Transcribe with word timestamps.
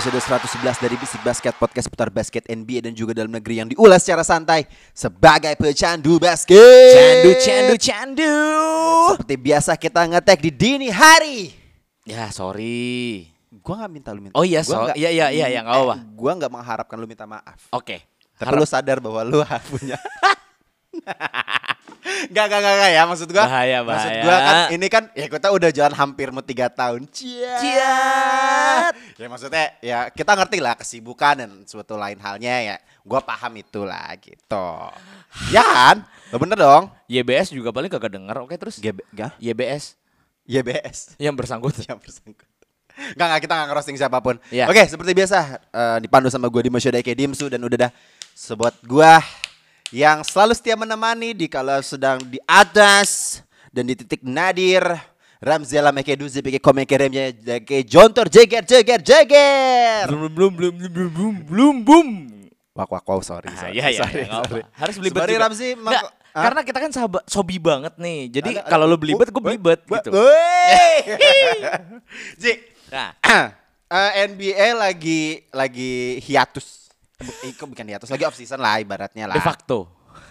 Episode 0.00 0.16
111 0.64 0.80
dari 0.80 0.96
Bisik 0.96 1.20
Basket 1.20 1.52
Podcast 1.60 1.84
seputar 1.84 2.08
basket 2.08 2.48
NBA 2.48 2.88
dan 2.88 2.96
juga 2.96 3.12
dalam 3.12 3.28
negeri 3.28 3.60
yang 3.60 3.68
diulas 3.68 4.00
secara 4.00 4.24
santai 4.24 4.64
sebagai 4.96 5.52
pecandu 5.60 6.16
basket. 6.16 6.56
Candu, 6.96 7.30
candu, 7.36 7.74
candu. 7.76 8.32
Seperti 9.12 9.36
biasa 9.36 9.76
kita 9.76 10.08
ngetek 10.08 10.40
di 10.40 10.50
dini 10.56 10.88
hari. 10.88 11.52
Ya 12.08 12.32
sorry. 12.32 13.28
Gua 13.60 13.84
nggak 13.84 13.92
minta 13.92 14.08
lu 14.16 14.24
minta. 14.24 14.32
Oh 14.32 14.40
iya, 14.40 14.64
Gua 14.64 14.72
so- 14.72 14.80
nggak- 14.88 14.96
iya, 14.96 15.12
iya, 15.12 15.26
iya, 15.36 15.46
iya, 15.52 15.60
nggak 15.60 15.76
apa-apa. 15.76 15.92
Eh, 15.92 16.00
Gua 16.16 16.32
nggak 16.32 16.48
mengharapkan 16.56 16.96
lu 16.96 17.04
minta 17.04 17.28
maaf. 17.28 17.60
Oke. 17.68 18.00
Tapi 18.40 18.56
lu 18.56 18.64
sadar 18.64 19.04
bahwa 19.04 19.20
lu 19.20 19.44
punya 19.68 20.00
Gak, 22.30 22.46
gak, 22.48 22.60
gak, 22.64 22.74
gak 22.80 22.90
ya 22.96 23.02
maksud 23.04 23.28
gua 23.28 23.44
Bahaya, 23.44 23.78
Maksud 23.84 24.10
bahaya. 24.10 24.24
gua 24.24 24.36
kan 24.40 24.56
ini 24.72 24.86
kan 24.88 25.04
Ya 25.12 25.26
kita 25.28 25.48
udah 25.52 25.70
jalan 25.72 25.94
hampir 25.94 26.32
mau 26.32 26.40
3 26.40 26.68
tahun 26.72 27.04
Ciat 27.08 27.60
Ciat. 27.60 28.92
Ya 29.20 29.26
maksudnya 29.28 29.66
ya 29.84 29.98
kita 30.08 30.32
ngerti 30.32 30.58
lah 30.64 30.74
kesibukan 30.80 31.34
dan 31.44 31.50
suatu 31.68 32.00
lain 32.00 32.16
halnya 32.20 32.54
ya 32.60 32.76
Gua 33.04 33.20
paham 33.20 33.60
itulah 33.60 34.08
gitu 34.20 34.68
Ya 35.52 35.62
kan? 35.62 35.96
Lo 36.32 36.40
bener 36.40 36.56
dong 36.56 36.88
YBS 37.10 37.50
juga 37.50 37.74
paling 37.74 37.90
kagak 37.90 38.14
denger. 38.14 38.36
Oke 38.46 38.54
terus. 38.54 38.78
GB, 38.78 39.02
gak? 39.10 39.34
YBS 39.42 39.98
YBS 40.50 41.14
yang 41.22 41.34
bersangkutan. 41.38 41.86
yang 41.90 41.98
bersangkutan. 41.98 42.48
Enggak, 43.14 43.26
enggak, 43.32 43.40
kita 43.46 43.52
enggak 43.54 43.68
ngerosting 43.72 43.96
siapa 43.96 44.18
pun. 44.20 44.36
Iya. 44.50 44.66
Oke, 44.66 44.82
seperti 44.84 45.12
biasa 45.14 45.38
eh, 45.56 45.98
dipandu 46.02 46.28
sama 46.28 46.50
gue 46.50 46.62
di 46.66 46.70
Masyoda 46.70 47.00
Dimsu 47.00 47.46
dan 47.48 47.62
udah 47.62 47.88
dah 47.88 47.92
sebuat 48.34 48.82
gua 48.84 49.22
yang 49.90 50.22
selalu 50.22 50.54
setia 50.54 50.78
menemani 50.78 51.34
di 51.34 51.46
kalau 51.46 51.78
sedang 51.82 52.22
di 52.22 52.38
atas 52.46 53.42
dan 53.70 53.86
di 53.86 53.94
titik 53.94 54.22
nadir. 54.22 54.82
Ramzi 55.40 55.72
Alam 55.80 55.96
Eke 55.96 56.20
Duzi 56.20 56.44
Eke 56.44 56.60
Komeke 56.60 57.00
Remnya 57.00 57.32
Eke 57.32 57.80
Jontor 57.80 58.28
Jeger 58.28 58.60
Jeger 58.60 59.00
Jeger. 59.00 60.04
Belum 60.04 60.28
belum 60.28 60.52
belum 60.52 60.72
belum 60.76 61.34
belum 61.48 61.74
belum. 61.80 62.08
Wak 62.76 62.86
wak 62.86 63.04
wow 63.08 63.20
sorry. 63.24 63.48
Ah, 63.48 63.56
sorry, 63.56 63.72
iya 63.72 63.88
iya 63.88 64.00
sorry, 64.04 64.20
iya, 64.20 64.28
nggak 64.28 64.42
sorry. 64.46 64.62
apa. 64.62 64.76
Harus 64.76 64.94
belibet 65.00 65.20
Sorry. 65.24 65.34
Ramzi, 65.34 65.68
mak- 65.74 65.90
Nggak, 65.90 66.04
Hah? 66.30 66.42
karena 66.44 66.60
kita 66.62 66.78
kan 66.78 66.90
sahabat 66.92 67.22
sobi 67.24 67.56
banget 67.56 67.96
nih. 67.96 68.20
Jadi 68.30 68.50
kalau 68.68 68.84
lu 68.84 69.00
belibet, 69.00 69.32
gue 69.32 69.42
belibet 69.42 69.80
gitu. 69.80 70.10
Ji, 72.42 72.52
Nah, 72.92 73.16
Eh, 73.90 74.12
NBA 74.30 74.78
lagi 74.78 75.42
lagi 75.50 76.22
hiatus. 76.22 76.79
Eh, 77.20 77.52
kok 77.52 77.68
bukan 77.68 77.84
hiatus, 77.84 78.08
lagi 78.08 78.24
off 78.24 78.32
season 78.32 78.56
lah 78.56 78.80
ibaratnya 78.80 79.28
lah. 79.28 79.36
de 79.36 79.42
facto. 79.42 79.84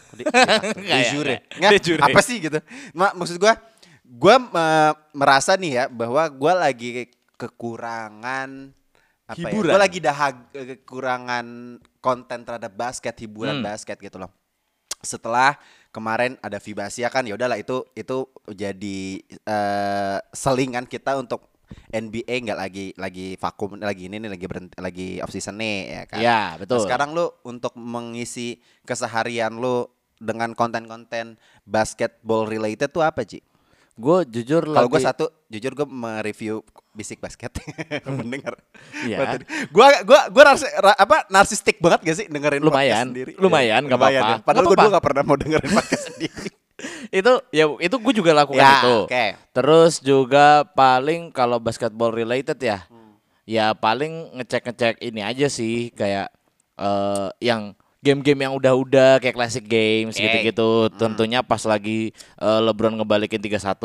De, 0.10 0.22
de 0.22 0.24
facto. 0.26 0.66
Nggak 0.76 0.98
De 0.98 1.06
ya, 1.06 1.12
jure. 1.12 1.36
nggak. 1.38 1.58
Nggak, 1.60 1.72
De 1.72 1.80
jure. 1.80 2.02
Apa 2.02 2.20
sih 2.20 2.38
gitu? 2.40 2.60
Ma- 2.92 3.14
maksud 3.14 3.38
gua 3.38 3.54
gua 4.04 4.36
eh, 4.42 4.92
merasa 5.14 5.54
nih 5.54 5.72
ya 5.72 5.84
bahwa 5.86 6.24
gua 6.28 6.54
lagi 6.60 7.06
kekurangan 7.38 8.74
apa 9.26 9.38
Hiburan. 9.38 9.70
ya? 9.70 9.72
Gua 9.72 9.80
lagi 9.80 10.00
dahag 10.00 10.36
kekurangan 10.52 11.46
konten 12.00 12.40
terhadap 12.42 12.74
basket, 12.74 13.14
hiburan 13.20 13.62
Hmm. 13.62 13.68
basket 13.68 13.98
gitu 13.98 14.18
loh. 14.18 14.34
Setelah 15.00 15.56
kemarin 15.90 16.36
ada 16.40 16.58
Vibasia 16.58 17.08
kan 17.08 17.24
ya 17.24 17.34
udahlah 17.34 17.56
itu 17.56 17.86
itu 17.94 18.18
jadi 18.48 19.00
eh, 19.46 20.18
selingan 20.32 20.86
kita 20.86 21.16
untuk 21.16 21.49
NBA 21.90 22.36
nggak 22.44 22.60
lagi 22.60 22.86
lagi 22.96 23.28
vakum 23.36 23.76
lagi 23.76 24.06
ini 24.06 24.18
nih 24.18 24.30
lagi 24.30 24.46
berhenti 24.46 24.76
lagi 24.76 25.10
off 25.20 25.30
season 25.30 25.58
nih 25.58 25.78
ya 25.88 26.04
kan. 26.06 26.20
Iya, 26.20 26.30
Nah, 26.32 26.50
betul. 26.58 26.80
sekarang 26.82 27.10
lu 27.12 27.26
untuk 27.44 27.74
mengisi 27.74 28.58
keseharian 28.84 29.54
lu 29.54 29.88
dengan 30.16 30.52
konten-konten 30.52 31.38
basketball 31.64 32.44
related 32.44 32.90
tuh 32.90 33.02
apa, 33.02 33.24
Ci? 33.24 33.40
Gue 33.96 34.24
jujur 34.26 34.64
Kalau 34.64 34.88
gue 34.88 34.96
lagi- 34.96 35.08
satu, 35.08 35.28
jujur 35.46 35.72
gue 35.74 35.84
mereview 35.86 36.64
bisik 36.90 37.20
basket, 37.20 37.52
mendengar. 38.08 38.56
Iya. 39.02 39.40
Gue 39.68 39.88
gua 40.04 40.28
gua 40.28 40.44
narsi- 40.46 40.72
ra- 40.74 40.96
apa 40.96 41.28
narsistik 41.28 41.80
banget 41.80 42.04
gak 42.04 42.18
sih 42.18 42.26
dengerin 42.26 42.60
podcast 42.60 42.72
Lumayan, 42.72 43.06
sendiri? 43.10 43.32
lumayan, 43.36 43.82
nggak 43.84 43.96
lumayan 43.96 44.22
apa-apa. 44.22 44.36
ya. 44.36 44.46
Padahal 44.46 44.66
gue 44.66 44.78
dulu 44.78 44.90
gak 44.90 45.06
pernah 45.06 45.24
mau 45.24 45.36
dengerin 45.36 45.72
podcast 45.74 46.04
sendiri. 46.10 46.50
Itu 47.10 47.34
ya 47.50 47.66
itu 47.76 47.96
gue 47.96 48.14
juga 48.16 48.32
lakukan 48.34 48.60
Ya, 48.60 48.80
itu. 48.80 48.98
oke. 49.06 49.26
Terus 49.52 49.94
juga 50.00 50.46
paling 50.66 51.30
kalau 51.30 51.58
basketball 51.58 52.10
related 52.10 52.58
ya, 52.58 52.86
Hmm. 52.86 53.18
ya 53.44 53.74
paling 53.74 54.36
ngecek-ngecek 54.36 55.02
ini 55.02 55.22
aja 55.22 55.48
sih 55.48 55.90
kayak 55.92 56.32
eh 56.76 57.30
yang 57.42 57.74
game-game 58.00 58.48
yang 58.48 58.56
udah-udah 58.56 59.20
kayak 59.20 59.36
classic 59.36 59.68
games 59.68 60.16
gitu-gitu. 60.16 60.88
Hmm. 60.88 60.96
Tentunya 60.96 61.44
pas 61.44 61.60
lagi 61.62 62.16
eh, 62.16 62.60
LeBron 62.62 62.96
ngebalikin 62.96 63.44
3-1 63.44 63.84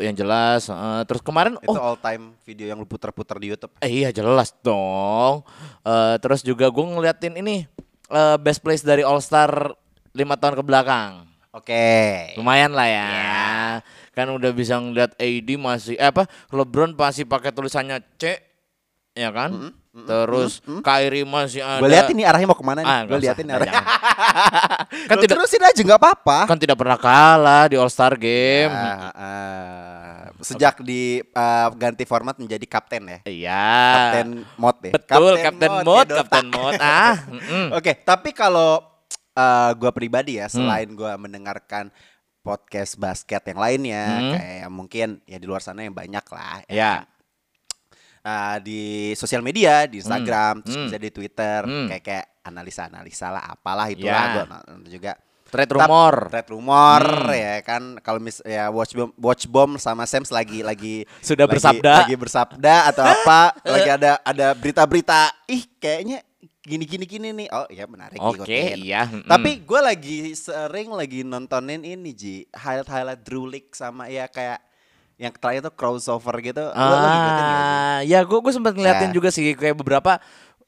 yang 0.00 0.12
jelas. 0.12 0.68
Eh, 0.68 1.02
terus 1.04 1.24
kemarin 1.24 1.56
Itu 1.56 1.72
oh 1.72 1.80
all 1.80 1.96
time 1.96 2.36
video 2.44 2.68
yang 2.68 2.76
lu 2.76 2.84
puter-puter 2.84 3.40
di 3.40 3.48
YouTube. 3.48 3.72
eh, 3.78 3.88
iya 3.88 4.12
jelas 4.12 4.52
dong. 4.60 5.48
Eh, 5.80 6.16
terus 6.18 6.40
juga 6.40 6.68
gue 6.68 6.84
ngeliatin 6.84 7.34
ini 7.34 7.64
eh, 8.06 8.36
best 8.36 8.60
place 8.60 8.84
dari 8.84 9.00
All 9.00 9.18
Star 9.18 9.72
lima 10.12 10.36
tahun 10.36 10.54
ke 10.54 10.62
belakang. 10.62 11.24
Oke. 11.54 12.34
Lumayan 12.34 12.74
lah 12.74 12.88
ya. 12.90 13.06
Iya. 13.06 13.46
Kan 14.10 14.26
udah 14.34 14.50
bisa 14.50 14.74
ngeliat 14.78 15.14
AD 15.14 15.48
masih 15.54 15.94
eh 15.94 16.10
apa 16.10 16.26
LeBron 16.50 16.98
masih 16.98 17.22
pakai 17.26 17.54
tulisannya 17.54 18.02
C 18.18 18.42
ya 19.14 19.30
kan? 19.30 19.70
Terus 19.94 20.58
Kyrie 20.82 21.22
masih 21.22 21.62
ada 21.62 21.78
Gue 21.78 21.86
liatin 21.86 22.18
nih 22.18 22.26
arahnya 22.26 22.50
mau 22.50 22.58
ke 22.58 22.66
mana 22.66 22.82
nih. 22.82 22.90
Ah, 22.90 23.00
gue 23.06 23.18
liatin 23.22 23.46
usah, 23.46 23.56
arahnya. 23.62 23.82
kan 25.10 25.16
tidak- 25.22 25.38
terusin 25.38 25.62
aja 25.62 25.80
nggak 25.86 26.00
apa-apa. 26.02 26.38
kan 26.50 26.58
tidak 26.58 26.74
pernah 26.74 26.98
kalah 26.98 27.70
di 27.70 27.78
All 27.78 27.86
Star 27.86 28.18
Game. 28.18 28.74
Ah, 28.74 29.14
ah. 29.14 30.18
sejak 30.42 30.82
di 30.82 31.22
ah, 31.30 31.70
ganti 31.78 32.02
format 32.02 32.34
menjadi 32.42 32.66
kapten 32.66 33.06
ya. 33.06 33.18
Iya. 33.22 33.70
Kapten 33.94 34.28
mod 34.58 34.76
ya. 34.82 34.92
Betul, 34.98 35.32
Kapten 35.38 35.70
Mod, 35.70 35.86
ya, 35.86 35.86
Dota. 35.86 36.14
Kapten 36.26 36.46
Mod. 36.50 36.74
Ah, 36.82 37.14
mm-mm. 37.30 37.66
Oke, 37.78 37.94
tapi 38.02 38.34
kalau 38.34 38.82
uh, 39.34 39.70
gue 39.74 39.90
pribadi 39.90 40.38
Hmm. 40.38 40.40
ya, 40.40 40.46
selain 40.48 40.88
gue 40.88 41.12
mendengarkan 41.16 41.90
podcast 42.40 42.96
basket 42.96 43.40
yang 43.46 43.56
lainnya, 43.56 44.04
Hmm. 44.06 44.32
kayak 44.32 44.68
mungkin 44.68 45.08
ya 45.24 45.36
di 45.36 45.46
luar 45.46 45.60
sana 45.60 45.82
yang 45.82 45.92
banyak 45.92 46.24
lah. 46.28 46.60
Ya. 46.68 47.08
Uh, 48.20 48.56
di 48.58 48.82
sosial 49.14 49.44
media, 49.44 49.84
di 49.84 50.00
Instagram, 50.00 50.64
terus 50.64 50.76
Hmm. 50.76 50.88
bisa 50.88 50.96
di 50.96 51.10
Twitter, 51.10 51.60
Hmm. 51.60 51.88
kayak 51.92 52.02
kayak 52.02 52.26
analisa-analisa 52.42 53.28
lah, 53.28 53.44
apalah 53.50 53.88
itulah 53.88 54.24
Ya. 54.24 54.32
gue 54.32 54.44
nonton 54.48 54.80
juga. 54.88 55.12
Trade 55.44 55.70
rumor. 55.70 56.14
Trade 56.32 56.50
rumor 56.50 57.02
Hmm. 57.04 57.30
ya 57.30 57.54
kan 57.62 57.82
kalau 58.00 58.18
mis 58.18 58.42
ya 58.42 58.68
watch 58.68 58.90
bomb, 58.90 59.12
watch 59.14 59.44
bomb 59.46 59.76
sama 59.76 60.02
Sams 60.02 60.28
lagi 60.28 60.60
lagi 60.60 61.04
Sudah 61.20 61.44
lagi- 61.46 61.52
bersabda. 61.54 61.92
lagi 62.02 62.16
bersabda 62.16 62.74
atau 62.90 63.04
apa 63.04 63.40
lagi 63.62 63.86
ada 63.88 64.18
ada 64.20 64.50
berita-berita 64.50 65.30
ih 65.46 65.62
kayaknya 65.78 66.26
gini 66.64 66.84
gini 66.84 67.04
gini 67.04 67.28
nih 67.30 67.48
oh 67.50 67.68
iya 67.68 67.84
menarik 67.84 68.16
Oke, 68.16 68.40
ikutin. 68.40 68.76
iya. 68.80 69.04
mm-mm. 69.04 69.28
tapi 69.28 69.60
gue 69.60 69.80
lagi 69.80 70.32
sering 70.32 70.88
lagi 70.90 71.20
nontonin 71.20 71.84
ini 71.84 72.10
ji 72.10 72.34
highlight 72.50 72.88
highlight 72.88 73.20
Drew 73.20 73.44
League 73.44 73.68
sama 73.70 74.08
ya 74.08 74.24
kayak 74.26 74.64
yang 75.14 75.30
terakhir 75.30 75.62
tuh 75.62 75.74
crossover 75.74 76.34
gitu? 76.40 76.74
Ah, 76.74 78.02
ya 78.02 78.18
gue 78.20 78.34
gue 78.34 78.50
sempat 78.50 78.74
ngeliatin 78.74 79.12
Ya. 79.12 79.14
juga 79.14 79.28
sih 79.28 79.52
kayak 79.52 79.76
beberapa 79.76 80.18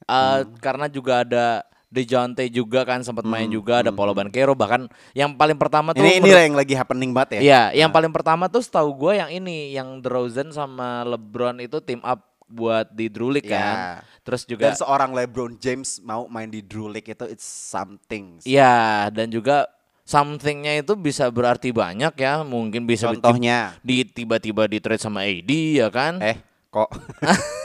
uh, 0.05 0.41
karena 0.61 0.87
juga 0.87 1.25
ada 1.25 1.47
Dejounte 1.87 2.45
juga 2.47 2.83
kan 2.83 3.01
sempat 3.01 3.25
main 3.25 3.47
juga 3.49 3.81
ada 3.81 3.89
Paulo 3.89 4.13
Banquero 4.13 4.53
bahkan 4.53 4.85
yang 5.13 5.33
paling 5.33 5.57
pertama 5.57 5.91
tuh 5.91 6.03
Hmm, 6.03 6.13
ini 6.13 6.29
ini 6.29 6.45
yang 6.45 6.55
lagi 6.55 6.75
happening 6.75 7.11
banget 7.11 7.39
ya 7.39 7.41
Iya, 7.41 7.63
yang 7.81 7.91
paling 7.91 8.11
pertama 8.11 8.47
tuh 8.47 8.61
setahu 8.61 8.91
gue 8.93 9.13
yang 9.17 9.31
ini, 9.33 9.73
yang 9.73 9.99
DeRozan 9.99 10.51
sama 10.51 11.07
LeBron 11.07 11.57
itu 11.59 11.79
team 11.81 12.03
up 12.03 12.21
buat 12.45 12.87
di 12.91 13.07
Drew 13.07 13.31
League 13.31 13.47
Iya. 13.47 13.57
kan. 13.57 13.77
Terus 14.27 14.43
juga 14.43 14.67
dan 14.67 14.75
seorang 14.75 15.15
LeBron 15.15 15.55
James 15.57 16.03
mau 16.03 16.27
main 16.27 16.51
di 16.51 16.59
Drew 16.59 16.91
League 16.91 17.07
itu 17.07 17.25
it's 17.25 17.47
something 17.47 18.43
Iya, 18.43 19.07
dan 19.09 19.31
juga 19.31 19.71
somethingnya 20.03 20.77
itu 20.77 20.93
bisa 20.95 21.31
berarti 21.31 21.71
banyak 21.71 22.11
ya. 22.13 22.43
Mungkin 22.43 22.85
bisa 22.85 23.07
contohnya 23.09 23.79
di 23.81 24.03
tiba-tiba 24.03 24.67
di 24.67 24.83
trade 24.83 24.99
sama 24.99 25.23
AD 25.23 25.51
ya 25.79 25.89
kan. 25.89 26.19
eh 26.19 26.43
kok 26.69 26.91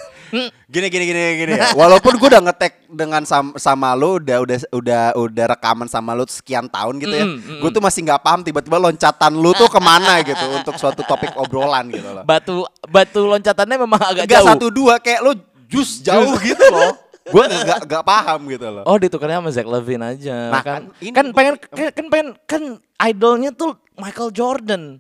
Gini 0.71 0.87
gini 0.87 1.03
gini 1.03 1.21
gini 1.35 1.53
ya. 1.59 1.75
Walaupun 1.75 2.15
gue 2.15 2.29
udah 2.31 2.39
ngetek 2.39 2.87
dengan 2.87 3.27
sam- 3.27 3.51
sama 3.59 3.91
lu 3.91 4.15
udah 4.15 4.39
udah 4.39 4.57
udah 4.71 5.01
udah 5.19 5.45
rekaman 5.51 5.91
sama 5.91 6.15
lu 6.15 6.23
sekian 6.23 6.71
tahun 6.71 7.03
gitu 7.03 7.11
ya. 7.11 7.25
Gue 7.59 7.67
tuh 7.67 7.83
masih 7.83 8.07
nggak 8.07 8.23
paham 8.23 8.39
tiba-tiba 8.39 8.79
loncatan 8.79 9.35
lu 9.35 9.51
tuh 9.51 9.67
ke 9.67 9.75
mana 9.77 10.23
gitu 10.23 10.39
untuk 10.55 10.79
suatu 10.79 11.03
topik 11.03 11.35
obrolan 11.35 11.91
gitu 11.91 12.07
loh. 12.07 12.23
Batu 12.23 12.63
batu 12.87 13.27
loncatannya 13.27 13.75
memang 13.75 13.99
agak 13.99 14.23
Enggak 14.23 14.39
jauh. 14.39 14.49
satu 14.55 14.67
dua 14.71 15.03
kayak 15.03 15.19
lu 15.19 15.35
jus 15.71 16.03
jauh 16.03 16.35
gitu 16.37 16.65
loh. 16.67 16.93
Gue 17.21 17.45
nggak 17.45 17.85
nggak 17.85 18.03
paham 18.03 18.39
gitu 18.49 18.67
loh. 18.67 18.83
Oh 18.83 18.97
ditukarnya 18.97 19.39
sama 19.39 19.49
Zach 19.49 19.63
Levine 19.63 20.03
aja 20.03 20.51
Nah, 20.51 20.59
kan. 20.59 20.81
kan 20.89 20.99
ini 20.99 21.13
Kan 21.13 21.25
pengen 21.31 21.55
kan, 21.61 21.87
kan 21.93 22.05
pengen 22.09 22.27
kan 22.43 22.61
idolnya 22.99 23.49
tuh 23.49 23.77
Michael 23.95 24.33
Jordan. 24.33 24.99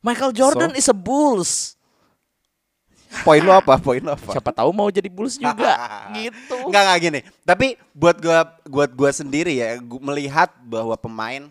Michael 0.00 0.32
Jordan 0.32 0.70
So? 0.72 0.78
is 0.78 0.86
a 0.86 0.96
Bulls. 0.96 1.74
Poin 3.24 3.40
lu 3.40 3.50
apa? 3.50 3.74
Poin 3.76 3.98
lu 3.98 4.08
apa? 4.08 4.30
Siapa 4.30 4.52
tahu 4.52 4.70
mau 4.70 4.86
jadi 4.86 5.08
Bulls 5.08 5.34
juga 5.34 5.74
gitu. 6.16 6.56
Enggak 6.68 6.82
enggak 6.86 6.98
gini. 7.00 7.20
Tapi 7.42 7.66
buat 7.90 8.16
gua 8.16 8.38
buat 8.64 8.90
gua 8.92 9.10
sendiri 9.10 9.56
ya, 9.56 9.80
gua 9.80 10.00
melihat 10.06 10.52
bahwa 10.62 10.94
pemain 10.94 11.48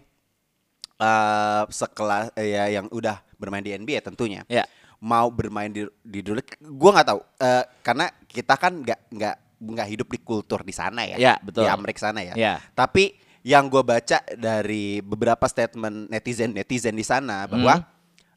eh 0.98 1.64
sekelas 1.68 2.34
eh, 2.34 2.58
ya 2.58 2.80
yang 2.80 2.88
udah 2.90 3.22
bermain 3.36 3.62
di 3.62 3.74
NBA 3.74 4.02
tentunya. 4.02 4.42
Ya. 4.48 4.66
Mau 4.98 5.30
bermain 5.30 5.70
di 5.70 5.86
di 6.02 6.22
dulu 6.22 6.42
gua 6.74 6.90
nggak 6.96 7.08
tahu. 7.10 7.22
Eh, 7.38 7.64
karena 7.82 8.06
kita 8.38 8.54
kan 8.54 8.86
nggak 8.86 9.10
nggak 9.10 9.36
nggak 9.58 9.88
hidup 9.90 10.08
di 10.14 10.20
kultur 10.22 10.62
di 10.62 10.70
sana 10.70 11.02
ya. 11.02 11.18
Ya, 11.18 11.34
betul. 11.42 11.66
Di 11.66 11.68
Amerika 11.68 12.06
sana 12.06 12.22
ya. 12.22 12.38
Ya. 12.38 12.62
Tapi 12.78 13.18
yang 13.42 13.66
gua 13.66 13.82
baca 13.82 14.22
dari 14.38 15.02
beberapa 15.02 15.50
statement 15.50 16.14
netizen 16.14 16.54
netizen 16.54 16.94
di 16.94 17.02
sana 17.02 17.50
bahwa 17.50 17.82
Hmm. 17.82 17.90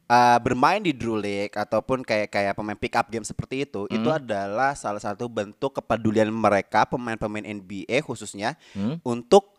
uh, 0.09 0.39
bermain 0.41 0.81
di 0.81 0.95
Drew 0.95 1.15
League 1.15 1.53
ataupun 1.53 2.01
kayak 2.01 2.31
kayak 2.31 2.53
pemain 2.57 2.79
pick 2.79 2.97
up 2.97 3.05
game 3.07 3.21
seperti 3.21 3.69
itu 3.69 3.85
itu 3.87 4.07
Hmm. 4.07 4.17
adalah 4.17 4.73
salah 4.73 5.03
satu 5.03 5.27
bentuk 5.27 5.77
kepedulian 5.77 6.31
mereka 6.31 6.89
pemain-pemain 6.89 7.45
NBA 7.45 8.01
khususnya 8.01 8.57
Hmm. 8.73 8.97
untuk 9.03 9.53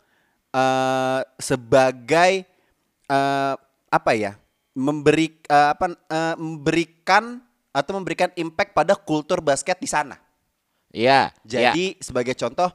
uh, 0.51 1.21
sebagai 1.37 2.43
uh, 3.07 3.55
apa 3.87 4.11
ya 4.13 4.35
memberi 4.73 5.37
uh, 5.47 5.77
apa 5.77 5.85
uh, 6.09 6.35
memberikan 6.35 7.39
atau 7.69 7.91
memberikan 7.97 8.29
impact 8.35 8.73
pada 8.73 8.93
kultur 8.93 9.41
basket 9.41 9.77
di 9.77 9.89
sana. 9.89 10.17
Iya. 10.93 11.33
ya. 11.43 11.73
Jadi 11.73 11.97
sebagai 11.99 12.37
contoh 12.37 12.69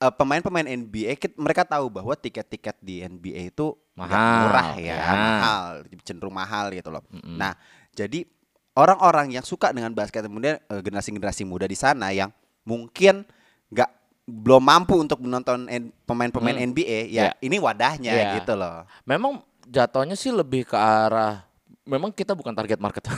uh, 0.00 0.12
pemain-pemain 0.14 0.64
NBA 0.64 1.18
mereka 1.36 1.66
tahu 1.66 1.90
bahwa 1.90 2.14
tiket-tiket 2.14 2.78
di 2.80 3.02
NBA 3.02 3.50
itu 3.50 3.74
Mahal, 3.94 4.50
murah 4.50 4.70
ya, 4.74 4.94
ya. 4.98 4.98
mahal, 5.14 5.66
cenderung 6.02 6.34
mahal 6.34 6.74
gitu 6.74 6.90
loh. 6.90 7.06
Nah, 7.14 7.54
jadi 7.94 8.26
orang-orang 8.74 9.38
yang 9.38 9.46
suka 9.46 9.70
dengan 9.70 9.94
basket 9.94 10.26
kemudian 10.26 10.58
uh, 10.66 10.82
generasi-generasi 10.82 11.46
muda 11.46 11.70
di 11.70 11.78
sana 11.78 12.10
yang 12.10 12.34
mungkin 12.66 13.22
nggak 13.70 13.90
belum 14.26 14.66
mampu 14.66 14.98
untuk 14.98 15.22
menonton 15.22 15.70
pemain-pemain 16.02 16.58
Hmm. 16.58 16.74
NBA 16.74 17.12
ya 17.12 17.22
Ya. 17.30 17.32
ini 17.38 17.62
wadahnya 17.62 18.10
Ya. 18.10 18.34
gitu 18.42 18.58
loh. 18.58 18.82
Memang 19.06 19.46
jatuhnya 19.70 20.18
sih 20.18 20.34
lebih 20.34 20.66
ke 20.66 20.74
arah 20.74 21.46
memang 21.84 22.10
kita 22.10 22.32
bukan 22.32 22.56
target 22.56 22.80
market. 22.80 23.04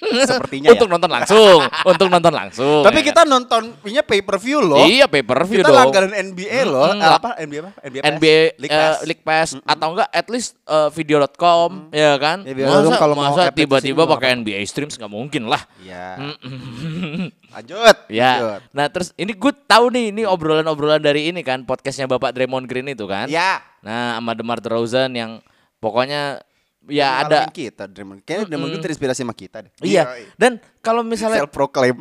Sepertinya 0.00 0.72
untuk 0.72 0.88
ya. 0.88 0.92
nonton 0.96 1.10
langsung, 1.12 1.60
untuk 1.84 2.08
nonton 2.08 2.32
langsung. 2.32 2.82
Tapi 2.82 3.04
ya 3.04 3.12
kita 3.12 3.22
nontonnya 3.28 4.02
pay 4.02 4.24
per 4.24 4.40
view 4.40 4.58
loh. 4.64 4.82
Iya, 4.88 5.06
pay-per-view 5.06 5.60
kita 5.60 5.70
dong. 5.70 5.76
langganan 5.76 6.12
NBA 6.32 6.60
loh. 6.66 6.88
Eh, 6.96 7.04
apa 7.04 7.30
NBA 7.36 7.60
apa? 7.60 7.70
NBA, 7.84 8.00
Pass? 8.00 8.10
NBA 8.16 8.38
League 8.56 8.72
Pass. 8.72 8.96
League 9.04 9.24
Pass 9.24 9.48
atau 9.60 9.86
enggak 9.92 10.08
at 10.08 10.26
least 10.32 10.56
eh, 10.64 10.88
video.com 10.96 11.92
ya 11.92 12.16
kan. 12.16 12.42
Ya, 12.48 12.54
masa 12.66 12.96
kalau 12.96 13.14
masa 13.14 13.52
tiba-tiba 13.52 14.08
pakai 14.08 14.40
NBA 14.40 14.64
streams 14.66 14.96
nggak 14.96 15.12
mungkin 15.12 15.46
lah. 15.46 15.62
Iya. 15.84 16.16
Lanjut. 16.16 17.30
lanjut. 17.54 17.96
Ya. 18.08 18.62
Nah, 18.72 18.86
terus 18.88 19.12
ini 19.20 19.36
gue 19.36 19.52
tahu 19.68 19.92
nih 19.92 20.16
ini 20.16 20.22
obrolan-obrolan 20.24 21.02
dari 21.02 21.28
ini 21.28 21.44
kan 21.44 21.62
podcastnya 21.68 22.08
Bapak 22.08 22.32
Draymond 22.32 22.66
Green 22.66 22.88
itu 22.88 23.04
kan. 23.04 23.28
Ya. 23.28 23.60
Nah, 23.84 24.16
sama 24.16 24.32
DeMar 24.32 24.58
DeRozan 24.64 25.12
yang 25.12 25.44
pokoknya 25.78 26.40
ya 26.88 27.20
ada 27.26 27.44
kita 27.52 27.84
Draymond. 27.84 28.24
Kayaknya 28.24 28.46
Draymond 28.48 28.70
Green 28.72 28.84
terinspirasi 28.84 29.20
sama 29.20 29.36
kita 29.36 29.68
deh. 29.68 29.72
Iya. 29.84 30.08
Dan 30.40 30.56
kalau 30.80 31.04
misalnya 31.04 31.44
Self 31.44 31.52
proclaim. 31.52 32.00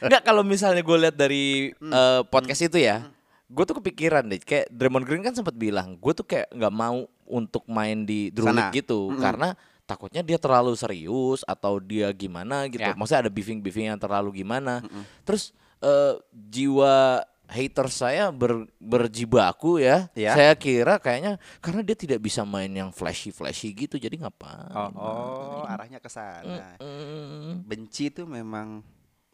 Enggak 0.00 0.22
kalau 0.28 0.42
misalnya 0.46 0.80
gue 0.80 0.96
lihat 0.96 1.16
dari 1.16 1.70
eh, 1.72 2.20
podcast 2.32 2.64
itu 2.64 2.80
ya, 2.80 3.04
gue 3.50 3.64
tuh 3.68 3.76
kepikiran 3.82 4.24
deh. 4.24 4.40
Kayak 4.40 4.72
Draymond 4.72 5.04
Green 5.04 5.22
kan 5.26 5.34
sempat 5.36 5.52
bilang, 5.52 6.00
gue 6.00 6.12
tuh 6.16 6.24
kayak 6.24 6.48
nggak 6.54 6.74
mau 6.74 7.04
untuk 7.26 7.66
main 7.68 8.06
di 8.06 8.32
Drew 8.32 8.48
Sana. 8.48 8.70
League 8.70 8.80
gitu, 8.80 9.12
karena 9.18 9.52
takutnya 9.86 10.22
dia 10.22 10.38
terlalu 10.38 10.74
serius 10.74 11.46
atau 11.46 11.78
dia 11.78 12.10
gimana 12.14 12.66
gitu. 12.66 12.82
Ya. 12.82 12.94
Maksudnya 12.96 13.28
ada 13.28 13.32
beefing-beefing 13.32 13.92
yang 13.92 14.00
terlalu 14.00 14.42
gimana. 14.42 14.82
Terus 15.22 15.52
eh, 15.84 16.18
jiwa 16.32 17.22
haters 17.46 17.94
saya 17.96 18.28
ber, 18.28 18.66
berjibaku 18.76 19.78
ya. 19.78 20.10
Ya. 20.12 20.32
Saya 20.32 20.52
kira 20.52 20.96
kayaknya 20.96 21.38
karena 21.58 21.80
dia 21.80 21.94
tidak 21.94 22.18
bisa 22.18 22.42
main 22.42 22.68
yang 22.68 22.90
flashy-flashy 22.90 23.70
gitu, 23.72 23.96
jadi 23.96 24.14
ngapain? 24.16 24.70
Oh, 24.70 24.90
oh, 24.92 25.62
arahnya 25.64 25.96
ke 25.96 26.06
sana. 26.06 26.74
Mm, 26.76 27.62
Benci 27.62 28.08
itu 28.08 28.22
memang 28.22 28.82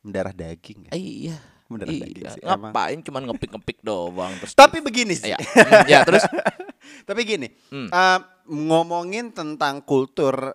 mendarah 0.01 0.31
daging 0.31 0.87
ya. 0.87 0.93
iya. 0.93 1.37
Mendarah 1.67 1.89
Iya, 1.91 2.05
daging 2.05 2.25
sih, 2.31 2.43
emang. 2.43 2.69
ngapain 2.69 2.99
cuman 3.01 3.23
ngepik-ngepik 3.33 3.79
doang 3.81 4.33
terus 4.37 4.53
Tapi 4.53 4.79
begini 4.79 5.17
sih. 5.17 5.33
ya, 5.33 5.39
ya 5.87 6.05
terus 6.05 6.21
Tapi 7.09 7.23
gini, 7.23 7.49
Hmm. 7.71 7.89
eh, 7.89 8.19
ngomongin 8.45 9.31
tentang 9.31 9.81
kultur 9.81 10.53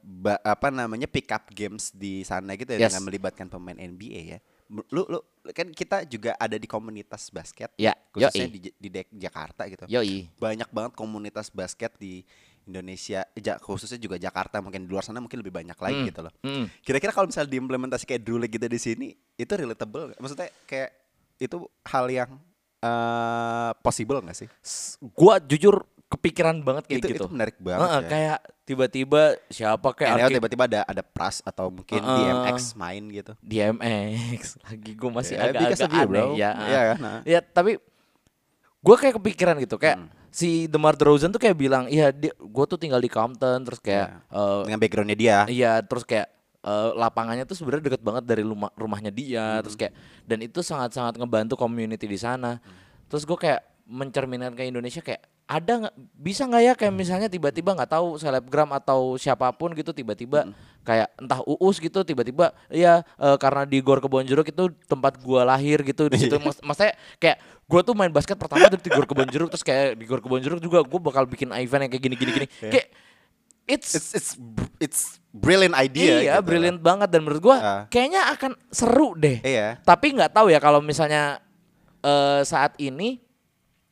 ba- 0.00 0.40
apa 0.40 0.68
namanya 0.70 1.04
pick 1.04 1.28
up 1.28 1.50
games 1.50 1.90
di 1.92 2.22
sana 2.22 2.54
gitu 2.54 2.72
ya 2.72 2.80
Yes. 2.80 2.90
dengan 2.90 3.04
melibatkan 3.04 3.46
pemain 3.46 3.76
NBA 3.76 4.20
ya. 4.24 4.38
Lu 4.68 5.02
lu 5.02 5.18
kan 5.48 5.64
kita 5.66 6.04
juga 6.04 6.36
ada 6.36 6.52
di 6.54 6.64
komunitas 6.64 7.28
basket 7.28 7.72
ya 7.74 7.96
khususnya 8.12 8.44
yoi 8.44 8.52
di, 8.52 8.60
di 8.70 8.88
Dek- 8.90 9.10
Jakarta 9.10 9.64
gitu. 9.64 9.88
yoi 9.88 10.28
Banyak 10.36 10.68
banget 10.68 10.92
komunitas 10.92 11.48
basket 11.48 11.96
di 11.96 12.20
Indonesia, 12.62 13.24
ja- 13.34 13.56
khususnya 13.56 13.96
juga 13.96 14.20
Jakarta 14.20 14.60
mungkin 14.60 14.84
di 14.84 14.92
luar 14.92 15.00
sana 15.00 15.18
mungkin 15.18 15.40
lebih 15.40 15.54
banyak 15.54 15.72
lagi 15.74 15.96
Hmm. 15.96 16.08
gitu 16.12 16.20
loh. 16.20 16.32
Mm. 16.42 16.68
Kira-kira 16.84 17.16
kalau 17.16 17.24
misalnya 17.24 17.48
diimplementasi 17.48 18.04
kayak 18.04 18.28
League 18.28 18.52
gitu 18.52 18.68
di 18.68 18.76
sini, 18.76 19.06
itu 19.34 19.48
relatable 19.48 20.12
nggak? 20.12 20.20
Maksudnya 20.20 20.52
kayak 20.68 20.90
itu 21.38 21.56
hal 21.82 22.04
yang 22.06 22.30
eh 22.78 23.72
possible 23.80 24.20
nggak 24.20 24.36
sih? 24.36 24.48
S- 24.60 25.00
gua 25.10 25.40
jujur 25.40 25.80
kepikiran 26.06 26.60
banget 26.60 26.86
kayak 26.86 27.00
itu 27.00 27.06
gitu 27.10 27.24
itu 27.24 27.26
menarik 27.26 27.56
banget 27.58 27.80
Heeh, 27.82 28.00
ya. 28.00 28.08
kayak 28.08 28.38
tiba-tiba 28.68 29.22
siapa 29.48 29.88
kayak 29.90 30.12
Arki- 30.20 30.36
tiba-tiba 30.36 30.64
ada 30.66 30.80
ada 30.84 31.00
Pras 31.00 31.40
atau 31.40 31.72
mungkin 31.72 31.96
Heeh. 31.96 32.16
DMX 32.20 32.58
main 32.74 33.00
gitu. 33.08 33.32
DMX 33.40 34.42
lagi 34.68 34.92
gua 34.92 35.10
masih 35.14 35.34
agak-agak 35.34 35.80
you, 35.80 35.96
aneh 35.96 36.06
bro. 36.06 36.26
ya 36.34 36.50
Iya 36.52 36.80
kan, 36.84 36.98
nah. 37.00 37.18
ya 37.24 37.40
tapi 37.40 37.80
gua 38.78 38.96
kayak 38.96 39.16
kepikiran 39.16 39.56
gitu 39.58 39.74
kayak 39.74 39.96
Hmm. 39.98 40.08
si 40.28 40.48
DeMar 40.66 40.94
DeRozan 40.94 41.28
tuh 41.28 41.38
kayak 41.38 41.56
bilang 41.56 41.88
iya 41.88 42.12
gua 42.38 42.64
tuh 42.64 42.76
tinggal 42.76 42.98
di 42.98 43.08
Compton 43.08 43.64
terus 43.64 43.80
kayak 43.80 44.20
eh, 44.28 44.60
Dengan 44.62 44.78
backgroundnya 44.78 45.16
dia. 45.16 45.38
Iya, 45.44 45.80
terus 45.82 46.04
kayak 46.04 46.28
eh, 46.60 46.90
lapangannya 46.94 47.42
tuh 47.42 47.56
sebenarnya 47.56 47.88
deket 47.88 48.02
banget 48.02 48.24
dari 48.24 48.42
rumah 48.42 48.68
rumahnya 48.74 49.08
dia, 49.08 49.58
terus 49.60 49.74
kayak 49.74 49.96
dan 50.22 50.38
itu 50.38 50.60
sangat-sangat 50.60 51.16
ngebantu 51.16 51.56
community 51.56 52.04
di 52.04 52.16
sana. 52.16 52.60
Terus 53.08 53.24
gue 53.24 53.38
kayak 53.38 53.64
mencerminkan 53.88 54.52
ke 54.52 54.62
Indonesia 54.62 55.00
kayak 55.00 55.24
ada 55.48 55.72
nggak 55.80 55.94
bisa 56.12 56.44
nggak 56.44 56.62
ya 56.62 56.72
kayak 56.76 56.92
misalnya 56.92 57.26
tiba-tiba 57.26 57.72
nggak 57.72 57.88
tahu 57.88 58.20
selebgram 58.20 58.68
atau 58.70 59.16
siapa 59.16 59.48
pun 59.50 59.72
gitu 59.72 59.96
tiba-tiba 59.96 60.52
kayak 60.84 61.08
entah 61.16 61.40
uus 61.40 61.80
gitu 61.80 62.04
tiba-tiba 62.04 62.52
ya 62.68 63.00
eh, 63.16 63.36
karena 63.40 63.64
di 63.64 63.80
Gor 63.80 63.98
Kebonjeruk 63.98 64.44
itu 64.44 64.64
tempat 64.84 65.16
gua 65.18 65.48
lahir 65.48 65.80
gitu 65.80 66.06
di 66.06 66.20
situ 66.20 66.36
Mas- 66.44 66.60
maksudnya 66.60 66.92
kayak 67.16 67.40
gua 67.64 67.80
tuh 67.80 67.96
main 67.96 68.12
basket 68.12 68.36
pertama 68.36 68.68
dari 68.68 68.76
di 68.78 68.92
Gor 68.92 69.08
Kebonjeruk 69.08 69.48
terus 69.48 69.64
kayak 69.64 69.96
di 69.96 70.04
Gor 70.04 70.20
Kebonjeruk 70.20 70.60
juga 70.60 70.84
gue 70.84 71.00
bakal 71.00 71.24
bikin 71.24 71.48
event 71.56 71.88
yang 71.88 71.92
kayak 71.92 72.04
gini-gini 72.04 72.30
gini 72.36 72.46
kayak 72.62 72.88
it's 73.64 73.96
It's 73.96 74.08
it's 74.12 74.30
it's 74.80 75.00
brilliant 75.28 75.72
idea. 75.72 76.20
Iya, 76.20 76.34
gitu. 76.40 76.44
brilliant 76.44 76.80
banget 76.80 77.08
dan 77.08 77.20
menurut 77.20 77.40
gua 77.42 77.56
Ah. 77.56 77.82
kayaknya 77.88 78.32
akan 78.32 78.52
seru 78.68 79.12
deh. 79.12 79.40
Iya. 79.40 79.80
Tapi 79.80 80.12
nggak 80.12 80.32
tahu 80.32 80.48
ya 80.48 80.60
kalau 80.60 80.80
misalnya 80.80 81.40
eh, 82.00 82.40
saat 82.44 82.76
ini 82.76 83.20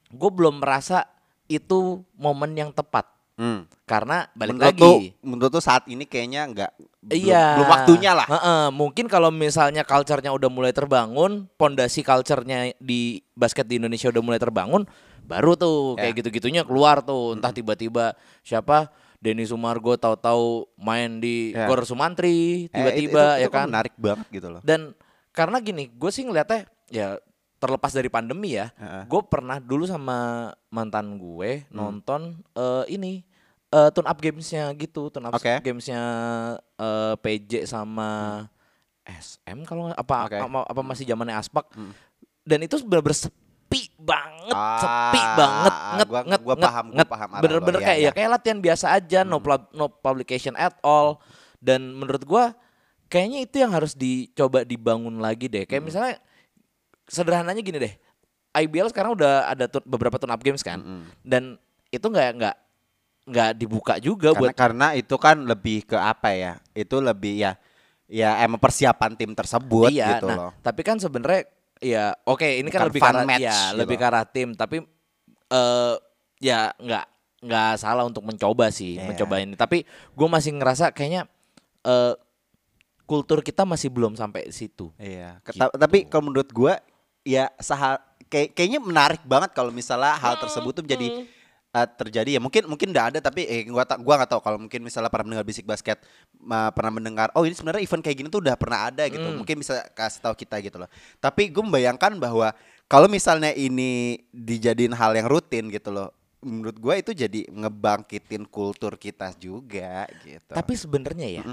gue 0.06 0.30
belum 0.30 0.60
merasa 0.60 1.04
itu 1.46 2.02
momen 2.14 2.52
yang 2.52 2.70
tepat 2.70 3.06
Hmm. 3.36 3.68
karena 3.84 4.32
balik 4.32 4.56
menurut 4.56 4.66
lagi. 4.72 4.80
Tuh, 4.80 4.98
menurut 5.20 5.50
tuh 5.52 5.60
saat 5.60 5.84
ini 5.86 6.08
kayaknya 6.08 6.48
nggak 6.48 6.70
belum, 7.04 7.20
Iya. 7.20 7.44
belum 7.60 7.68
waktunya 7.68 8.12
lah. 8.16 8.24
Heeh, 8.26 8.64
mungkin 8.72 9.04
kalau 9.06 9.28
misalnya 9.28 9.84
culture-nya 9.84 10.32
udah 10.32 10.48
mulai 10.48 10.72
terbangun, 10.72 11.44
pondasi 11.54 12.00
culture-nya 12.00 12.72
di 12.80 13.20
basket 13.36 13.68
di 13.68 13.76
Indonesia 13.76 14.08
udah 14.08 14.22
mulai 14.24 14.40
terbangun, 14.40 14.88
baru 15.22 15.52
tuh 15.52 16.00
Ya. 16.00 16.08
kayak 16.08 16.24
gitu-gitunya 16.24 16.64
keluar 16.64 17.04
tuh. 17.04 17.36
Entah 17.36 17.52
tiba-tiba 17.52 18.16
siapa 18.40 18.88
Denny 19.20 19.44
Sumargo 19.44 20.00
tahu-tahu 20.00 20.72
main 20.80 21.20
di 21.20 21.52
Ya. 21.52 21.68
Gor 21.68 21.84
Sumantri 21.84 22.26
Eh, 22.26 22.32
itu- 22.64 22.72
tiba-tiba 22.72 23.20
itu, 23.36 23.40
ya 23.44 23.46
itu 23.46 23.52
kan. 23.52 23.66
menarik 23.68 23.94
banget 24.00 24.26
gitu 24.32 24.48
loh. 24.48 24.60
Dan 24.64 24.96
karena 25.30 25.60
gini, 25.60 25.92
gue 25.92 26.08
sih 26.08 26.24
ngeliatnya 26.24 26.64
ya 26.88 27.20
terlepas 27.56 27.88
dari 27.90 28.06
pandemi 28.06 28.52
ya, 28.52 28.68
Heeh. 28.72 29.04
gue 29.04 29.20
pernah 29.24 29.56
dulu 29.56 29.84
sama 29.84 30.16
mantan 30.68 31.16
gue 31.16 31.64
Hmm. 31.64 31.72
nonton 31.72 32.20
eh, 32.52 32.84
ini 32.90 33.24
eh, 33.66 33.88
tune 33.90 34.04
up 34.04 34.16
gamesnya 34.16 34.70
gitu, 34.72 35.08
tune 35.08 35.24
up 35.24 35.34
Oke. 35.34 35.60
gamesnya 35.60 36.00
eh, 36.74 37.14
PJ 37.16 37.64
sama 37.64 38.44
SM 39.02 39.62
kalau 39.62 39.88
apa, 39.88 40.16
Oke. 40.24 40.36
apa 40.36 40.58
apa 40.64 40.80
masih 40.82 41.04
zamannya 41.04 41.34
Aspak. 41.34 41.70
Dan 42.42 42.58
itu 42.60 42.78
bener-bener 42.80 43.16
sepi 43.16 43.90
banget, 43.96 44.52
Ah, 44.52 44.78
sepi 44.78 45.20
banget, 45.34 45.72
nget 45.72 46.06
gua- 46.06 46.24
nget 46.24 46.40
gua 46.40 46.54
nget, 46.54 46.64
paham, 46.64 46.86
gua 46.86 46.96
nget. 46.96 47.08
paham 47.08 47.28
Bener-bener 47.40 47.80
iya, 47.80 47.86
kayak 47.86 47.98
iya. 47.98 48.06
ya 48.06 48.12
kayak 48.12 48.30
latihan 48.30 48.58
biasa 48.60 48.86
aja, 48.92 49.18
no 49.22 49.38
pub- 49.38 49.70
no 49.72 49.88
publication 49.88 50.54
at 50.54 50.76
all. 50.80 51.18
Dan 51.58 51.90
menurut 51.92 52.22
gua 52.22 52.54
kayaknya 53.06 53.42
itu 53.42 53.56
yang 53.58 53.70
harus 53.70 53.94
dicoba 53.94 54.62
dibangun 54.62 55.18
lagi 55.18 55.46
deh. 55.46 55.64
Kayak 55.64 55.82
misalnya 55.82 56.14
sederhananya 57.06 57.62
gini 57.62 57.78
deh. 57.78 57.94
IBL 58.56 58.88
sekarang 58.88 59.14
udah 59.14 59.52
ada 59.52 59.68
tur- 59.68 59.84
beberapa 59.84 60.16
turn 60.16 60.32
up 60.32 60.40
games 60.40 60.64
kan. 60.64 60.80
Dan 61.20 61.60
itu 61.92 62.06
nggak 62.06 62.30
nggak 62.40 62.56
nggak 63.26 63.50
dibuka 63.58 63.94
juga 63.98 64.30
Karena, 64.30 64.40
buat 64.40 64.52
karena 64.54 64.86
itu 64.94 65.16
kan 65.18 65.36
lebih 65.42 65.84
ke 65.84 65.96
apa 65.98 66.30
ya? 66.32 66.52
Itu 66.72 67.02
lebih 67.02 67.36
ya 67.36 67.52
ya 68.06 68.38
emang 68.46 68.62
persiapan 68.62 69.18
tim 69.18 69.34
tersebut 69.34 69.90
iya, 69.90 70.16
gitu 70.18 70.30
nah, 70.30 70.36
loh. 70.38 70.50
Tapi 70.62 70.80
kan 70.86 70.96
sebenarnya 70.96 71.42
ya 71.82 72.14
oke 72.24 72.46
ini 72.46 72.70
kan 72.70 72.86
Bukan 72.86 72.90
lebih 72.94 73.00
fun 73.02 73.08
karena 73.12 73.24
match 73.28 73.44
ya 73.44 73.52
gitu. 73.52 73.76
lebih 73.82 73.96
ke 74.00 74.04
arah 74.06 74.24
tim 74.24 74.48
tapi 74.56 74.76
eh 75.52 75.94
ya 76.40 76.70
nggak 76.80 77.06
nggak 77.44 77.72
salah 77.76 78.08
untuk 78.08 78.24
mencoba 78.24 78.72
sih 78.72 78.96
Iya. 78.96 79.10
mencoba 79.10 79.34
ini. 79.42 79.54
Tapi 79.58 79.84
gue 79.86 80.28
masih 80.30 80.56
ngerasa 80.56 80.94
kayaknya 80.94 81.28
eh 81.84 82.14
kultur 83.06 83.38
kita 83.42 83.62
masih 83.62 83.90
belum 83.92 84.14
sampai 84.16 84.50
situ. 84.50 84.90
Iya. 84.96 85.38
Gitu. 85.44 85.60
Tapi 85.60 86.06
kalau 86.10 86.30
menurut 86.32 86.50
gua 86.50 86.78
ya 87.26 87.50
sahal 87.58 87.98
kayak 88.30 88.54
kayaknya 88.54 88.78
menarik 88.78 89.22
banget 89.26 89.50
kalau 89.50 89.74
misalnya 89.74 90.14
hal 90.14 90.38
tersebut 90.38 90.82
tuh 90.82 90.86
jadi 90.86 91.26
uh, 91.74 91.88
terjadi. 91.98 92.38
Ya 92.38 92.40
mungkin 92.40 92.70
mungkin 92.70 92.94
udah 92.94 93.10
ada 93.10 93.18
tapi 93.18 93.44
eh 93.44 93.66
gua 93.66 93.82
tak 93.82 93.98
gua 94.00 94.22
nggak 94.22 94.30
tahu 94.30 94.40
kalau 94.40 94.58
mungkin 94.62 94.80
misalnya 94.86 95.10
pernah 95.10 95.26
mendengar 95.34 95.46
bisik 95.46 95.66
basket 95.66 95.98
uh, 96.46 96.70
pernah 96.70 96.92
mendengar 96.94 97.28
oh 97.34 97.42
ini 97.42 97.58
sebenarnya 97.58 97.82
event 97.82 98.02
kayak 98.06 98.16
gini 98.22 98.28
tuh 98.30 98.40
udah 98.40 98.54
pernah 98.54 98.88
ada 98.88 99.04
gitu. 99.10 99.26
Hmm. 99.26 99.42
mungkin 99.42 99.58
bisa 99.58 99.82
kasih 99.92 100.22
tahu 100.22 100.34
kita 100.38 100.62
gitu 100.62 100.78
loh. 100.78 100.88
Tapi 101.18 101.50
gue 101.50 101.62
membayangkan 101.62 102.16
bahwa 102.22 102.54
kalau 102.86 103.10
misalnya 103.10 103.50
ini 103.50 104.22
dijadiin 104.30 104.94
hal 104.94 105.18
yang 105.18 105.26
rutin 105.26 105.66
gitu 105.74 105.90
loh 105.90 106.14
menurut 106.46 106.78
gua 106.78 106.94
itu 106.94 107.10
jadi 107.10 107.48
ngebangkitin 107.50 108.46
kultur 108.46 108.94
kita 108.94 109.34
juga 109.34 110.06
gitu. 110.22 110.54
Tapi 110.54 110.72
sebenarnya 110.78 111.42
ya 111.42 111.44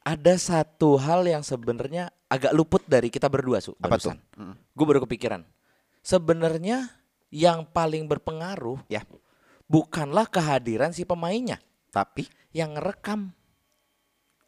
ada 0.00 0.34
satu 0.40 0.96
hal 0.96 1.28
yang 1.28 1.44
sebenarnya 1.44 2.08
agak 2.26 2.52
luput 2.56 2.82
dari 2.88 3.12
kita 3.12 3.28
berdua 3.28 3.60
su. 3.60 3.76
Apa 3.78 4.00
tuh? 4.00 4.16
barusan. 4.16 4.18
Gue 4.72 4.86
baru 4.88 5.00
kepikiran. 5.04 5.44
Sebenarnya 6.00 6.88
yang 7.30 7.68
paling 7.68 8.08
berpengaruh 8.10 8.82
ya 8.90 9.04
bukanlah 9.70 10.26
kehadiran 10.26 10.90
si 10.90 11.06
pemainnya 11.06 11.62
tapi 11.94 12.26
yang 12.50 12.74
ngerekam. 12.74 13.30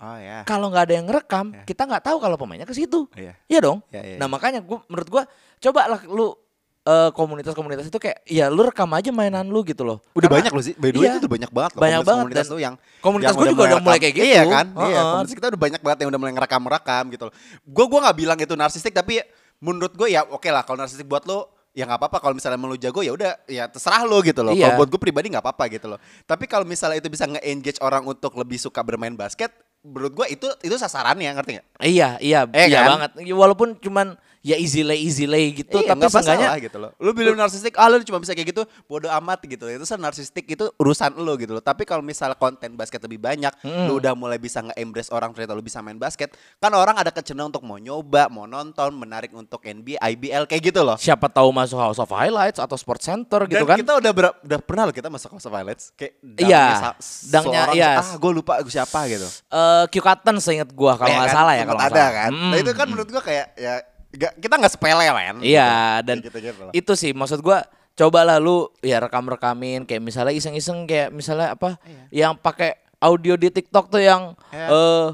oh 0.02 0.18
ya 0.18 0.42
Kalau 0.42 0.66
nggak 0.72 0.84
ada 0.90 0.94
yang 0.98 1.06
ngerekam, 1.06 1.46
kita 1.62 1.86
nggak 1.86 2.02
tahu 2.10 2.18
kalau 2.18 2.34
pemainnya 2.34 2.66
ke 2.66 2.74
situ. 2.74 3.06
Iya. 3.14 3.38
Iya 3.46 3.60
dong. 3.62 3.78
Iya, 3.94 4.02
iya, 4.02 4.16
Nah 4.18 4.26
makanya 4.26 4.58
gua 4.64 4.82
menurut 4.90 5.08
gua 5.10 5.22
coba 5.62 5.86
lah 5.86 6.00
lu 6.10 6.34
eh, 6.82 7.10
komunitas-komunitas 7.14 7.86
itu 7.86 7.94
kayak 7.94 8.26
ya 8.26 8.50
lu 8.50 8.66
rekam 8.66 8.90
aja 8.90 9.08
mainan 9.08 9.46
lu 9.46 9.62
gitu 9.62 9.82
loh. 9.82 10.02
Udah 10.12 10.26
Karena- 10.26 10.34
banyak 10.42 10.52
loh 10.52 10.64
sih. 10.64 10.74
By 10.74 10.90
the 10.90 10.98
way 10.98 11.06
Iya. 11.06 11.12
itu 11.14 11.18
udah 11.22 11.32
banyak 11.32 11.50
banget 11.50 11.70
loh. 11.72 11.80
Banyak 11.80 12.00
banget 12.02 12.22
komunitas 12.26 12.46
tuh 12.46 12.58
yang 12.58 12.74
komunitas 12.98 13.32
gua 13.32 13.46
juga 13.46 13.62
udah 13.70 13.78
mulai 13.80 13.98
kayak 14.02 14.14
gitu. 14.18 14.26
Iya 14.26 14.42
kan? 14.44 14.66
Iya, 14.66 14.82
Heeh. 14.82 15.04
komunitas 15.06 15.34
kita 15.38 15.46
udah 15.48 15.60
banyak 15.62 15.80
banget 15.80 15.98
yang 16.00 16.10
udah 16.10 16.20
mulai 16.20 16.32
ngerekam-rekam 16.34 17.02
gitu 17.10 17.24
loh. 17.30 17.34
Gue 17.62 17.84
gua 17.86 17.98
nggak 18.02 18.16
bilang 18.18 18.38
itu 18.38 18.54
narsistik 18.54 18.92
tapi 18.92 19.22
menurut 19.58 19.94
gue 19.94 20.08
ya 20.10 20.26
oke 20.26 20.50
lah 20.50 20.66
kalau 20.66 20.82
narsistik 20.82 21.06
buat 21.06 21.22
lo 21.22 21.46
ya 21.72 21.86
nggak 21.86 22.02
apa-apa 22.02 22.18
kalau 22.18 22.34
misalnya 22.34 22.58
lo 22.58 22.74
jago 22.74 23.00
ya 23.00 23.14
udah 23.14 23.30
ya 23.46 23.64
terserah 23.70 24.02
lo 24.02 24.18
gitu 24.20 24.42
loh. 24.42 24.50
Iya. 24.50 24.66
Kalau 24.68 24.82
buat 24.82 24.88
gue 24.90 25.00
pribadi 25.00 25.30
nggak 25.30 25.40
apa-apa 25.40 25.70
gitu 25.70 25.86
loh. 25.86 26.02
Tapi 26.22 26.44
kalau 26.44 26.66
misalnya 26.66 26.98
itu 26.98 27.06
bisa 27.06 27.24
nge-engage 27.24 27.78
orang 27.78 28.02
untuk 28.02 28.34
lebih 28.34 28.58
suka 28.58 28.82
bermain 28.82 29.14
basket, 29.14 29.54
menurut 29.80 30.12
gue 30.12 30.26
itu 30.34 30.50
itu 30.60 30.74
sasarannya 30.74 31.30
ngerti 31.32 31.50
nggak? 31.56 31.66
Iya, 31.80 32.18
iya, 32.18 32.40
Eh, 32.50 32.66
iya 32.68 32.80
kan? 32.82 32.90
banget. 32.98 33.10
Walaupun 33.30 33.78
cuman 33.78 34.18
ya 34.42 34.58
easy 34.58 34.82
lay 34.82 34.98
easy 35.00 35.24
lay 35.24 35.54
gitu, 35.54 35.70
Iya, 35.72 35.88
tapi 35.88 36.02
nggak 36.02 36.12
seenggaknya 36.12 36.58
gitu 36.60 36.76
loh. 36.76 36.90
Lu 36.98 37.10
bilang 37.10 37.34
narsistik, 37.34 37.74
ah 37.74 37.86
lu 37.86 38.02
cuma 38.02 38.18
bisa 38.18 38.30
kayak 38.30 38.50
gitu, 38.50 38.62
bodo 38.84 39.06
amat 39.08 39.38
gitu. 39.42 39.64
Itu 39.64 39.82
kan 39.82 39.96
narsistik 39.96 40.44
itu 40.44 40.66
urusan 40.76 41.14
lu 41.14 41.34
gitu 41.36 41.52
loh. 41.52 41.62
Tapi 41.62 41.82
kalau 41.82 42.02
misalnya 42.02 42.34
konten 42.34 42.74
basket 42.74 42.98
lebih 43.00 43.18
banyak, 43.18 43.54
lu 43.86 43.96
udah 43.96 44.12
mulai 44.12 44.36
bisa 44.36 44.58
nge-embrace 44.60 45.08
orang 45.08 45.30
ternyata 45.30 45.52
lu 45.52 45.62
bisa 45.62 45.78
main 45.78 45.94
basket, 45.94 46.30
kan 46.58 46.70
orang 46.72 46.94
ada 46.94 47.08
kecenderungan 47.08 47.50
untuk 47.50 47.62
mau 47.62 47.78
nyoba, 47.78 48.26
mau 48.26 48.44
nonton, 48.44 48.90
menarik 48.92 49.30
untuk 49.30 49.62
NBA, 49.62 50.02
IBL 50.02 50.44
kayak 50.44 50.62
gitu 50.64 50.82
loh. 50.82 50.98
siapa 50.98 51.26
tahu 51.26 51.48
masuk 51.48 51.78
House 51.78 51.96
of 51.96 52.10
Highlights 52.10 52.58
atau 52.58 52.74
Sports 52.74 53.06
Center 53.06 53.46
gitu 53.46 53.62
Dan 53.62 53.70
kan. 53.70 53.78
kita 53.78 53.92
udah 53.96 54.12
ber- 54.12 54.36
udah 54.42 54.58
pernah 54.58 54.82
loh 54.84 54.94
kita 54.94 55.06
masuk 55.06 55.32
House 55.32 55.46
of 55.46 55.52
Highlights 55.52 55.94
kayak 55.94 56.18
Iya, 56.34 56.90
dangnya 57.28 57.62
seorang, 57.70 57.74
iya. 57.74 57.90
ah 57.98 58.10
gue 58.14 58.32
lupa 58.32 58.58
siapa 58.64 59.06
gitu. 59.06 59.28
Eh 59.48 59.84
Q 59.86 59.94
Cotton 59.98 60.36
seingat 60.38 60.70
gua 60.72 60.96
kalau 60.96 61.06
Iya 61.06 61.16
nggak 61.16 61.30
kan? 61.30 61.36
salah 61.36 61.54
ya 61.54 61.64
kalau 61.64 61.80
ada 61.80 61.92
salah. 61.94 62.10
kan. 62.12 62.30
Mm. 62.32 62.50
Nah 62.50 62.56
itu 62.58 62.70
kan 62.72 62.86
menurut 62.88 63.08
gua 63.08 63.22
kayak 63.22 63.46
ya 63.54 63.74
nggak- 64.12 64.36
kita 64.38 64.54
nggak 64.54 64.72
sepele 64.72 65.06
men. 65.08 65.36
Iya, 65.40 65.70
Gitu. 65.96 66.04
dan 66.04 66.16
Kayak 66.16 66.26
gitu-gitu 66.28 66.60
loh. 66.60 66.72
itu 66.72 66.92
sih 66.94 67.10
maksud 67.10 67.40
gua 67.40 67.64
cobalah 67.92 68.36
lu 68.36 68.56
ya 68.78 68.96
rekam-rekamin 68.98 69.82
kayak 69.82 70.00
misalnya 70.00 70.32
iseng-iseng 70.32 70.84
kayak 70.84 71.08
misalnya 71.10 71.52
apa 71.52 71.76
yang 72.08 72.32
pakai 72.34 72.72
audio 72.98 73.34
di 73.34 73.48
TikTok 73.48 73.88
tuh 73.88 74.00
yang 74.00 74.32
Iya. 74.48 74.66
eh 74.66 75.06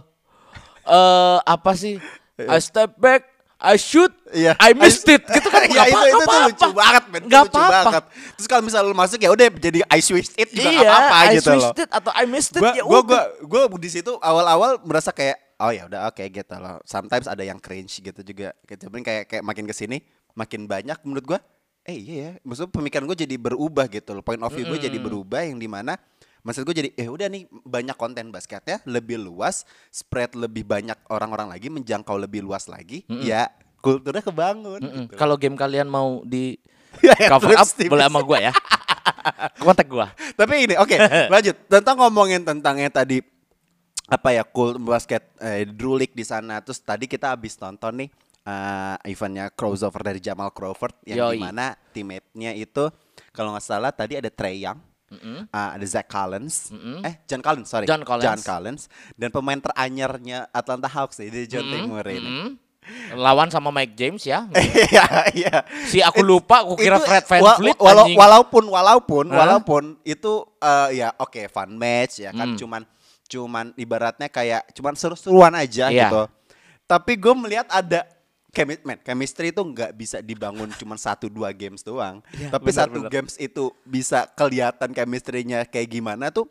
eh 0.86 1.38
apa 1.40 1.72
sih? 1.72 1.98
I 2.38 2.58
step 2.58 2.94
back, 2.96 3.26
I 3.56 3.74
shoot, 3.74 4.14
Iya. 4.30 4.54
I 4.56 4.70
missed 4.72 5.04
it 5.04 5.26
gitu 5.34 5.48
kan 5.48 5.60
Iya 5.60 5.74
nggak 5.74 5.86
itu 5.86 5.90
apa- 5.90 6.06
itu 6.06 6.06
nggak 6.06 6.14
tuh 6.14 6.30
apa-apa. 6.30 6.48
lucu 6.48 6.68
banget 6.72 7.04
men. 7.04 7.18
Itu 7.18 7.26
Nggak 7.26 7.42
lucu 7.42 7.58
apa-apa. 7.58 7.78
banget. 7.84 8.04
Terus 8.32 8.46
kalau 8.46 8.62
misalnya 8.62 8.86
lu 8.86 8.96
masuk 8.96 9.18
ya 9.18 9.28
udah 9.28 9.46
jadi 9.50 9.80
I 9.84 9.98
switched 9.98 10.34
it 10.36 10.48
juga 10.48 10.68
nggak 10.70 10.78
Iya, 10.78 10.90
apa-apa 10.92 11.16
I 11.18 11.26
gitu 11.34 11.48
loh. 11.48 11.54
switched 11.58 11.78
it 11.80 11.90
atau 11.90 12.10
I 12.12 12.24
missed 12.24 12.52
it 12.52 12.60
Gua 12.60 12.72
ya 12.72 12.82
gua 12.82 13.00
udah. 13.00 13.24
gua 13.42 13.62
gua 13.66 13.78
di 13.78 13.90
situ 13.90 14.12
awal-awal 14.16 14.78
merasa 14.80 15.10
kayak 15.10 15.36
oh 15.58 15.70
ya 15.74 15.86
udah 15.90 16.10
oke 16.10 16.22
gitu 16.22 16.54
loh. 16.58 16.78
Sometimes 16.86 17.26
ada 17.26 17.42
yang 17.42 17.58
cringe 17.58 18.00
gitu 18.00 18.20
juga. 18.22 18.54
Gitu. 18.64 18.86
Tapi 18.86 19.02
kayak 19.02 19.24
kayak 19.30 19.44
makin 19.44 19.64
ke 19.66 19.74
sini 19.74 20.02
makin 20.38 20.70
banyak 20.70 20.98
menurut 21.02 21.26
gua 21.26 21.40
eh 21.88 21.96
iya 21.96 22.14
ya. 22.14 22.30
Maksudnya 22.44 22.70
pemikiran 22.70 23.04
gue 23.08 23.18
jadi 23.24 23.36
berubah 23.40 23.88
gitu 23.88 24.12
loh. 24.12 24.20
Point 24.20 24.44
of 24.44 24.52
view 24.52 24.68
gue 24.68 24.76
jadi 24.76 24.98
berubah 25.00 25.40
yang 25.44 25.56
di 25.56 25.68
mana 25.70 25.96
Maksud 26.46 26.62
gue 26.64 26.74
jadi 26.86 26.90
eh 26.94 27.10
udah 27.10 27.26
nih 27.26 27.50
banyak 27.50 27.98
konten 27.98 28.30
basketnya 28.30 28.78
lebih 28.86 29.18
luas, 29.18 29.66
spread 29.90 30.38
lebih 30.38 30.62
banyak 30.62 30.96
orang-orang 31.10 31.50
lagi, 31.50 31.66
menjangkau 31.68 32.14
lebih 32.14 32.46
luas 32.46 32.70
lagi, 32.70 33.02
ya 33.10 33.50
kulturnya 33.82 34.22
kebangun. 34.22 34.80
Mm-mm. 34.80 35.04
gitu. 35.10 35.18
Kalau 35.18 35.34
game 35.34 35.58
kalian 35.58 35.90
mau 35.90 36.22
di 36.22 36.56
Ya, 37.04 37.12
ya, 37.20 37.28
cover 37.28 37.52
up 37.52 37.68
boleh 37.68 38.04
sama 38.08 38.20
gua 38.24 38.38
ya. 38.40 38.52
Kontak 39.62 39.86
gua. 39.92 40.08
Tapi 40.34 40.66
ini 40.66 40.74
oke 40.80 40.96
lanjut 41.32 41.56
tentang 41.68 42.00
ngomongin 42.00 42.42
tentang 42.42 42.80
yang 42.80 42.88
tadi 42.88 43.20
apa 44.08 44.28
ya 44.32 44.42
cool 44.42 44.76
basket 44.78 45.20
eh, 45.38 45.62
Drew 45.64 45.94
League 45.94 46.12
di 46.12 46.24
sana. 46.24 46.58
Terus 46.58 46.80
tadi 46.80 47.04
kita 47.04 47.30
habis 47.30 47.54
nonton 47.56 48.00
nih 48.00 48.08
eh, 48.42 48.96
eventnya 49.06 49.48
crossover 49.48 50.00
dari 50.00 50.18
Jamal 50.18 50.48
Crawford 50.50 50.96
yang 51.04 51.28
Yoi. 51.28 51.36
di 51.36 51.38
mana 51.38 51.76
teammate-nya 51.92 52.52
itu 52.52 52.88
kalau 53.30 53.52
nggak 53.52 53.62
salah 53.62 53.92
tadi 53.92 54.16
ada 54.16 54.28
Trey 54.28 54.60
Young. 54.60 54.80
eh, 55.08 55.40
ada 55.48 55.86
Zach 55.88 56.04
Collins, 56.04 56.68
eh 57.00 57.16
John 57.24 57.40
Collins 57.40 57.64
sorry, 57.64 57.88
John 57.88 58.04
Collins. 58.04 58.24
John 58.24 58.40
Collins, 58.40 58.82
dan 59.16 59.32
pemain 59.32 59.56
teranyarnya 59.56 60.52
Atlanta 60.52 60.84
Hawks 60.86 61.16
di 61.16 61.48
John 61.48 61.64
Murray 61.86 62.20
ini. 62.20 62.28
Mm. 62.28 62.50
Lawan 63.16 63.48
sama 63.48 63.68
Mike 63.68 63.92
James 63.94 64.20
ya. 64.22 64.44
Iya, 64.88 65.04
iya. 65.32 65.54
Si 65.84 66.00
aku 66.00 66.20
lupa, 66.20 66.60
aku 66.60 66.76
kira 66.76 66.96
Itu, 66.96 67.04
Fred 67.04 67.24
wa- 67.36 67.56
VanVleet 67.56 67.78
walau- 67.78 68.04
anjing. 68.04 68.16
walaupun 68.16 68.64
walaupun 68.64 69.24
Hah? 69.28 69.36
walaupun 69.38 69.82
itu 70.04 70.32
eh, 70.58 70.88
ya 70.94 71.08
oke 71.14 71.40
fun 71.48 71.72
match 71.72 72.20
ya 72.20 72.30
kan 72.30 72.52
Hmm. 72.52 72.60
cuman 72.60 72.82
cuman 73.28 73.76
ibaratnya 73.76 74.26
kayak 74.26 74.72
cuman 74.72 74.96
seru-seruan 74.96 75.52
aja 75.52 75.92
Iya. 75.92 76.08
gitu. 76.08 76.22
Tapi 76.84 77.12
gue 77.14 77.34
melihat 77.36 77.68
ada 77.68 78.08
man, 78.82 78.98
chemistry 78.98 79.52
itu 79.52 79.60
nggak 79.60 79.92
bisa 79.92 80.18
dibangun 80.18 80.72
cuman 80.72 80.96
satu 80.96 81.28
dua 81.28 81.52
games 81.52 81.84
doang. 81.84 82.24
Iya, 82.32 82.48
Tapi 82.50 82.72
benar, 82.72 82.80
satu 82.88 82.98
benar. 83.04 83.10
games 83.12 83.34
itu 83.36 83.64
bisa 83.84 84.24
kelihatan 84.32 84.90
chemistry-nya 84.90 85.62
kayak 85.62 85.88
gimana 85.92 86.32
tuh 86.32 86.48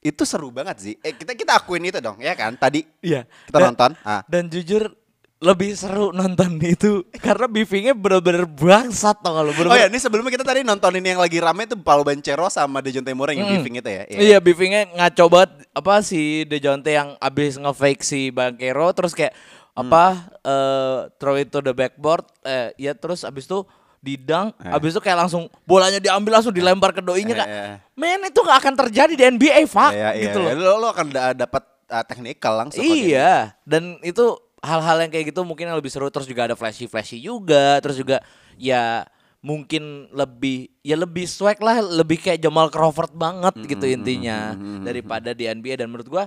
itu 0.00 0.22
seru 0.24 0.48
banget 0.48 0.76
sih. 0.80 0.94
Eh 1.02 1.12
kita 1.12 1.34
kita 1.34 1.60
akuin 1.60 1.84
itu 1.84 2.00
dong 2.00 2.16
ya 2.16 2.32
kan. 2.32 2.54
Tadi 2.56 2.86
Iya. 3.02 3.26
kita 3.44 3.58
Dan- 3.58 3.66
nonton. 3.74 3.90
Ah. 4.00 4.22
Dan 4.24 4.48
jujur 4.48 4.94
lebih 5.40 5.72
seru 5.72 6.12
nonton 6.12 6.60
itu 6.60 7.00
karena 7.24 7.48
beefingnya 7.48 7.96
bener-bener 7.96 8.44
bangsat 8.44 9.16
tau 9.18 9.32
gak 9.32 9.44
lu 9.48 9.52
Oh 9.64 9.74
ya, 9.74 9.88
ini 9.88 9.96
sebelumnya 9.96 10.28
kita 10.30 10.44
tadi 10.44 10.60
nontonin 10.60 11.00
yang 11.02 11.16
lagi 11.16 11.40
rame 11.40 11.64
tuh 11.64 11.80
Paulo 11.80 12.04
Banchero 12.04 12.46
sama 12.46 12.78
Dejounte 12.78 13.08
Murray 13.10 13.34
yang 13.34 13.48
Mm. 13.48 13.54
beefing 13.56 13.74
itu 13.74 13.88
ya. 13.88 14.02
Iya 14.06 14.36
beefingnya 14.38 14.92
ngaco 14.92 15.24
banget 15.26 15.50
apa 15.72 15.94
si 16.00 16.20
Dejounte 16.44 16.88
yang 16.88 17.16
abis 17.16 17.56
nge-fake 17.56 18.02
si 18.02 18.28
Bankero 18.28 18.92
terus 18.92 19.10
kayak 19.10 19.32
Hmm. 19.70 19.86
apa 19.86 20.04
eh 20.42 20.98
throw 21.16 21.34
it 21.34 21.48
to 21.48 21.58
the 21.58 21.70
backboard 21.70 22.20
eh 22.42 22.74
ya 22.76 22.92
terus 22.92 23.22
abis 23.22 23.46
itu 23.46 23.64
didang 23.98 24.52
Eh. 24.58 24.68
abis 24.68 24.92
itu 24.92 25.00
kayak 25.00 25.24
langsung 25.24 25.46
bolanya 25.62 25.96
diambil 25.96 26.36
langsung 26.36 26.52
dilempar 26.52 26.90
ke 26.90 27.00
doinya 27.00 27.32
Eh, 27.32 27.38
kak 27.38 27.48
eh. 27.48 27.74
men 27.94 28.20
itu 28.22 28.40
gak 28.40 28.60
akan 28.60 28.74
terjadi 28.76 29.14
di 29.14 29.24
NBA 29.30 29.64
fuck 29.64 29.88
Iya, 29.90 30.10
iya, 30.10 30.22
gitu 30.26 30.38
iya. 30.38 30.52
loh 30.52 30.76
Lo, 30.76 30.80
lo 30.80 30.88
akan 30.90 31.06
da- 31.08 31.32
dapat 31.34 31.64
uh, 31.86 32.02
technical 32.02 32.52
langsung. 32.56 32.80
kalau 32.80 32.92
Iya, 32.92 33.54
dan 33.62 33.82
itu 34.02 34.24
hal-hal 34.60 34.96
yang 35.04 35.10
kayak 35.10 35.32
gitu 35.32 35.40
mungkin 35.42 35.72
yang 35.72 35.78
lebih 35.80 35.88
seru 35.92 36.12
terus 36.12 36.28
juga 36.28 36.48
ada 36.48 36.56
flashy-flashy 36.56 37.20
juga, 37.20 37.80
terus 37.80 37.96
juga 37.96 38.20
ya 38.60 39.08
mungkin 39.40 40.04
lebih 40.12 40.68
ya 40.84 41.00
lebih 41.00 41.24
swag 41.24 41.56
lah, 41.64 41.80
lebih 41.80 42.20
kayak 42.20 42.44
Jamal 42.44 42.68
Crawford 42.68 43.16
banget 43.16 43.56
gitu 43.64 43.88
intinya 43.88 44.52
daripada 44.84 45.32
di 45.32 45.48
NBA 45.48 45.80
dan 45.80 45.88
menurut 45.88 46.08
gua 46.08 46.24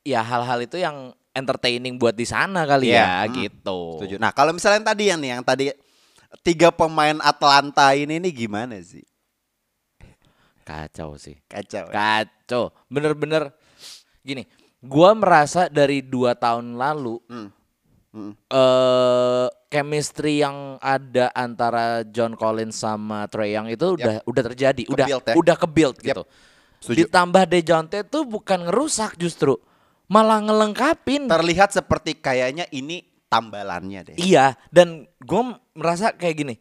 ya 0.00 0.24
hal-hal 0.24 0.64
itu 0.64 0.80
yang 0.80 1.12
entertaining 1.36 2.00
buat 2.00 2.16
di 2.16 2.24
sana 2.24 2.64
kali 2.64 2.88
Iya, 2.88 2.96
ya 2.96 3.10
mm, 3.28 3.34
gitu. 3.44 3.80
Setuju. 4.00 4.16
Nah, 4.16 4.32
kalau 4.32 4.56
misalnya 4.56 4.80
yang 4.80 4.88
tadi 4.88 5.04
yang 5.04 5.18
nih 5.20 5.30
yang 5.36 5.44
tadi 5.44 5.64
tiga 6.40 6.72
pemain 6.72 7.20
Atlanta 7.20 7.92
ini 7.92 8.16
nih 8.16 8.32
gimana 8.32 8.80
sih? 8.80 9.04
Kacau 10.64 11.14
sih. 11.20 11.36
Kacau. 11.46 11.86
ya? 11.86 11.92
Kacau. 11.92 12.72
Bener-bener 12.88 13.52
gini. 14.24 14.48
Gua 14.80 15.12
merasa 15.12 15.68
dari 15.68 16.00
dua 16.00 16.32
tahun 16.32 16.74
lalu 16.80 17.20
Hmm. 17.28 17.50
Hmm. 18.16 18.32
eh 18.32 19.46
chemistry 19.68 20.40
yang 20.40 20.80
ada 20.80 21.28
antara 21.36 22.00
John 22.08 22.32
Collins 22.32 22.72
sama 22.72 23.28
Trey 23.28 23.52
Young 23.52 23.68
itu 23.68 23.92
udah 23.92 24.24
udah 24.24 24.42
terjadi, 24.48 24.88
udah 24.88 25.04
Ke-build 25.04 25.24
ya. 25.28 25.34
udah 25.36 25.56
ke-build 25.60 25.96
gitu. 26.00 26.22
Setuju. 26.80 26.96
Ditambah 27.04 27.44
Dejounte 27.44 28.00
tuh 28.08 28.24
bukan 28.24 28.72
ngerusak 28.72 29.20
justru, 29.20 29.60
malah 30.08 30.40
ngelengkapin. 30.40 31.28
Terlihat 31.28 31.76
seperti 31.76 32.16
kayaknya 32.16 32.64
ini 32.70 33.04
tambalannya 33.28 34.00
deh. 34.08 34.16
Iya, 34.16 34.56
dan 34.72 35.04
gue 35.20 35.42
merasa 35.76 36.16
kayak 36.16 36.36
gini. 36.40 36.54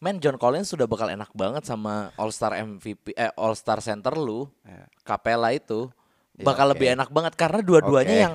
Men 0.00 0.16
John 0.16 0.40
Collins 0.40 0.66
sudah 0.66 0.88
bakal 0.88 1.06
enak 1.06 1.28
banget 1.36 1.62
sama 1.62 2.08
All 2.16 2.32
Star 2.32 2.56
MVP 2.56 3.12
eh 3.14 3.30
All 3.36 3.52
Star 3.52 3.78
center 3.78 4.16
lu. 4.16 4.48
Ya. 4.66 4.90
Capella 5.04 5.54
itu 5.54 5.86
Ya, 6.34 6.46
bakal 6.48 6.66
oke. 6.66 6.72
lebih 6.72 6.88
enak 6.96 7.12
banget 7.12 7.36
karena 7.36 7.60
dua-duanya 7.60 8.16
Oke. 8.16 8.24
yang 8.24 8.34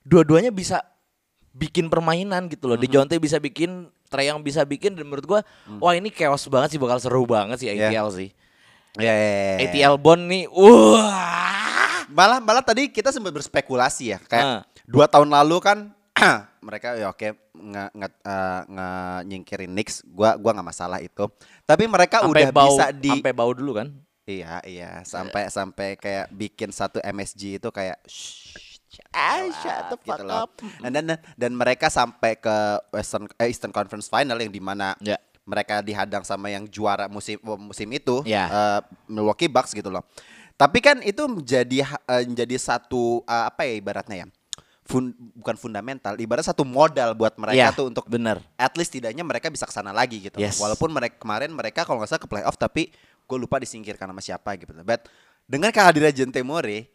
dua-duanya 0.00 0.48
bisa 0.48 0.80
bikin 1.56 1.88
permainan 1.88 2.46
gitu 2.46 2.68
loh. 2.68 2.76
DeJounte 2.76 3.16
bisa 3.16 3.36
bikin, 3.36 3.88
Trae 4.06 4.28
Young 4.28 4.40
bisa 4.40 4.62
bikin 4.62 4.92
dan 4.92 5.02
menurut 5.02 5.24
gua 5.24 5.40
wah 5.78 5.92
ini 5.92 6.08
chaos 6.08 6.44
banget 6.46 6.76
sih 6.76 6.80
bakal 6.80 7.00
seru 7.00 7.24
banget 7.24 7.56
sih 7.58 7.68
Hmm. 7.68 7.80
Ya. 7.80 7.88
ATL 7.90 8.08
sih. 8.12 8.28
Ya, 8.96 9.08
ya, 9.08 9.28
ya, 9.28 9.42
ya. 9.42 9.56
ATL 9.66 9.94
Bond 9.96 10.22
nih 10.24 10.44
wah. 10.48 12.06
Malah 12.06 12.38
malah 12.38 12.62
tadi 12.62 12.88
kita 12.88 13.10
sempat 13.10 13.32
berspekulasi 13.32 14.04
ya, 14.08 14.18
kayak 14.22 14.46
Ah. 14.46 14.60
dua 14.84 15.04
tahun 15.04 15.26
lalu 15.28 15.58
kan 15.58 15.78
mereka 16.66 16.94
ya 16.94 17.10
oke 17.10 17.28
nge, 17.52 17.84
nge, 17.92 18.08
eh, 18.22 18.62
nge- 18.66 19.22
nyingkirin 19.26 19.68
Knicks, 19.68 20.00
gua 20.06 20.36
gua 20.36 20.54
nggak 20.54 20.68
masalah 20.70 20.98
itu. 20.98 21.24
Tapi 21.62 21.84
mereka 21.84 22.22
Sampai 22.22 22.46
udah 22.46 22.48
bau 22.54 22.72
bisa 22.72 22.86
di 22.90 23.10
sampai 23.10 23.32
bau 23.32 23.52
dulu 23.52 23.72
kan. 23.74 23.88
Iya, 24.24 24.58
iya, 24.64 24.90
sampai 25.02 25.46
sampai 25.46 25.94
kayak 25.94 26.30
bikin 26.30 26.70
satu 26.70 26.98
MSG 26.98 27.58
itu 27.58 27.68
kayak 27.70 28.00
shh, 28.02 28.58
Ah, 29.10 29.44
shut 29.52 29.82
the 29.86 29.96
out 29.96 30.02
gitu 30.02 30.24
up. 30.26 30.50
Dan, 30.78 30.90
dan 30.92 31.06
dan 31.16 31.52
mereka 31.52 31.86
sampai 31.86 32.34
ke 32.34 32.56
Western 32.90 33.26
eh, 33.36 33.46
Eastern 33.46 33.70
Conference 33.70 34.06
Final 34.06 34.36
yang 34.36 34.48
di 34.48 34.58
mana 34.58 34.94
Ya. 34.98 35.16
mereka 35.42 35.78
dihadang 35.78 36.22
sama 36.22 36.48
yang 36.48 36.66
juara 36.66 37.06
musim 37.06 37.36
musim 37.60 37.88
itu 37.90 38.22
Ya. 38.22 38.46
eh, 38.46 38.80
Milwaukee 39.06 39.46
Bucks 39.46 39.70
gitu 39.70 39.88
loh. 39.88 40.04
Tapi 40.54 40.80
kan 40.80 41.00
itu 41.00 41.20
menjadi 41.22 41.84
eh, 41.84 42.24
menjadi 42.24 42.56
satu 42.56 43.20
eh, 43.22 43.44
apa 43.46 43.62
ya 43.62 43.74
ibaratnya 43.74 44.16
ya? 44.22 44.28
Fun- 44.82 45.18
bukan 45.34 45.58
fundamental, 45.58 46.14
ibarat 46.14 46.46
satu 46.46 46.62
modal 46.62 47.10
buat 47.12 47.34
mereka 47.34 47.58
Iya, 47.58 47.74
tuh 47.74 47.90
untuk 47.90 48.06
bener. 48.06 48.38
at 48.54 48.70
least 48.78 48.94
tidaknya 48.94 49.26
mereka 49.26 49.50
bisa 49.50 49.66
ke 49.66 49.74
sana 49.74 49.90
lagi 49.90 50.22
gitu. 50.22 50.38
Yes. 50.38 50.62
Walaupun 50.62 50.94
mereka 50.94 51.18
kemarin 51.18 51.50
mereka 51.50 51.82
kalau 51.82 51.98
nggak 51.98 52.06
salah 52.08 52.22
ke 52.22 52.30
playoff 52.30 52.54
tapi 52.54 52.94
gue 53.26 53.36
lupa 53.36 53.58
disingkirkan 53.58 54.06
sama 54.06 54.22
siapa 54.22 54.54
gitu. 54.54 54.70
But 54.86 55.10
dengan 55.42 55.74
kehadiran 55.74 56.14
Jente 56.14 56.38
More 56.40 56.86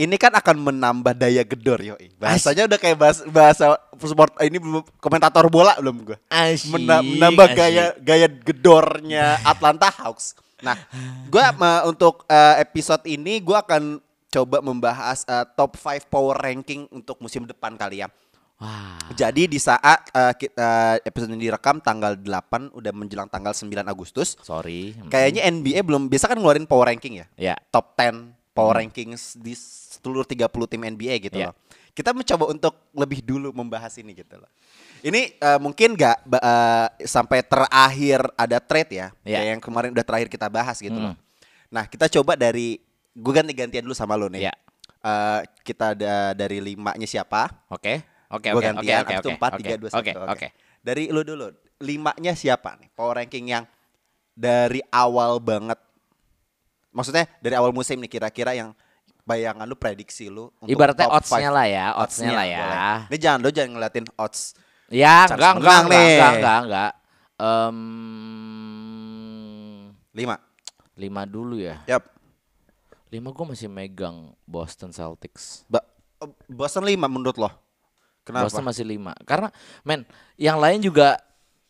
ini 0.00 0.16
kan 0.16 0.32
akan 0.32 0.56
menambah 0.56 1.12
daya 1.12 1.44
gedor 1.44 1.84
yoi. 1.84 2.08
Bahasanya 2.16 2.64
udah 2.64 2.78
kayak 2.80 2.96
bahasa, 2.96 3.22
bahasa 3.28 3.64
sport 4.00 4.32
ini 4.40 4.56
komentator 4.96 5.44
bola 5.52 5.76
belum 5.76 6.08
gue. 6.08 6.18
Asyik, 6.32 6.72
Mena- 6.72 7.04
menambah 7.04 7.46
asyik. 7.52 7.58
gaya 7.60 7.84
gaya 8.00 8.28
gedornya 8.32 9.36
Atlanta 9.44 9.92
Hawks. 9.92 10.32
Nah, 10.60 10.76
gua 11.28 11.52
untuk 11.88 12.24
eh, 12.28 12.64
episode 12.64 13.04
ini 13.08 13.40
gua 13.40 13.60
akan 13.64 14.00
coba 14.28 14.64
membahas 14.64 15.24
eh, 15.28 15.44
top 15.56 15.76
5 15.76 16.08
power 16.08 16.36
ranking 16.36 16.88
untuk 16.92 17.20
musim 17.20 17.44
depan 17.44 17.76
kali 17.76 18.00
ya. 18.04 18.08
Wah. 18.60 19.00
Jadi 19.16 19.48
di 19.48 19.56
saat 19.56 20.04
eh, 20.12 20.32
kita 20.36 21.00
episode 21.00 21.32
ini 21.32 21.48
direkam 21.48 21.80
tanggal 21.80 22.12
8 22.12 22.76
udah 22.76 22.92
menjelang 22.92 23.28
tanggal 23.28 23.56
9 23.56 23.72
Agustus. 23.88 24.36
Sorry. 24.44 24.92
Kayaknya 25.08 25.48
NBA 25.48 25.80
belum 25.80 26.12
biasa 26.12 26.28
kan 26.28 26.36
ngeluarin 26.36 26.68
power 26.68 26.92
ranking 26.92 27.24
ya. 27.24 27.26
Ya. 27.40 27.56
Top 27.72 27.96
10 27.96 28.39
power 28.50 28.74
rankings 28.76 29.34
di 29.34 29.54
seluruh 29.54 30.24
30 30.24 30.46
tim 30.66 30.82
NBA 30.82 31.14
gitu 31.22 31.38
Iya. 31.38 31.50
loh. 31.50 31.54
Kita 31.90 32.10
mencoba 32.10 32.44
untuk 32.48 32.74
lebih 32.92 33.20
dulu 33.20 33.50
membahas 33.50 33.94
ini 33.96 34.14
gitu 34.14 34.38
loh. 34.38 34.50
Ini 35.00 35.36
eh, 35.36 35.58
mungkin 35.58 35.94
nggak 35.94 36.16
ba- 36.24 36.42
eh, 36.42 36.86
sampai 37.04 37.42
terakhir 37.42 38.20
ada 38.34 38.58
trade 38.58 38.92
ya, 38.92 39.08
Iya. 39.22 39.36
kayak 39.36 39.46
yang 39.48 39.60
kemarin 39.60 39.90
udah 39.90 40.04
terakhir 40.04 40.28
kita 40.28 40.46
bahas 40.46 40.78
gitu 40.78 40.94
Hmm. 40.94 41.12
loh. 41.12 41.16
Nah 41.70 41.86
kita 41.86 42.06
coba 42.10 42.34
dari 42.34 42.78
gue 43.10 43.32
ganti-gantian 43.32 43.82
dulu 43.82 43.94
sama 43.94 44.14
lo 44.14 44.26
nih. 44.28 44.46
Iya. 44.46 44.54
Eh, 45.00 45.40
kita 45.64 45.96
ada 45.96 46.14
dari 46.32 46.60
limanya 46.60 47.06
siapa? 47.06 47.48
Oke. 47.68 48.04
Oke, 48.30 48.46
Gue 48.46 48.62
oke, 48.62 48.70
oke, 48.70 48.78
gantian, 48.78 49.02
oke, 49.02 49.10
abis 49.10 49.18
itu 49.18 49.28
oke, 49.28 49.38
4, 49.42 49.50
oke, 49.50 49.58
3, 49.58 49.74
2, 49.74 49.90
1. 49.90 49.98
Oke, 49.98 50.12
oke. 50.14 50.48
Dari 50.80 51.04
lu 51.10 51.20
dulu, 51.20 51.46
limanya 51.80 52.32
siapa 52.32 52.78
nih? 52.78 52.86
Power 52.94 53.18
ranking 53.18 53.50
yang 53.50 53.64
dari 54.30 54.78
awal 54.88 55.42
banget. 55.42 55.74
Maksudnya 56.90 57.26
dari 57.38 57.54
awal 57.54 57.70
musim 57.70 57.98
nih 58.02 58.10
kira-kira 58.10 58.54
yang 58.54 58.74
bayangan 59.22 59.66
lu, 59.68 59.78
prediksi 59.78 60.26
lu. 60.26 60.50
untuk 60.58 60.74
Ibaratnya 60.74 61.06
top 61.06 61.16
odds-nya 61.22 61.50
lah 61.54 61.66
ya, 61.70 61.86
odds-nya 61.94 62.30
lah 62.34 62.46
ya. 62.46 62.58
boleh. 62.58 62.98
Ini 63.10 63.16
jangan 63.22 63.38
lu 63.38 63.50
jangan 63.54 63.70
ngeliatin 63.78 64.06
odds. 64.18 64.58
Ya, 64.90 65.30
enggak, 65.30 65.62
enggak, 65.62 65.78
enggak, 65.86 65.94
nih. 65.94 66.10
enggak, 66.18 66.32
enggak, 66.34 66.60
enggak. 66.66 66.92
Em, 67.40 67.78
5. 70.10 70.36
lima 70.98 71.22
dulu 71.24 71.56
ya. 71.62 71.78
Yap. 71.86 72.10
Lima 73.10 73.30
gue 73.30 73.46
masih 73.54 73.70
megang 73.70 74.34
Boston 74.44 74.90
Celtics. 74.90 75.62
Ba 75.70 75.80
oh, 76.18 76.34
Boston 76.50 76.84
5 76.84 76.98
menurut 77.06 77.38
lo. 77.38 77.50
Kenapa? 78.26 78.46
Boston 78.46 78.66
masih 78.66 78.84
lima. 78.84 79.16
Karena, 79.24 79.48
men, 79.82 80.04
yang 80.36 80.60
lain 80.60 80.78
juga 80.84 81.16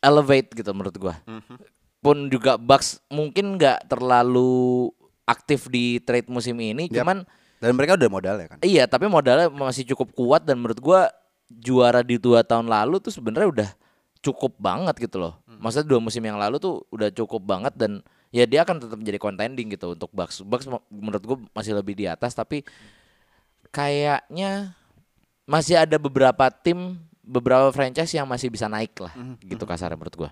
elevate 0.03 0.53
gitu 0.57 0.71
menurut 0.75 0.97
gua. 0.97 1.15
Mhm. 1.25 1.57
Pun 2.01 2.33
juga 2.33 2.57
Bucks 2.57 3.01
mungkin 3.13 3.61
nggak 3.61 3.89
terlalu 3.89 4.89
aktif 5.31 5.71
di 5.71 6.03
trade 6.03 6.27
musim 6.27 6.59
ini, 6.59 6.91
Yap. 6.91 7.07
cuman 7.07 7.23
Dan 7.61 7.77
mereka 7.77 7.95
udah 7.95 8.09
modal 8.09 8.37
ya 8.41 8.47
kan? 8.49 8.59
Iya, 8.65 8.85
tapi 8.89 9.05
modalnya 9.05 9.53
masih 9.53 9.85
cukup 9.93 10.17
kuat 10.17 10.43
dan 10.49 10.57
menurut 10.57 10.81
gua 10.81 11.13
juara 11.53 12.01
di 12.01 12.17
dua 12.17 12.41
tahun 12.41 12.67
lalu 12.73 13.05
tuh 13.05 13.13
sebenarnya 13.13 13.49
udah 13.53 13.71
cukup 14.25 14.57
banget 14.57 14.97
gitu 14.97 15.21
loh. 15.21 15.37
Maksudnya 15.45 15.85
dua 15.85 16.01
musim 16.01 16.25
yang 16.25 16.41
lalu 16.41 16.57
tuh 16.57 16.81
udah 16.89 17.13
cukup 17.13 17.45
banget 17.45 17.77
dan 17.77 18.01
ya 18.33 18.49
dia 18.49 18.65
akan 18.65 18.81
tetap 18.81 18.97
menjadi 18.97 19.21
contending 19.21 19.77
gitu 19.77 19.93
untuk 19.93 20.09
Bucks. 20.09 20.41
Bucks 20.41 20.65
menurut 20.89 21.23
gua 21.23 21.37
masih 21.53 21.77
lebih 21.77 21.93
di 22.01 22.09
atas 22.09 22.33
tapi 22.33 22.65
kayaknya 23.69 24.73
masih 25.45 25.77
ada 25.77 26.01
beberapa 26.01 26.49
tim, 26.49 26.97
beberapa 27.21 27.69
franchise 27.77 28.17
yang 28.17 28.25
masih 28.25 28.49
bisa 28.49 28.73
naik 28.73 28.97
lah 28.97 29.13
gitu 29.45 29.69
kasarnya 29.69 30.01
menurut 30.01 30.17
gua. 30.17 30.31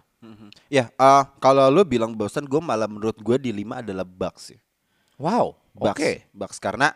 Ya, 0.68 0.90
eh, 0.90 1.24
kalau 1.38 1.70
lu 1.70 1.86
bilang 1.86 2.12
Boston, 2.12 2.44
gue 2.44 2.60
malah 2.60 2.90
menurut 2.90 3.16
gue 3.16 3.36
di 3.38 3.50
5 3.54 3.80
adalah 3.80 4.04
Bucks 4.04 4.52
sih. 4.52 4.58
Wow, 5.18 5.58
oke. 5.74 6.24
Bucks 6.30 6.62
karena 6.62 6.94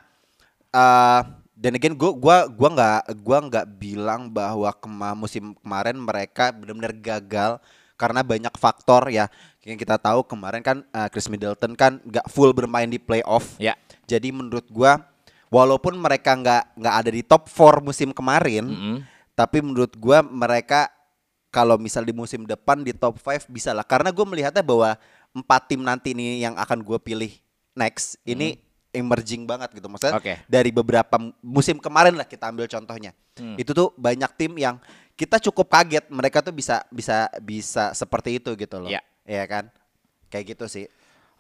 eh 0.72 1.22
dan 1.58 1.76
again 1.76 1.94
gua 1.94 2.10
gua 2.14 2.36
gua 2.48 2.68
nggak 2.72 3.02
gua 3.22 3.38
nggak 3.50 3.66
bilang 3.76 4.30
bahwa 4.30 4.70
kema 4.72 5.12
musim 5.14 5.52
kemarin 5.58 5.98
mereka 5.98 6.54
benar-benar 6.54 6.94
gagal 6.96 7.52
karena 7.94 8.24
banyak 8.24 8.54
faktor 8.58 9.12
ya 9.14 9.30
yang 9.62 9.78
kita 9.78 9.94
tahu 9.94 10.26
kemarin 10.26 10.62
kan 10.62 10.82
eh, 10.90 11.08
Chris 11.10 11.30
Middleton 11.30 11.78
kan 11.78 12.02
nggak 12.02 12.26
full 12.30 12.50
bermain 12.54 12.88
di 12.88 12.98
playoff. 12.98 13.58
Ya. 13.62 13.78
Jadi 14.06 14.30
menurut 14.30 14.66
gua 14.70 15.02
walaupun 15.52 15.94
mereka 15.98 16.34
nggak 16.34 16.78
nggak 16.78 16.94
ada 16.94 17.10
di 17.10 17.22
top 17.22 17.46
4 17.46 17.84
musim 17.84 18.10
kemarin, 18.10 18.64
Mm-mm. 18.66 18.96
tapi 19.34 19.62
menurut 19.62 19.94
gua 19.98 20.24
mereka 20.24 20.90
kalau 21.52 21.76
misal 21.76 22.02
di 22.02 22.16
musim 22.16 22.48
depan 22.48 22.80
di 22.80 22.96
top 22.96 23.20
5 23.20 23.52
bisa 23.52 23.76
lah 23.76 23.84
karena 23.84 24.08
gue 24.08 24.24
melihatnya 24.24 24.64
bahwa 24.64 24.96
empat 25.36 25.68
tim 25.68 25.84
nanti 25.84 26.16
nih 26.16 26.48
yang 26.48 26.56
akan 26.56 26.80
gue 26.80 26.96
pilih 26.96 27.28
next 27.72 28.20
ini 28.28 28.60
emerging 28.92 29.48
banget 29.48 29.72
gitu. 29.72 29.88
Maksudnya 29.88 30.16
Oke. 30.20 30.34
dari 30.46 30.70
beberapa 30.70 31.16
musim 31.40 31.80
kemarin 31.80 32.14
lah 32.14 32.28
kita 32.28 32.52
ambil 32.52 32.68
contohnya. 32.68 33.12
Hmm. 33.32 33.56
itu 33.56 33.72
tuh 33.72 33.96
banyak 33.96 34.28
tim 34.36 34.52
yang 34.60 34.76
kita 35.16 35.40
cukup 35.40 35.72
kaget 35.72 36.04
mereka 36.12 36.44
tuh 36.44 36.52
bisa 36.52 36.84
bisa 36.92 37.32
bisa 37.40 37.96
seperti 37.96 38.36
itu 38.36 38.52
gitu 38.52 38.76
loh. 38.76 38.92
Ya. 38.92 39.00
ya 39.24 39.48
kan? 39.48 39.72
Kayak 40.28 40.52
gitu 40.52 40.68
sih. 40.68 40.86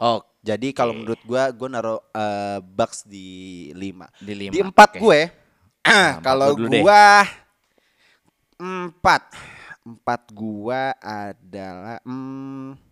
Oh, 0.00 0.24
jadi 0.40 0.72
kalau 0.72 0.96
menurut 0.96 1.20
gua 1.28 1.52
gue 1.52 1.68
naruh 1.68 2.00
eh, 2.16 2.58
Bucks 2.64 3.04
di 3.04 3.70
5 3.76 4.24
Di 4.24 4.32
lima, 4.34 4.52
di 4.56 4.60
empat 4.64 4.90
oke. 4.96 5.00
gue 5.04 5.20
empat 5.84 6.24
kalau 6.24 6.56
gua 6.56 7.04
empat. 8.56 9.22
Empat 9.82 10.22
gua 10.30 10.94
adalah 11.02 11.98
mm, 12.06 12.91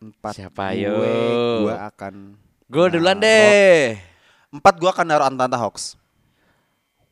empat 0.00 0.32
Siapa, 0.32 0.72
gue 0.72 0.80
yo? 0.80 0.96
gua 1.68 1.74
akan 1.92 2.34
gue 2.66 2.84
duluan 2.96 3.20
deh. 3.20 4.00
empat 4.50 4.74
gua 4.80 4.90
akan 4.90 5.06
naruh 5.06 5.28
Atlanta 5.28 5.56
Hawks 5.60 6.00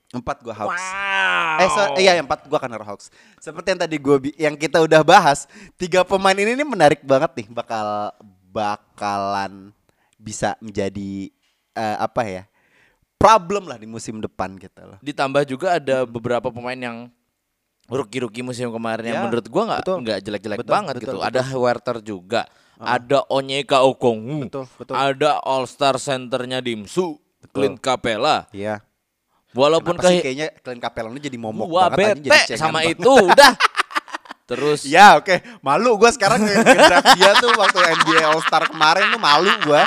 empat 0.09 0.41
gua 0.41 0.57
Hawks 0.57 0.81
Wow. 0.81 1.57
Eh, 1.59 1.69
so, 1.69 1.83
iya 2.01 2.17
empat 2.17 2.47
gua 2.49 2.57
akan 2.57 2.71
naruh 2.71 2.89
Hawks. 2.89 3.11
Seperti 3.43 3.75
yang 3.77 3.81
tadi 3.83 3.97
gua 4.01 4.17
bi- 4.17 4.37
yang 4.39 4.55
kita 4.57 4.81
udah 4.81 5.03
bahas, 5.05 5.45
tiga 5.77 6.01
pemain 6.07 6.33
ini 6.39 6.55
nih 6.55 6.65
menarik 6.65 7.01
banget 7.05 7.35
nih, 7.45 7.47
bakal 7.51 8.15
bakalan 8.49 9.75
bisa 10.17 10.55
menjadi 10.63 11.29
eh, 11.77 11.97
apa 12.01 12.23
ya? 12.25 12.43
problem 13.19 13.67
lah 13.67 13.75
di 13.75 13.91
musim 13.91 14.23
depan 14.23 14.55
gitu 14.63 14.79
loh. 14.79 14.99
Ditambah 15.03 15.43
juga 15.43 15.83
ada 15.83 16.07
beberapa 16.07 16.55
pemain 16.55 16.79
yang 16.79 17.11
rookie-rookie 17.91 18.47
musim 18.47 18.71
kemarin 18.71 19.11
yang 19.11 19.19
Ya, 19.19 19.25
menurut 19.27 19.47
gua 19.51 19.63
nggak 19.75 19.83
nggak 19.83 20.19
jelek-jelek 20.23 20.59
banget 20.63 20.95
betul, 21.03 21.03
gitu. 21.03 21.17
betul. 21.19 21.27
Ada 21.27 21.43
Werther 21.59 21.97
juga, 21.99 22.47
ada 22.79 23.27
Onyeka 23.27 23.83
Okongwu, 23.83 24.47
Betul, 24.47 24.65
betul. 24.75 24.95
ada 24.95 25.43
All 25.43 25.67
Star 25.67 25.97
centernya 25.97 26.59
Dimsu, 26.59 27.19
Clint 27.51 27.79
Capella. 27.79 28.47
Iya. 28.51 28.81
Walaupun 29.51 29.97
Kenapa 29.97 30.09
sih 30.09 30.19
ke 30.19 30.25
kayaknya 30.29 30.49
Clint 30.57 30.79
Capella 30.79 31.09
ini 31.09 31.19
jadi 31.19 31.35
momok 31.37 31.67
gua 31.67 31.89
banget 31.89 32.21
bete 32.21 32.53
jadi 32.53 32.55
sama 32.55 32.81
banget. 32.81 32.97
itu 32.97 33.13
udah. 33.33 33.53
Terus 34.45 34.81
Ya 34.83 35.17
oke, 35.17 35.45
malu 35.61 35.97
gua 35.97 36.09
sekarang 36.09 36.41
ngedraft 36.41 37.17
dia 37.17 37.33
tuh 37.37 37.53
waktu 37.53 37.79
NBA 38.01 38.23
All 38.25 38.41
Star 38.41 38.65
kemarin 38.65 39.11
tuh 39.11 39.19
malu 39.19 39.51
gua. 39.63 39.85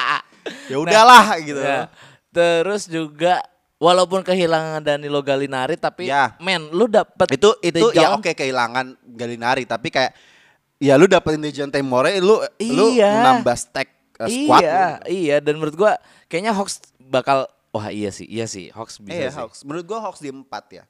Ya 0.67 0.77
udahlah 0.77 1.37
gitu. 1.39 1.57
Ya. 1.57 1.89
Terus 2.29 2.85
juga 2.85 3.41
walaupun 3.77 4.21
kehilangan 4.21 4.81
Danilo 4.81 5.21
Gallinari 5.21 5.73
tapi 5.75 6.05
Ya. 6.05 6.37
men 6.37 6.69
lu 6.69 6.85
dapet 6.85 7.29
Itu 7.31 7.57
itu 7.59 7.89
ya 7.91 8.13
oke 8.13 8.31
kehilangan 8.31 8.93
Galinari 9.07 9.63
tapi 9.63 9.89
kayak 9.89 10.13
ya 10.81 10.97
lu 10.97 11.05
dapetin 11.05 11.37
Dejounte 11.39 11.77
Murray 11.85 12.17
lu 12.17 12.41
lu 12.57 12.85
Iya. 12.97 13.21
nambah 13.21 13.53
stack 13.53 13.89
uh, 14.17 14.25
squad 14.25 14.65
iya, 14.65 14.97
lu. 15.05 15.13
iya 15.13 15.35
dan 15.37 15.61
menurut 15.61 15.77
gua 15.77 15.91
kayaknya 16.25 16.51
Hawks 16.51 16.81
bakal 16.97 17.45
wah 17.71 17.87
iya 17.87 18.09
sih, 18.11 18.27
iya 18.27 18.49
sih, 18.49 18.67
Hawks 18.73 18.99
bisa 18.99 19.15
Iya, 19.15 19.29
sih. 19.31 19.37
Hawks. 19.39 19.63
Menurut 19.63 19.85
gua 19.87 19.99
Hawks 20.03 20.19
di 20.19 20.27
empat 20.27 20.65
ya. 20.73 20.83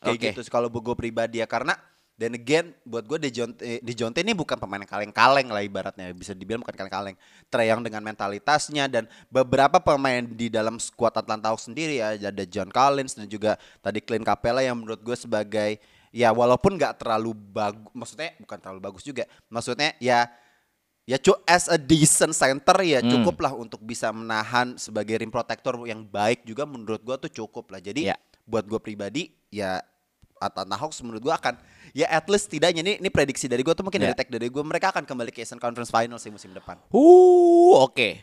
Kayak 0.00 0.16
Oke. 0.16 0.26
gitu 0.32 0.40
kalau 0.48 0.68
gue 0.72 0.96
pribadi 0.96 1.42
ya 1.42 1.46
karena 1.50 1.76
dan 2.16 2.32
again 2.32 2.72
buat 2.88 3.04
gue 3.04 3.16
Dejounte 3.20 3.60
Dejounte 3.80 4.20
ini 4.24 4.32
bukan 4.32 4.56
pemain 4.56 4.80
yang 4.80 4.88
kaleng-kaleng 4.88 5.48
lah 5.48 5.60
ibaratnya 5.60 6.12
bisa 6.16 6.32
dibilang 6.32 6.64
bukan 6.64 6.72
kaleng-kaleng. 6.72 7.16
Trae 7.52 7.68
Young 7.68 7.84
dengan 7.84 8.00
mentalitasnya 8.04 8.88
dan 8.88 9.04
beberapa 9.28 9.76
pemain 9.76 10.24
di 10.24 10.48
dalam 10.48 10.80
skuad 10.80 11.12
Atlanta 11.16 11.52
Hawks 11.52 11.68
sendiri 11.68 12.00
ya 12.00 12.16
ada 12.16 12.44
John 12.48 12.72
Collins 12.72 13.12
dan 13.16 13.28
juga 13.28 13.60
tadi 13.84 14.00
Clint 14.00 14.24
Capella 14.24 14.64
yang 14.64 14.80
menurut 14.80 15.00
gue 15.04 15.16
sebagai 15.16 15.76
ya 16.10 16.30
walaupun 16.30 16.74
nggak 16.74 16.98
terlalu 16.98 17.30
bagus 17.32 17.90
maksudnya 17.90 18.34
bukan 18.38 18.58
terlalu 18.58 18.80
bagus 18.82 19.02
juga 19.02 19.24
maksudnya 19.46 19.94
ya 19.98 20.26
ya 21.06 21.16
cu 21.16 21.34
as 21.42 21.66
a 21.66 21.74
decent 21.74 22.30
center 22.30 22.76
ya 22.82 22.98
Hmm. 22.98 23.10
cukup 23.10 23.36
lah 23.40 23.54
untuk 23.54 23.78
bisa 23.80 24.10
menahan 24.10 24.74
sebagai 24.76 25.18
rim 25.18 25.30
protector 25.30 25.74
yang 25.86 26.02
baik 26.02 26.42
juga 26.42 26.66
menurut 26.66 27.02
gua 27.02 27.16
tuh 27.16 27.30
cukup 27.30 27.70
lah 27.70 27.78
jadi 27.78 28.10
Ya. 28.10 28.16
buat 28.42 28.66
gue 28.66 28.78
pribadi 28.78 29.30
ya 29.48 29.82
Atlanta 30.38 30.72
Hawks 30.74 30.98
menurut 31.02 31.20
gua 31.20 31.34
akan 31.36 31.58
ya 31.92 32.06
at 32.06 32.26
least 32.26 32.46
tidaknya 32.48 32.80
ini 32.80 32.92
ini 32.98 33.10
prediksi 33.10 33.46
dari 33.46 33.62
gua 33.62 33.74
tuh 33.74 33.82
mungkin 33.82 34.02
dari 34.02 34.14
Ya. 34.14 34.18
tag 34.18 34.30
dari 34.30 34.46
gua 34.48 34.62
mereka 34.62 34.90
akan 34.90 35.02
kembali 35.02 35.30
ke 35.30 35.42
Eastern 35.42 35.58
Conference 35.58 35.90
Finals 35.90 36.22
sih 36.22 36.30
musim 36.30 36.50
depan. 36.50 36.78
Uh, 36.90 37.80
oke. 37.80 38.18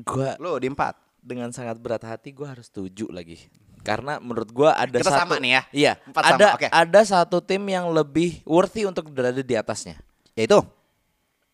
Gua 0.00 0.36
Lo 0.40 0.56
di 0.56 0.68
empat. 0.68 0.96
dengan 1.22 1.54
sangat 1.54 1.78
berat 1.78 2.02
hati 2.02 2.34
gua 2.34 2.50
harus 2.50 2.66
setuju 2.66 3.06
lagi. 3.08 3.38
Karena 3.82 4.22
menurut 4.22 4.50
gua 4.54 4.78
ada 4.78 4.94
Kita 4.94 5.10
satu 5.10 5.20
sama 5.26 5.34
nih 5.42 5.50
ya. 5.50 5.62
Iya, 5.74 5.92
Empat 6.06 6.22
sama, 6.22 6.36
ada 6.38 6.46
oke. 6.54 6.66
ada 6.70 7.00
satu 7.02 7.36
tim 7.42 7.62
yang 7.66 7.90
lebih 7.90 8.38
worthy 8.46 8.86
untuk 8.86 9.10
berada 9.10 9.42
di 9.42 9.54
atasnya. 9.58 9.98
Ya 10.32 10.46
itu 10.46 10.58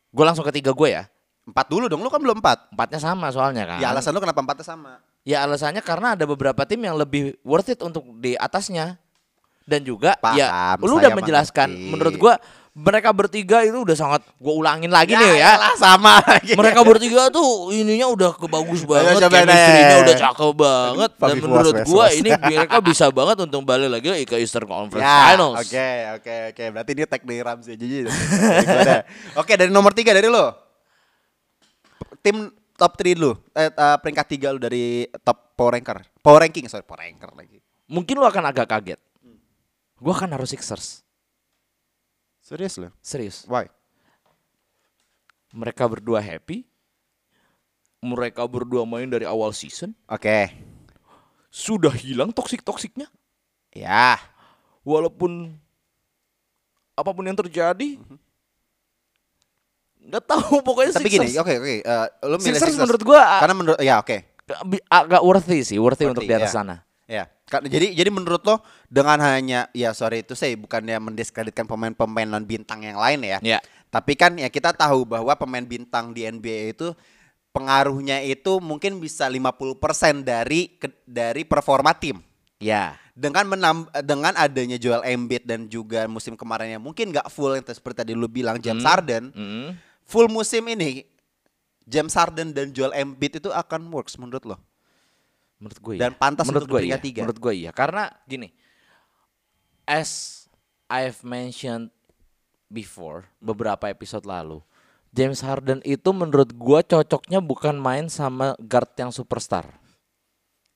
Gue 0.09 0.25
langsung 0.25 0.45
ketiga 0.45 0.73
gue 0.73 0.89
ya. 0.89 1.05
empat 1.45 1.69
dulu 1.69 1.89
dong. 1.89 2.01
Lu 2.01 2.09
kan 2.13 2.21
belum 2.21 2.41
empat. 2.41 2.73
Empatnya 2.73 3.01
sama 3.01 3.29
soalnya 3.33 3.65
kan. 3.65 3.79
Ya 3.81 3.93
alasan 3.93 4.13
lu 4.13 4.21
kenapa 4.21 4.41
empatnya 4.41 4.65
sama? 4.65 5.01
Ya 5.25 5.45
alasannya 5.45 5.81
karena 5.85 6.17
ada 6.17 6.25
beberapa 6.25 6.65
tim 6.65 6.81
yang 6.81 6.97
lebih 6.97 7.37
worth 7.45 7.73
it 7.73 7.81
untuk 7.85 8.05
di 8.21 8.37
atasnya. 8.37 8.97
Dan 9.69 9.85
juga 9.85 10.17
Paham, 10.17 10.37
ya 10.41 10.77
lu 10.81 10.97
udah 10.97 11.13
menjelaskan 11.13 11.69
mengerti. 11.69 11.89
menurut 11.93 12.15
gua 12.17 12.35
mereka 12.79 13.11
bertiga 13.11 13.67
itu 13.67 13.75
udah 13.75 13.97
sangat 13.99 14.23
gua 14.39 14.55
ulangin 14.55 14.87
lagi 14.87 15.11
nih 15.11 15.43
ya. 15.43 15.59
elah, 15.59 15.75
sama 15.75 16.23
lagi. 16.23 16.55
Mereka 16.55 16.81
bertiga 16.87 17.27
tuh 17.27 17.75
ininya 17.75 18.07
udah 18.07 18.31
kebagus 18.39 18.87
banget, 18.87 19.19
chemistry-nya 19.19 19.97
udah 20.07 20.15
cakep 20.15 20.53
banget 20.55 21.11
dan 21.11 21.35
Papi 21.35 21.39
menurut 21.43 21.75
puas. 21.83 22.15
ini 22.15 22.31
mereka 22.31 22.79
bisa 22.79 23.11
banget 23.11 23.37
untuk 23.43 23.67
balik 23.67 23.91
lagi 23.91 24.23
ke 24.23 24.39
Eastern 24.39 24.71
Conference 24.71 25.03
Ya, 25.03 25.35
Finals. 25.35 25.59
Oke, 25.59 25.91
oke, 26.23 26.35
oke. 26.55 26.65
Berarti 26.71 26.93
dia 26.95 27.07
tag 27.11 27.23
dari 27.27 27.41
Ramsey 27.43 27.75
aja. 27.75 27.83
jadi. 27.83 27.99
Oke, 29.35 29.53
dari 29.59 29.71
nomor 29.75 29.91
tiga 29.91 30.15
dari 30.15 30.31
lo. 30.31 30.55
Tim 32.23 32.55
top 32.79 32.95
3 32.95 33.19
lu. 33.19 33.35
Eh, 33.59 33.67
eh, 33.67 33.97
peringkat 33.99 34.27
tiga 34.31 34.55
lu 34.55 34.63
dari 34.63 35.03
top 35.27 35.59
power 35.59 35.75
ranker. 35.75 35.99
Power 36.23 36.47
ranking, 36.47 36.71
sorry, 36.71 36.87
power 36.87 37.03
ranker 37.03 37.35
lagi. 37.35 37.59
Mungkin 37.91 38.15
lu 38.15 38.23
akan 38.23 38.55
agak 38.55 38.71
kaget. 38.71 39.01
Gua 39.99 40.15
akan 40.15 40.39
harus 40.39 40.55
Sixers. 40.55 41.03
Serius 42.49 42.81
lu? 42.81 42.89
Serius. 42.99 43.45
Why? 43.45 43.69
Mereka 45.53 45.85
berdua 45.85 46.17
happy. 46.19 46.65
Mereka 48.01 48.41
berdua 48.47 48.89
main 48.89 49.05
dari 49.05 49.29
awal 49.29 49.53
season. 49.53 49.93
Oke. 50.07 50.49
Sudah 51.53 51.93
hilang 51.93 52.33
toksik-toksiknya. 52.33 53.05
Ya. 53.75 54.17
Walaupun 54.81 55.53
apa 56.95 57.11
pun 57.13 57.25
yang 57.25 57.37
terjadi. 57.37 58.01
nggak 59.99 60.25
tahu 60.25 60.61
pokoknya 60.67 60.97
Tapi 60.97 61.11
gini, 61.11 61.29
Sixers. 61.29 61.43
oke, 61.45 61.53
oke. 61.53 61.75
eh, 61.85 62.07
lu 62.25 62.37
milih 62.41 62.57
Sixers 62.57 62.65
Sixers. 62.65 62.81
menurut 62.81 63.03
gua 63.05 63.23
Karena 63.45 63.55
menurut 63.55 63.79
ya 63.79 64.01
oke. 64.01 64.17
bi- 64.65 64.85
agak 64.89 65.21
worthy 65.21 65.61
sih, 65.61 65.77
worthy, 65.77 66.09
untuk 66.09 66.25
Worthy, 66.25 66.33
di 66.33 66.39
atas 66.41 66.49
ya. 66.49 66.65
sana. 66.65 66.77
Ya, 67.09 67.25
jadi 67.65 67.97
jadi 67.97 68.13
menurut 68.13 68.45
lo 68.45 68.61
dengan 68.87 69.17
hanya 69.25 69.73
ya 69.73 69.97
sorry 69.97 70.21
itu 70.21 70.37
saya 70.37 70.53
bukannya 70.55 71.01
mendiskreditkan 71.01 71.65
pemain-pemain 71.65 72.29
non 72.29 72.45
bintang 72.45 72.85
yang 72.85 73.01
lain 73.01 73.25
ya. 73.25 73.39
Ya. 73.41 73.59
Tapi 73.89 74.13
kan 74.13 74.37
ya 74.37 74.53
kita 74.53 74.77
tahu 74.77 75.09
bahwa 75.09 75.33
pemain 75.33 75.65
bintang 75.65 76.13
di 76.13 76.23
NBA 76.23 76.77
itu 76.77 76.93
pengaruhnya 77.49 78.21
itu 78.21 78.61
mungkin 78.61 79.01
bisa 79.01 79.25
50% 79.25 80.21
dari 80.21 80.77
ke- 80.77 81.01
dari 81.03 81.49
performa 81.49 81.97
tim. 81.97 82.21
Ya. 82.61 83.01
Dengan 83.17 83.49
menam, 83.49 83.77
dengan 84.05 84.37
adanya 84.37 84.77
Joel 84.77 85.03
Embiid 85.03 85.43
dan 85.43 85.65
juga 85.67 86.05
musim 86.07 86.37
kemarin 86.37 86.77
yang 86.77 86.85
mungkin 86.85 87.09
nggak 87.09 87.33
full 87.33 87.57
yang 87.57 87.65
seperti 87.65 88.05
tadi 88.05 88.13
lu 88.13 88.29
bilang 88.29 88.61
James 88.61 88.85
Hmm. 88.85 88.91
Harden, 88.93 89.25
Mm. 89.33 89.69
full 90.05 90.29
musim 90.29 90.63
ini 90.69 91.09
James 91.83 92.13
Harden 92.13 92.53
dan 92.53 92.69
Joel 92.71 92.93
Embiid 92.93 93.41
itu 93.41 93.49
akan 93.49 93.89
works 93.89 94.21
menurut 94.21 94.45
lo? 94.45 94.61
Menurut 95.59 95.79
gue 95.83 95.95
Dan 95.99 96.15
iya. 96.15 96.19
pantas 96.19 96.47
menurut 96.47 96.67
untuk 96.71 96.79
gue 96.79 96.83
iya. 96.87 96.99
tiga. 97.03 97.27
Menurut 97.27 97.39
gue 97.43 97.55
iya. 97.55 97.71
Karena 97.75 98.07
gini. 98.25 98.49
As 99.89 100.45
I've 100.87 101.21
mentioned 101.27 101.91
before 102.71 103.27
beberapa 103.41 103.89
episode 103.89 104.29
lalu, 104.29 104.61
James 105.11 105.41
Harden 105.41 105.81
itu 105.83 106.13
menurut 106.13 106.53
gue 106.53 106.81
cocoknya 106.85 107.41
bukan 107.41 107.81
main 107.81 108.13
sama 108.13 108.53
guard 108.61 108.93
yang 109.01 109.09
superstar, 109.09 109.65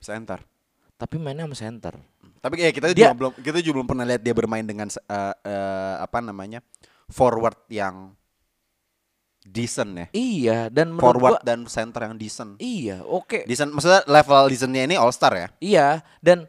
Center. 0.00 0.40
tapi 0.96 1.20
mainnya 1.20 1.44
sama 1.44 1.56
center. 1.56 1.94
Tapi 2.40 2.58
ya 2.58 2.72
kita 2.72 2.90
Dia- 2.96 3.12
juga 3.12 3.18
belum 3.18 3.32
kita 3.38 3.58
juga 3.60 3.74
belum 3.80 3.88
pernah 3.92 4.04
lihat 4.08 4.22
dia 4.24 4.34
bermain 4.34 4.64
dengan 4.64 4.88
eh, 4.88 5.34
eh, 5.46 5.94
apa 6.00 6.18
namanya 6.24 6.64
forward 7.12 7.68
yang 7.68 8.16
decent 9.42 9.90
ya. 9.94 10.06
Iya, 10.14 10.58
dan 10.70 10.94
menurut 10.94 11.18
Forward 11.18 11.32
gua- 11.38 11.44
dan 11.44 11.66
center 11.66 12.06
yang 12.06 12.14
decent. 12.16 12.56
iya, 12.58 13.02
oke. 13.02 13.42
Decent 13.44 13.74
maksudnya 13.74 14.06
level 14.06 14.48
decentnya 14.48 14.82
ini 14.86 14.94
all 14.94 15.10
star 15.10 15.34
ya. 15.34 15.48
Iya, 15.58 15.86
dan 16.22 16.46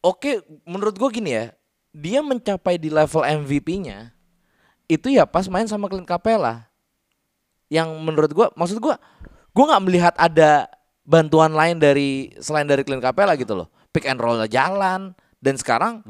oke 0.00 0.42
menurut 0.64 0.96
gue 0.96 1.08
gini 1.12 1.30
ya, 1.36 1.44
dia 1.92 2.20
mencapai 2.24 2.80
di 2.80 2.88
level 2.88 3.22
MVP-nya 3.22 4.12
itu 4.88 5.12
ya 5.12 5.28
pas 5.28 5.44
main 5.46 5.68
sama 5.68 5.86
Clint 5.92 6.08
Capella. 6.08 6.64
Yang 7.68 7.88
menurut 8.00 8.32
gue, 8.32 8.46
maksud 8.56 8.80
gue, 8.80 8.94
gue 9.52 9.64
nggak 9.68 9.84
melihat 9.84 10.14
ada 10.16 10.72
bantuan 11.04 11.52
lain 11.52 11.76
dari 11.76 12.32
selain 12.40 12.64
dari 12.64 12.80
Clint 12.80 13.04
Capella 13.04 13.36
gitu 13.36 13.52
loh. 13.52 13.68
Pick 13.92 14.08
and 14.08 14.16
roll 14.16 14.40
jalan 14.48 15.12
dan 15.40 15.54
sekarang 15.60 16.00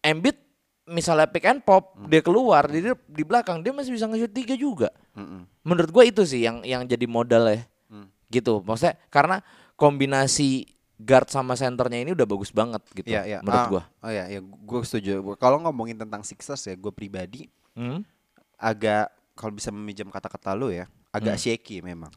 Embiid 0.00 0.36
misalnya 0.84 1.24
pick 1.28 1.48
and 1.48 1.64
pop 1.64 1.96
dia 2.08 2.20
keluar 2.20 2.68
di 2.68 2.84
di 3.08 3.22
belakang 3.24 3.64
dia 3.64 3.72
masih 3.72 3.92
bisa 3.96 4.04
nge-shoot 4.04 4.32
tiga 4.32 4.54
juga. 4.54 4.88
Mm-mm. 5.16 5.48
Menurut 5.64 5.90
gue 5.90 6.04
itu 6.12 6.22
sih 6.28 6.44
yang 6.44 6.60
yang 6.64 6.84
jadi 6.84 7.08
modal 7.08 7.48
ya. 7.48 7.64
Hmm. 7.88 8.08
Gitu. 8.28 8.60
Maksudnya 8.60 9.00
karena 9.08 9.40
kombinasi 9.74 10.68
guard 10.94 11.26
sama 11.26 11.58
centernya 11.58 12.06
ini 12.06 12.14
udah 12.14 12.26
bagus 12.28 12.54
banget 12.54 12.82
gitu. 12.94 13.10
Iya, 13.10 13.22
iya. 13.26 13.38
Menurut 13.42 13.60
Ah, 13.60 13.68
gua. 13.68 13.82
Oh 14.04 14.10
iya, 14.12 14.24
ya 14.30 14.40
gue 14.40 14.80
setuju. 14.86 15.24
Kalau 15.36 15.58
ngomongin 15.64 15.98
tentang 15.98 16.22
Sixers 16.22 16.62
ya, 16.64 16.74
gue 16.76 16.92
pribadi 16.94 17.50
Hmm? 17.74 18.06
agak 18.54 19.10
kalau 19.34 19.50
bisa 19.50 19.74
meminjam 19.74 20.06
kata-kata 20.06 20.54
lu 20.54 20.70
ya, 20.70 20.86
agak 21.10 21.34
shaky 21.34 21.82
memang. 21.82 22.14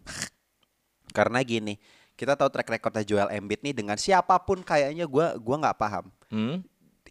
Karena 1.09 1.41
gini, 1.41 1.81
kita 2.13 2.37
tahu 2.37 2.53
track 2.53 2.69
recordnya 2.69 3.01
Joel 3.01 3.33
Embiid 3.33 3.65
nih 3.65 3.73
dengan 3.73 3.97
siapa 3.97 4.37
pun 4.45 4.61
kayaknya 4.61 5.09
gua 5.09 5.33
gua 5.41 5.55
nggak 5.65 5.77
paham. 5.81 6.05
Hmm? 6.29 6.61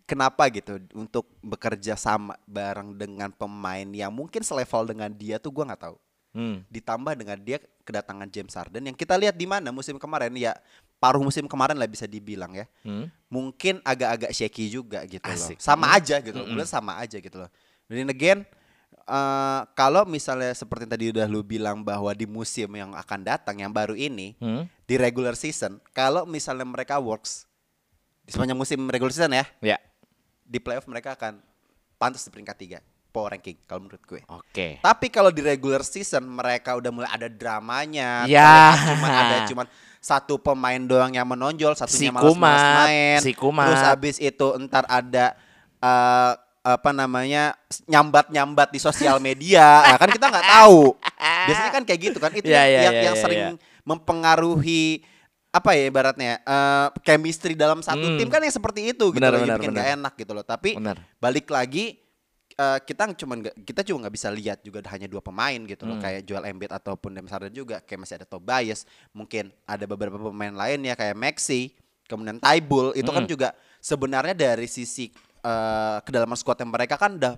Kenapa 0.06 0.46
gitu 0.48 0.78
untuk 0.94 1.26
bekerja 1.42 1.98
sama 1.98 2.38
bareng 2.46 2.94
dengan 2.94 3.26
pemain 3.28 3.82
yang 3.84 4.14
mungkin 4.14 4.38
selevel 4.40 4.86
dengan 4.86 5.10
dia 5.10 5.36
tuh 5.36 5.50
gua 5.50 5.66
nggak 5.66 5.82
tahu. 5.82 5.98
Hmm. 6.30 6.62
Ditambah 6.70 7.18
dengan 7.18 7.34
dia 7.36 7.58
kedatangan 7.82 8.30
James 8.30 8.54
Harden 8.54 8.86
yang 8.86 8.94
kita 8.94 9.18
lihat 9.18 9.34
di 9.34 9.44
mana 9.44 9.74
musim 9.74 9.98
kemarin 9.98 10.30
ya 10.32 10.54
paruh 10.96 11.18
musim 11.20 11.44
kemarin 11.44 11.74
lah 11.74 11.90
bisa 11.90 12.06
dibilang 12.06 12.54
ya. 12.54 12.70
Hmm? 12.86 13.10
Mungkin 13.26 13.82
agak-agak 13.82 14.30
shaky 14.30 14.70
juga 14.70 15.02
gitu 15.04 15.26
Asik. 15.26 15.58
loh. 15.58 15.64
Sama 15.64 15.90
Mm. 15.90 15.96
aja 15.98 16.16
gitu. 16.22 16.36
loh. 16.38 16.44
Gue 16.44 16.54
bilang 16.54 16.70
sama 16.70 16.92
aja 16.96 17.16
gitu 17.18 17.36
loh. 17.36 17.50
Dan 17.86 18.06
again 18.06 18.46
eh, 19.06 19.60
kalau 19.74 20.02
misalnya 20.04 20.50
seperti 20.50 20.86
tadi 20.86 21.10
udah 21.10 21.26
lu 21.26 21.42
bilang 21.42 21.82
bahwa 21.82 22.10
di 22.10 22.26
musim 22.26 22.70
yang 22.70 22.94
akan 22.94 23.20
datang 23.22 23.58
yang 23.58 23.70
baru 23.70 23.94
ini 23.94 24.34
Hmm? 24.38 24.66
di 24.82 24.94
regular 24.94 25.34
season, 25.34 25.78
kalau 25.90 26.22
misalnya 26.24 26.62
mereka 26.62 26.98
works 26.98 27.46
di 28.22 28.30
sepanjang 28.30 28.54
musim 28.54 28.82
regular 28.86 29.10
season 29.10 29.30
ya, 29.30 29.46
Ya. 29.62 29.78
Di 30.46 30.58
playoff 30.62 30.86
mereka 30.86 31.18
akan 31.18 31.42
pantas 31.98 32.22
di 32.22 32.30
peringkat 32.30 32.56
tiga 32.56 32.78
power 33.10 33.32
ranking 33.32 33.56
kalau 33.64 33.80
menurut 33.88 34.02
gue. 34.04 34.20
Oke. 34.28 34.76
Tapi 34.84 35.06
kalau 35.08 35.32
di 35.32 35.40
regular 35.40 35.80
season 35.80 36.28
mereka 36.28 36.76
udah 36.76 36.90
mulai 36.92 37.08
ada 37.08 37.28
dramanya, 37.32 38.28
Ya. 38.28 38.76
terlihat 38.76 38.92
Cuma 38.92 39.08
ada 39.08 39.36
cuman 39.48 39.66
satu 39.98 40.34
pemain 40.36 40.78
doang 40.78 41.10
yang 41.10 41.24
menonjol, 41.24 41.72
Si 41.74 41.80
satunya 41.80 42.12
malas 42.12 42.36
main. 42.36 43.18
si 43.24 43.32
Kumat. 43.32 43.66
Terus 43.72 43.82
habis 43.82 44.16
itu 44.20 44.46
entar 44.54 44.84
ada 44.86 45.32
eh, 45.80 46.32
apa 46.66 46.90
namanya 46.92 47.54
nyambat-nyambat 47.86 48.74
di 48.74 48.82
sosial 48.82 49.16
media, 49.22 49.86
ya 49.86 49.96
kan 49.96 50.10
kita 50.10 50.26
nggak 50.28 50.46
tahu. 50.50 50.98
Biasanya 51.46 51.70
kan 51.72 51.82
kayak 51.86 52.00
gitu 52.10 52.18
kan, 52.18 52.30
itu 52.34 52.46
Ya, 52.52 52.66
yang, 52.66 52.68
ya, 52.68 52.80
yang, 52.84 52.94
ya, 52.94 53.02
yang 53.06 53.16
ya, 53.16 53.22
sering 53.22 53.40
ya. 53.40 53.50
mempengaruhi 53.86 55.00
apa 55.56 55.72
ya 55.72 55.88
ibaratnya 55.88 56.38
eh, 56.38 56.88
chemistry 57.00 57.52
dalam 57.52 57.80
satu 57.80 58.04
Hmm. 58.04 58.16
tim 58.16 58.28
kan 58.28 58.38
yang 58.38 58.52
seperti 58.52 58.92
itu 58.92 59.08
gitu 59.08 59.16
Benar, 59.16 59.32
loh, 59.32 59.38
yang 59.40 59.48
benar, 59.48 59.58
bikin 59.58 59.70
benar. 59.70 59.78
nggak 59.78 59.90
enak 59.96 60.12
gitu 60.16 60.32
loh. 60.32 60.44
Tapi 60.44 60.70
Benar. 60.76 60.96
balik 61.16 61.46
lagi 61.48 61.84
eh, 62.54 62.78
kita 62.80 63.12
cuma 63.14 63.36
kita 63.42 63.80
juga 63.80 63.98
nggak 64.02 64.14
bisa 64.14 64.28
lihat 64.30 64.58
juga 64.60 64.80
hanya 64.88 65.04
dua 65.04 65.20
pemain 65.20 65.60
gitu 65.60 65.84
loh 65.84 65.96
Hmm. 65.96 66.04
kayak 66.04 66.20
Joel 66.22 66.44
Embiid 66.46 66.70
ataupun 66.70 67.12
James 67.12 67.28
Harden 67.28 67.52
juga 67.52 67.80
kayak 67.80 68.00
masih 68.00 68.14
ada 68.16 68.24
Tobias 68.24 68.84
mungkin 69.10 69.48
ada 69.64 69.84
beberapa 69.84 70.16
pemain 70.16 70.52
lain 70.54 70.80
ya 70.82 70.92
kayak 70.92 71.12
Maxi 71.14 71.76
kemudian 72.04 72.38
Taibul 72.38 72.92
itu 72.92 73.08
kan 73.08 73.24
Hmm. 73.24 73.30
juga 73.30 73.48
sebenarnya 73.78 74.32
dari 74.32 74.64
sisi 74.66 75.12
eh, 75.38 75.98
kedalaman 76.00 76.34
squadnya 76.34 76.64
mereka 76.64 76.96
kan 76.96 77.14
udah 77.14 77.36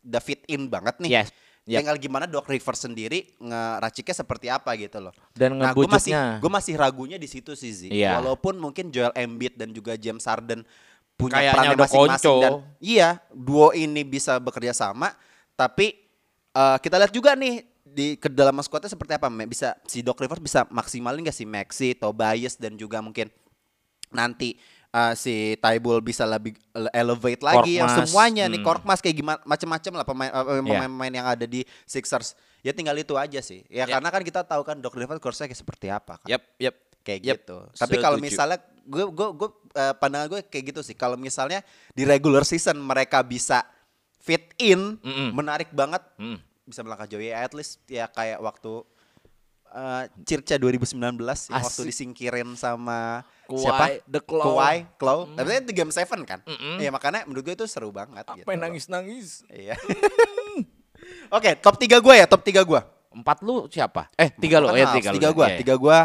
udah 0.00 0.20
fit 0.20 0.42
in 0.46 0.66
banget 0.66 0.96
nih 0.98 1.12
Yes. 1.14 1.28
Yap. 1.64 1.80
tinggal 1.80 1.96
gimana 1.96 2.24
Doc 2.28 2.44
Rivers 2.44 2.76
sendiri 2.76 3.32
ngeraciknya 3.40 4.12
seperti 4.12 4.52
apa 4.52 4.76
gitu 4.76 5.00
loh 5.00 5.16
Dan 5.32 5.56
Nah, 5.56 5.72
gue 5.72 5.88
masih 5.88 6.12
gue 6.12 6.50
masih 6.52 6.74
ragunya 6.76 7.16
di 7.16 7.24
situ 7.24 7.56
sih, 7.56 7.72
Zi. 7.72 7.88
Iya. 7.88 8.20
Walaupun 8.20 8.60
mungkin 8.60 8.92
Joel 8.92 9.16
Embiid 9.16 9.56
dan 9.56 9.72
juga 9.72 9.96
James 9.96 10.20
Harden 10.28 10.60
punya 11.16 11.40
Kayaknya 11.40 11.70
udah 11.72 11.86
masing-masing 11.88 12.36
dan 12.42 12.52
iya, 12.82 13.08
duo 13.32 13.70
ini 13.72 14.02
bisa 14.02 14.36
bekerja 14.42 14.74
sama, 14.74 15.14
tapi 15.54 15.94
eh, 16.52 16.76
kita 16.82 17.00
lihat 17.00 17.14
juga 17.14 17.38
nih 17.38 17.62
di 17.94 18.18
kedalaman 18.18 18.66
squadnya 18.66 18.90
seperti 18.90 19.14
apa, 19.14 19.30
bisa 19.46 19.78
si 19.86 20.02
Doc 20.02 20.18
Rivers 20.18 20.42
bisa 20.42 20.66
maksimalin 20.68 21.22
gak 21.22 21.38
si 21.38 21.46
Maxi, 21.46 21.94
Tobias 21.94 22.58
dan 22.58 22.74
juga 22.74 22.98
mungkin 22.98 23.30
nanti 24.10 24.58
eh, 24.94 25.12
si 25.18 25.34
Taibul 25.58 25.98
bisa 25.98 26.22
lebih 26.22 26.54
elevate 26.94 27.42
lagi 27.42 27.82
yang 27.82 27.90
Korkmaz, 27.90 28.06
semuanya 28.06 28.44
nih 28.46 28.62
hmm. 28.62 28.66
Korkmaz 28.66 28.98
kayak 29.02 29.16
gimana 29.18 29.38
macam-macam 29.42 29.92
lah 29.98 30.06
pemain 30.06 30.30
eh, 30.30 30.38
Iya. 30.38 30.62
pemain-pemain 30.62 31.12
yang 31.12 31.26
ada 31.26 31.44
di 31.44 31.66
Sixers. 31.84 32.38
Ya 32.62 32.70
tinggal 32.72 32.96
itu 32.96 33.12
aja 33.18 33.42
sih. 33.42 33.66
Ya, 33.68 33.84
Ya. 33.84 33.98
karena 33.98 34.08
kan 34.08 34.22
kita 34.22 34.40
tahu 34.40 34.62
kan 34.62 34.78
Doc 34.78 34.94
Rivers 34.94 35.18
course-nya 35.18 35.50
kayak 35.50 35.58
seperti 35.58 35.90
apa 35.90 36.16
kan 36.16 36.28
Yap, 36.30 36.42
yap. 36.56 36.76
kayak 37.02 37.20
Yep, 37.20 37.36
gitu. 37.42 37.58
Tapi 37.74 37.94
kalau 37.98 38.16
misalnya 38.16 38.56
gue 38.86 39.04
gue 39.10 39.28
gue 39.34 39.48
eh, 39.74 39.94
pandangan 39.98 40.26
gue 40.30 40.40
kayak 40.46 40.64
gitu 40.72 40.80
sih. 40.80 40.94
Kalau 40.94 41.18
misalnya 41.18 41.60
di 41.90 42.06
regular 42.06 42.46
season 42.46 42.78
mereka 42.78 43.20
bisa 43.20 43.66
fit 44.24 44.56
in, 44.56 44.96
Mm-mm. 45.04 45.36
menarik 45.36 45.68
banget, 45.70 46.00
Mm. 46.16 46.40
bisa 46.64 46.80
melangkah 46.80 47.04
jauh 47.04 47.20
ya 47.20 47.44
at 47.44 47.52
least 47.52 47.76
ya 47.84 48.08
kayak 48.08 48.40
waktu 48.40 48.80
eh 49.68 50.04
Circa 50.22 50.54
2019 50.56 50.96
yang 51.50 51.60
waktu 51.60 51.82
disingkirin 51.84 52.54
sama 52.54 53.20
Siapa? 53.50 53.84
The 54.08 54.20
Claw. 54.24 54.44
Kawhi, 54.56 54.76
Claw. 54.96 55.18
Tapi 55.36 55.48
itu 55.60 55.72
game 55.76 55.92
7 55.92 56.24
kan? 56.24 56.40
Iya 56.80 56.88
makanya 56.88 57.28
menurut 57.28 57.44
gue 57.44 57.54
itu 57.54 57.66
seru 57.68 57.92
banget 57.92 58.24
gitu. 58.24 58.44
Apa 58.46 58.50
yang 58.56 58.62
nangis-nangis? 58.70 59.44
Iya. 59.52 59.76
Oke, 61.36 61.56
top 61.60 61.76
3 61.76 62.00
gue 62.00 62.14
ya, 62.16 62.26
top 62.28 62.40
3 62.44 62.64
gue. 62.64 62.80
Empat 63.14 63.44
lu 63.46 63.66
siapa? 63.70 64.10
Eh, 64.18 64.30
tiga 64.30 64.58
lu. 64.58 64.74
Ya, 64.74 64.90
tiga. 64.90 65.14
Tiga 65.14 65.30
gue, 65.30 65.46
Iya, 65.46 65.52
iya. 65.54 65.60
tiga 65.62 65.74
gue. 65.78 65.98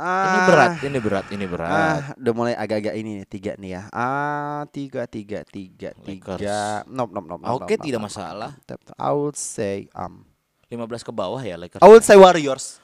Ini 0.00 0.38
berat, 0.48 0.72
ini 0.80 0.98
berat, 1.02 1.26
ini 1.28 1.44
berat. 1.44 1.68
Ah, 1.68 1.98
udah 2.16 2.32
mulai 2.32 2.54
agak-agak 2.56 2.94
ini 2.96 3.20
nih 3.20 3.26
tiga 3.28 3.52
nih 3.60 3.70
ya. 3.76 3.82
Ah, 3.92 4.64
tiga, 4.72 5.04
tiga, 5.04 5.44
tiga, 5.44 5.92
Lakers. 6.00 6.40
tiga. 6.40 6.86
Nope, 6.88 7.12
nope, 7.12 7.26
nope. 7.28 7.42
nope, 7.44 7.52
Oke, 7.68 7.74
nope, 7.76 7.84
tidak 7.84 8.00
nope, 8.00 8.08
masalah. 8.08 8.50
nope, 8.64 8.80
nope. 8.80 8.96
I 8.96 9.10
would 9.12 9.36
say 9.36 9.92
um. 9.92 10.24
15 10.72 11.04
ke 11.04 11.12
bawah 11.12 11.42
ya 11.42 11.58
Lakers. 11.60 11.82
I 11.84 11.88
would 11.90 12.00
say 12.06 12.16
Warriors. 12.16 12.79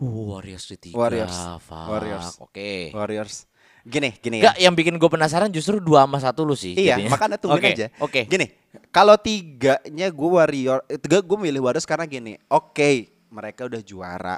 Uh, 0.00 0.32
Warriors 0.32 0.64
di 0.68 0.76
tiga. 0.78 0.96
Warriors. 0.96 1.36
Fuck. 1.60 1.88
Warriors. 1.88 2.28
Oke. 2.40 2.92
Warriors. 2.96 3.50
Gini, 3.82 4.14
gini 4.22 4.38
ya. 4.38 4.54
Enggak, 4.54 4.56
yang 4.62 4.74
bikin 4.78 4.94
gue 4.94 5.10
penasaran 5.10 5.50
justru 5.50 5.82
dua 5.82 6.06
sama 6.06 6.22
satu 6.22 6.46
lu 6.46 6.54
sih. 6.54 6.78
Iya, 6.78 6.96
jadinya. 6.96 7.10
makanya 7.18 7.36
tungguin 7.36 7.62
Oke, 7.66 7.74
aja. 7.74 7.86
Oke. 7.98 8.20
Gini, 8.30 8.46
kalau 8.94 9.18
tiganya 9.18 10.06
gue 10.06 10.28
Warrior, 10.30 10.86
tiga 11.02 11.18
gue 11.18 11.38
milih 11.38 11.66
Warriors 11.66 11.84
karena 11.84 12.06
gini. 12.06 12.38
Oke, 12.46 13.10
mereka 13.26 13.66
udah 13.66 13.82
juara. 13.82 14.36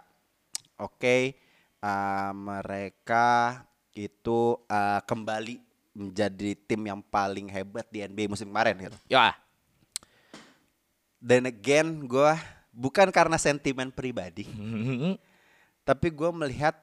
Oke, 0.81 1.37
eh, 1.85 2.31
mereka 2.33 3.61
itu 3.93 4.59
eh, 4.67 5.01
kembali 5.05 5.61
menjadi 5.95 6.59
tim 6.67 6.83
yang 6.83 7.01
paling 7.07 7.47
hebat 7.47 7.87
di 7.93 8.03
NBA 8.03 8.27
musim 8.33 8.51
kemarin 8.51 8.75
gitu. 8.81 8.99
Ya. 9.07 9.37
Dan 11.21 11.47
again, 11.47 12.05
gue 12.05 12.33
bukan 12.75 13.09
karena 13.15 13.39
sentimen 13.39 13.89
pribadi, 13.95 14.45
tapi 15.85 16.09
gue 16.09 16.31
melihat 16.35 16.75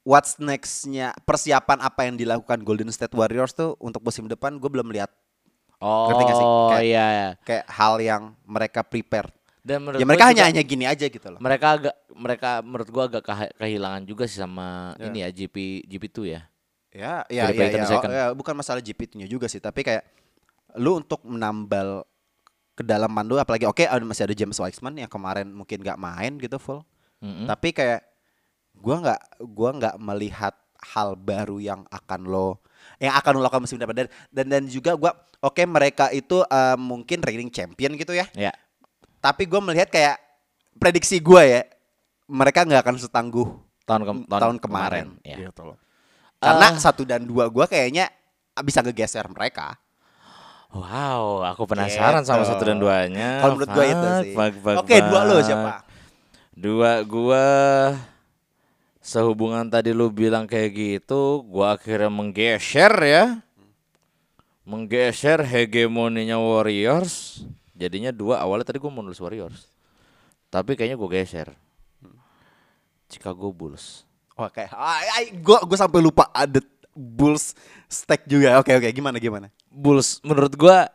what's 0.00 0.38
nextnya 0.38 1.12
persiapan 1.20 1.78
apa 1.78 2.00
yang 2.02 2.14
dilakukan 2.14 2.62
Golden 2.62 2.88
State 2.88 3.12
Warriors 3.12 3.52
tuh 3.52 3.74
untuk 3.76 4.00
musim 4.00 4.24
depan 4.24 4.56
gue 4.56 4.70
belum 4.70 4.90
lihat 4.90 5.10
Oh, 5.78 6.12
Ngerti 6.12 6.22
gak 6.22 6.36
sih? 6.36 6.44
Kayak- 6.44 6.84
iya. 6.84 7.06
iya. 7.08 7.28
kayak 7.40 7.64
hal 7.66 7.94
yang 7.98 8.22
mereka 8.44 8.84
prepare. 8.84 9.32
Dan 9.60 9.80
menurut 9.80 9.96
Ya 9.96 10.04
mereka 10.04 10.28
hanya 10.28 10.44
hanya 10.44 10.60
gini 10.60 10.84
aja 10.84 11.04
gitu 11.04 11.24
loh. 11.24 11.40
mereka 11.40 11.66
agak 11.72 11.94
mereka 12.12 12.50
menurut 12.60 12.88
gua 12.88 13.04
agak 13.08 13.24
kehilangan 13.56 14.04
juga 14.04 14.24
sih 14.24 14.36
sama 14.36 14.92
Ya. 14.96 15.08
ini 15.08 15.24
ya 15.24 15.28
GP 15.30 15.56
GP2 15.84 16.18
ya. 16.26 16.42
Ya, 16.92 17.24
ya, 17.28 17.48
ya, 17.48 17.54
Payton 17.54 17.80
ya, 17.80 17.86
second. 17.86 18.10
oh, 18.10 18.12
ya, 18.12 18.26
bukan 18.30 18.52
masalah 18.52 18.82
GPT-nya 18.82 19.24
juga 19.24 19.46
sih, 19.46 19.56
tapi 19.56 19.80
kayak 19.80 20.04
lu 20.74 20.98
untuk 20.98 21.22
menambal 21.22 22.02
kedalaman 22.74 23.24
lu 23.24 23.38
apalagi 23.38 23.62
oke 23.62 23.80
ada 23.80 24.02
masih 24.02 24.26
ada 24.26 24.34
James 24.34 24.58
Wiseman 24.58 24.98
yang 24.98 25.08
kemarin 25.08 25.48
mungkin 25.48 25.80
nggak 25.80 25.96
main 25.96 26.36
gitu 26.36 26.58
full. 26.58 26.82
Mm-mm. 27.20 27.46
Tapi 27.46 27.70
kayak 27.70 28.09
gua 28.80 28.96
nggak 28.98 29.20
gua 29.46 29.70
nggak 29.76 29.96
melihat 29.96 30.54
hal 30.80 31.12
baru 31.14 31.60
yang 31.60 31.84
akan 31.86 32.24
lo 32.24 32.58
yang 32.96 33.12
akan 33.12 33.36
lo 33.36 33.40
lakukan 33.44 33.62
musim 33.62 33.76
depan 33.76 33.92
dan 33.94 34.08
dan, 34.32 34.46
dan 34.48 34.62
juga 34.64 34.96
gua 34.96 35.12
oke 35.38 35.60
mereka 35.64 36.08
itu 36.10 36.40
eh, 36.42 36.76
mungkin 36.76 37.20
reigning 37.20 37.52
champion 37.52 37.94
gitu 37.94 38.16
ya. 38.16 38.26
Ya. 38.32 38.52
Tapi 39.20 39.44
gua 39.44 39.60
melihat 39.60 39.92
kayak 39.92 40.16
prediksi 40.76 41.20
gua 41.20 41.44
ya 41.44 41.62
mereka 42.24 42.64
nggak 42.64 42.80
akan 42.80 42.96
setangguh 42.96 43.48
Tahun, 43.84 44.02
ke- 44.06 44.28
tahun, 44.30 44.56
kemarin. 44.62 45.06
Ya. 45.20 45.50
Gitu 45.50 45.62
loh. 45.66 45.76
Karena 46.40 46.72
Ah. 46.72 46.78
satu 46.78 47.02
dan 47.04 47.26
dua 47.26 47.50
gua 47.50 47.68
kayaknya 47.68 48.08
bisa 48.62 48.80
ngegeser 48.80 49.28
mereka. 49.28 49.76
Wow, 50.70 51.42
aku 51.42 51.66
penasaran 51.66 52.22
sama 52.22 52.46
Gitu. 52.46 52.54
satu 52.54 52.62
dan 52.62 52.78
duanya. 52.78 53.42
Kalau 53.42 53.58
menurut 53.58 53.70
gua 53.74 53.84
itu 53.84 54.06
sih. 54.22 54.34
Oke, 54.78 54.96
dua 55.02 55.20
lo 55.26 55.36
siapa? 55.42 55.70
Dua 56.54 57.02
gua 57.02 57.44
sehubungan 59.00 59.66
tadi 59.72 59.96
lu 59.96 60.12
bilang 60.12 60.44
kayak 60.44 60.70
gitu, 60.76 61.42
gua 61.48 61.74
akhirnya 61.74 62.12
menggeser 62.12 62.92
ya. 63.02 63.24
Menggeser 64.68 65.42
hegemoninya 65.42 66.38
Warriors. 66.38 67.42
Jadinya 67.74 68.12
dua 68.12 68.44
awalnya 68.44 68.68
tadi 68.68 68.78
gua 68.78 68.92
mau 68.92 69.00
nulis 69.00 69.18
Warriors. 69.18 69.66
Tapi 70.52 70.76
kayaknya 70.76 71.00
gua 71.00 71.10
geser. 71.10 71.56
Chicago 73.10 73.50
Bulls. 73.50 74.06
Oke, 74.38 74.68
ay, 74.70 75.06
ay, 75.16 75.24
gua 75.42 75.64
gua 75.66 75.78
sampai 75.80 75.98
lupa 75.98 76.30
ada 76.30 76.62
Bulls 76.94 77.56
stack 77.90 78.28
juga. 78.28 78.60
Oke, 78.60 78.76
oke, 78.76 78.88
gimana 78.94 79.18
gimana? 79.18 79.48
Bulls 79.66 80.20
menurut 80.22 80.54
gua 80.54 80.92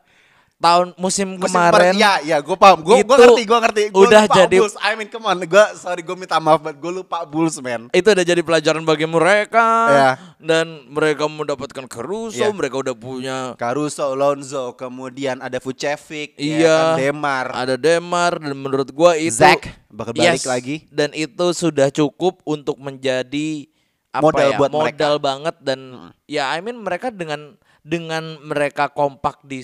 tahun 0.56 0.96
musim, 0.96 1.36
Musim 1.36 1.52
kemarin 1.52 1.94
ya, 1.94 2.24
ya, 2.24 2.38
gue 2.40 2.56
paham. 2.56 2.80
Gue 2.80 3.04
itu 3.04 3.12
ngerti, 3.12 3.44
gue 3.44 3.60
ngerti. 3.60 3.84
Gua 3.92 4.08
udah 4.08 4.24
lupa 4.24 4.36
jadi- 4.36 4.60
Bulls. 4.60 4.76
I 4.80 4.92
mean, 4.96 5.08
come 5.08 5.26
on. 5.26 5.38
Gue 5.42 5.66
sorry, 5.76 6.00
gue 6.00 6.16
minta 6.16 6.40
maaf, 6.40 6.60
but 6.60 6.74
gue 6.74 6.92
lupa 6.96 7.22
Bulls, 7.24 7.60
man. 7.60 7.92
itu 7.92 8.08
udah 8.08 8.24
jadi 8.24 8.40
pelajaran 8.40 8.82
bagi 8.82 9.04
mereka 9.04 9.68
Iya. 9.86 10.10
dan 10.38 10.66
mereka 10.88 11.28
mendapatkan 11.28 11.86
Caruso, 11.86 12.40
Iya. 12.40 12.50
mereka 12.50 12.80
udah 12.80 12.96
punya 12.96 13.38
Caruso, 13.56 14.16
Lonzo, 14.16 14.74
kemudian 14.74 15.38
ada 15.38 15.60
Vucevic, 15.60 16.34
ya 16.34 16.44
Iya. 16.58 16.76
kan, 16.78 16.96
Demar, 16.98 17.46
ada 17.52 17.76
Demar 17.76 18.32
dan 18.38 18.56
menurut 18.56 18.90
gua 18.90 19.14
itu 19.14 19.36
Zach 19.36 19.60
bakal 19.88 20.16
balik 20.16 20.40
Yes, 20.40 20.48
lagi. 20.48 20.88
dan 20.88 21.12
itu 21.12 21.52
sudah 21.52 21.88
cukup 21.90 22.40
untuk 22.44 22.80
menjadi 22.80 23.68
apa 24.10 24.24
Modal 24.24 24.48
ya, 24.48 24.56
buat 24.56 24.72
modal 24.72 24.88
mereka. 24.88 25.08
banget 25.20 25.56
dan 25.60 25.80
ya 26.24 26.48
I 26.50 26.64
mean 26.64 26.80
mereka 26.80 27.12
dengan 27.12 27.60
dengan 27.84 28.40
mereka 28.42 28.88
kompak 28.88 29.44
di 29.44 29.60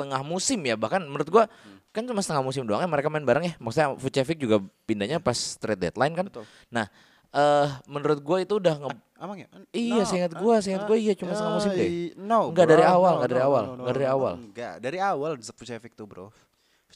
setengah 0.00 0.24
musim 0.24 0.56
ya 0.64 0.72
bahkan 0.74 1.04
menurut 1.04 1.28
gua 1.28 1.44
kan 1.92 2.00
cuma 2.00 2.24
setengah 2.24 2.40
musim 2.40 2.64
doang 2.64 2.80
ya 2.80 2.88
mereka 2.88 3.12
main 3.12 3.20
bareng 3.20 3.44
ya 3.44 3.54
maksudnya 3.60 3.92
Vucevic 3.92 4.40
juga 4.40 4.56
pindahnya 4.84 5.20
pas 5.20 5.36
trade 5.60 5.76
deadline 5.84 6.16
kan 6.16 6.26
nah 6.72 6.88
eh 7.30 7.68
menurut 7.84 8.24
gua 8.24 8.40
itu 8.40 8.56
udah 8.56 8.80
nge- 8.80 9.08
Emang 9.20 9.36
ya? 9.36 9.48
Iya, 9.68 10.08
seingat 10.08 10.32
gua, 10.32 10.64
seingat 10.64 10.88
gua 10.88 10.96
iya 10.96 11.12
cuma 11.12 11.36
setengah 11.36 11.60
musim 11.60 11.76
deh. 11.76 12.16
No, 12.16 12.48
Enggak, 12.48 12.64
bro. 12.64 12.72
dari 12.72 12.84
awal, 12.88 13.12
No, 13.12 13.16
enggak 13.20 13.28
dari 13.28 13.36
no, 13.36 13.44
awal, 13.44 13.60
no, 13.60 13.68
no, 13.68 13.74
enggak 13.76 13.92
dari 13.92 14.00
no, 14.00 14.08
no, 14.08 14.16
awal. 14.16 14.32
Enggak, 14.40 14.74
dari 14.80 14.98
awal 14.98 15.30
Vucevic 15.36 15.92
tuh, 15.92 16.06
bro. 16.08 16.26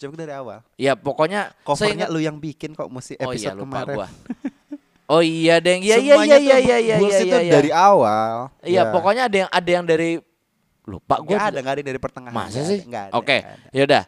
Book 0.00 0.16
dari 0.16 0.32
awal. 0.32 0.58
Ya 0.80 0.96
pokoknya 0.96 1.52
Covernya 1.60 2.08
seingat- 2.08 2.10
lu 2.10 2.18
yang 2.18 2.40
bikin 2.40 2.72
kok 2.72 2.88
musim 2.88 3.20
Oh 3.20 3.28
episode 3.28 3.52
iya 3.52 3.60
lupa 3.60 3.84
kemarin. 3.84 3.96
gua. 4.00 4.08
Oh 5.04 5.20
iya 5.20 5.60
deng. 5.60 5.84
Iya 5.84 6.00
iya 6.00 6.14
Semuanya 6.16 6.36
iya 6.40 6.40
tuh 6.40 6.40
iya 6.40 6.56
iya 6.56 6.76
iya 6.80 6.96
Bulls 6.96 7.12
iya. 7.12 7.24
itu 7.28 7.36
iya. 7.36 7.52
dari 7.52 7.70
awal. 7.70 8.34
Iya, 8.64 8.80
Ya. 8.80 8.82
pokoknya 8.88 9.22
ada 9.28 9.36
yang 9.36 9.50
ada 9.52 9.70
yang 9.70 9.84
dari 9.84 10.10
lupa 10.85 11.16
gua. 11.20 11.49
ada, 11.49 11.59
nggak 11.59 11.75
ada 11.75 11.83
dari 11.83 11.99
pertengahan. 11.99 12.37
Masa 12.37 12.61
sih? 12.62 12.85
nggak 12.85 13.12
Oke, 13.12 13.40
ada. 13.40 13.57
yaudah. 13.73 14.05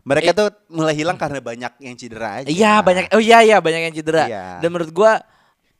Mereka 0.00 0.30
Eh, 0.30 0.34
tuh 0.34 0.48
mulai 0.68 0.94
hilang 0.94 1.14
karena 1.14 1.38
banyak 1.38 1.72
yang 1.78 1.94
cedera 1.94 2.40
aja. 2.40 2.48
Iya 2.48 2.80
banyak. 2.80 3.12
Oh 3.12 3.20
iya 3.20 3.42
iya 3.42 3.58
banyak 3.58 3.90
yang 3.90 3.94
cedera. 3.94 4.24
Iya. 4.26 4.44
Dan 4.58 4.70
menurut 4.70 4.90
gua 4.90 5.20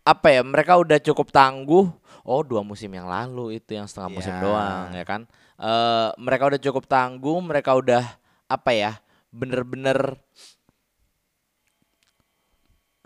apa 0.03 0.29
ya 0.29 0.43
mereka 0.43 0.77
udah 0.77 0.99
cukup 0.99 1.31
tangguh. 1.31 1.89
Oh 2.21 2.45
dua 2.45 2.61
musim 2.61 2.91
yang 2.91 3.09
lalu 3.09 3.57
itu 3.57 3.73
yang 3.73 3.89
setengah 3.89 4.11
musim 4.13 4.35
Iya. 4.35 4.43
doang 4.43 4.87
ya 4.93 5.05
kan. 5.09 5.21
Eh 5.57 6.09
mereka 6.17 6.53
udah 6.53 6.61
cukup 6.61 6.85
tangguh. 6.85 7.39
Mereka 7.41 7.71
udah 7.73 8.05
apa 8.45 8.71
ya 8.71 8.93
bener-bener 9.31 10.19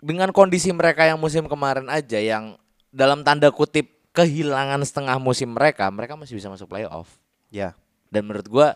dengan 0.01 0.29
kondisi 0.29 0.69
mereka 0.69 1.05
yang 1.05 1.17
musim 1.17 1.45
kemarin 1.45 1.87
aja 1.87 2.19
yang 2.19 2.59
dalam 2.91 3.21
tanda 3.21 3.49
kutip 3.49 3.89
kehilangan 4.11 4.79
setengah 4.81 5.17
musim 5.17 5.51
mereka, 5.51 5.87
mereka 5.89 6.15
masih 6.15 6.37
bisa 6.37 6.47
masuk 6.47 6.67
playoff. 6.67 7.09
Ya. 7.55 7.71
Dan 8.11 8.27
menurut 8.27 8.47
gua 8.47 8.75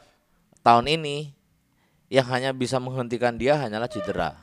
tahun 0.61 0.87
ini 0.89 1.35
yang 2.07 2.23
hanya 2.31 2.55
bisa 2.55 2.79
menghentikan 2.79 3.35
dia 3.35 3.59
hanyalah 3.59 3.85
cedera. 3.85 4.39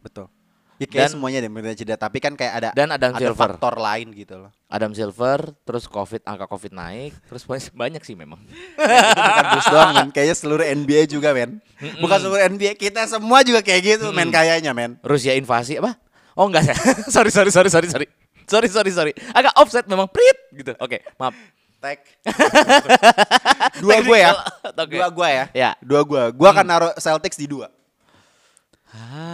Betul. 0.00 0.32
Ya 0.76 0.84
kayak 0.84 1.08
Dan- 1.08 1.12
semuanya 1.16 1.38
deh 1.40 1.48
bener 1.48 1.72
cedera, 1.72 1.96
tapi 1.96 2.20
kan 2.20 2.36
kayak 2.36 2.52
ada 2.52 2.68
Dan 2.72 2.92
Adam 2.92 3.16
ada 3.16 3.20
Silver. 3.22 3.56
faktor 3.56 3.74
lain 3.76 4.12
gitu 4.12 4.34
loh. 4.36 4.52
Adam 4.68 4.92
Silver, 4.92 5.56
terus 5.64 5.88
Covid, 5.88 6.20
angka 6.22 6.44
Covid 6.44 6.68
naik, 6.68 7.16
terus 7.24 7.48
banyak, 7.80 8.00
sih 8.02 8.12
memang. 8.12 8.40
itu 8.44 8.76
bukan 8.76 9.44
Bulls 9.48 9.68
doang 9.72 9.90
men, 9.94 10.08
kayaknya 10.10 10.36
seluruh 10.36 10.66
NBA 10.66 11.08
juga 11.08 11.32
men. 11.32 11.64
Bukan 11.96 12.18
seluruh 12.18 12.42
NBA, 12.46 12.76
kita 12.76 13.08
semua 13.08 13.40
juga 13.40 13.60
kayak 13.60 13.80
gitu 13.86 14.12
men 14.12 14.28
kayaknya 14.28 14.76
men. 14.76 15.00
Rusia 15.00 15.32
invasi 15.32 15.80
apa? 15.80 15.96
Oh 16.36 16.44
enggak 16.44 16.68
saya. 16.68 16.76
sorry 17.14 17.32
sorry 17.32 17.48
sorry 17.48 17.72
sorry 17.72 17.88
sorry. 17.88 18.06
Sorry 18.44 18.68
sorry 18.68 18.92
sorry. 18.92 19.12
Agak 19.32 19.56
offset 19.56 19.88
memang 19.88 20.06
prit 20.06 20.38
gitu. 20.52 20.76
Oke, 20.76 21.00
maaf. 21.16 21.32
Tag. 21.80 22.00
dua 23.82 23.96
gue 24.02 24.18
ya. 24.18 24.32
Oke. 24.72 24.96
Dua 24.96 25.08
gue 25.12 25.28
ya. 25.28 25.44
Ya. 25.52 25.70
Dua 25.84 26.02
gue. 26.02 26.22
Gue 26.34 26.48
akan 26.48 26.66
naruh 26.66 26.92
Celtics 26.96 27.38
di 27.38 27.46
dua. 27.46 27.68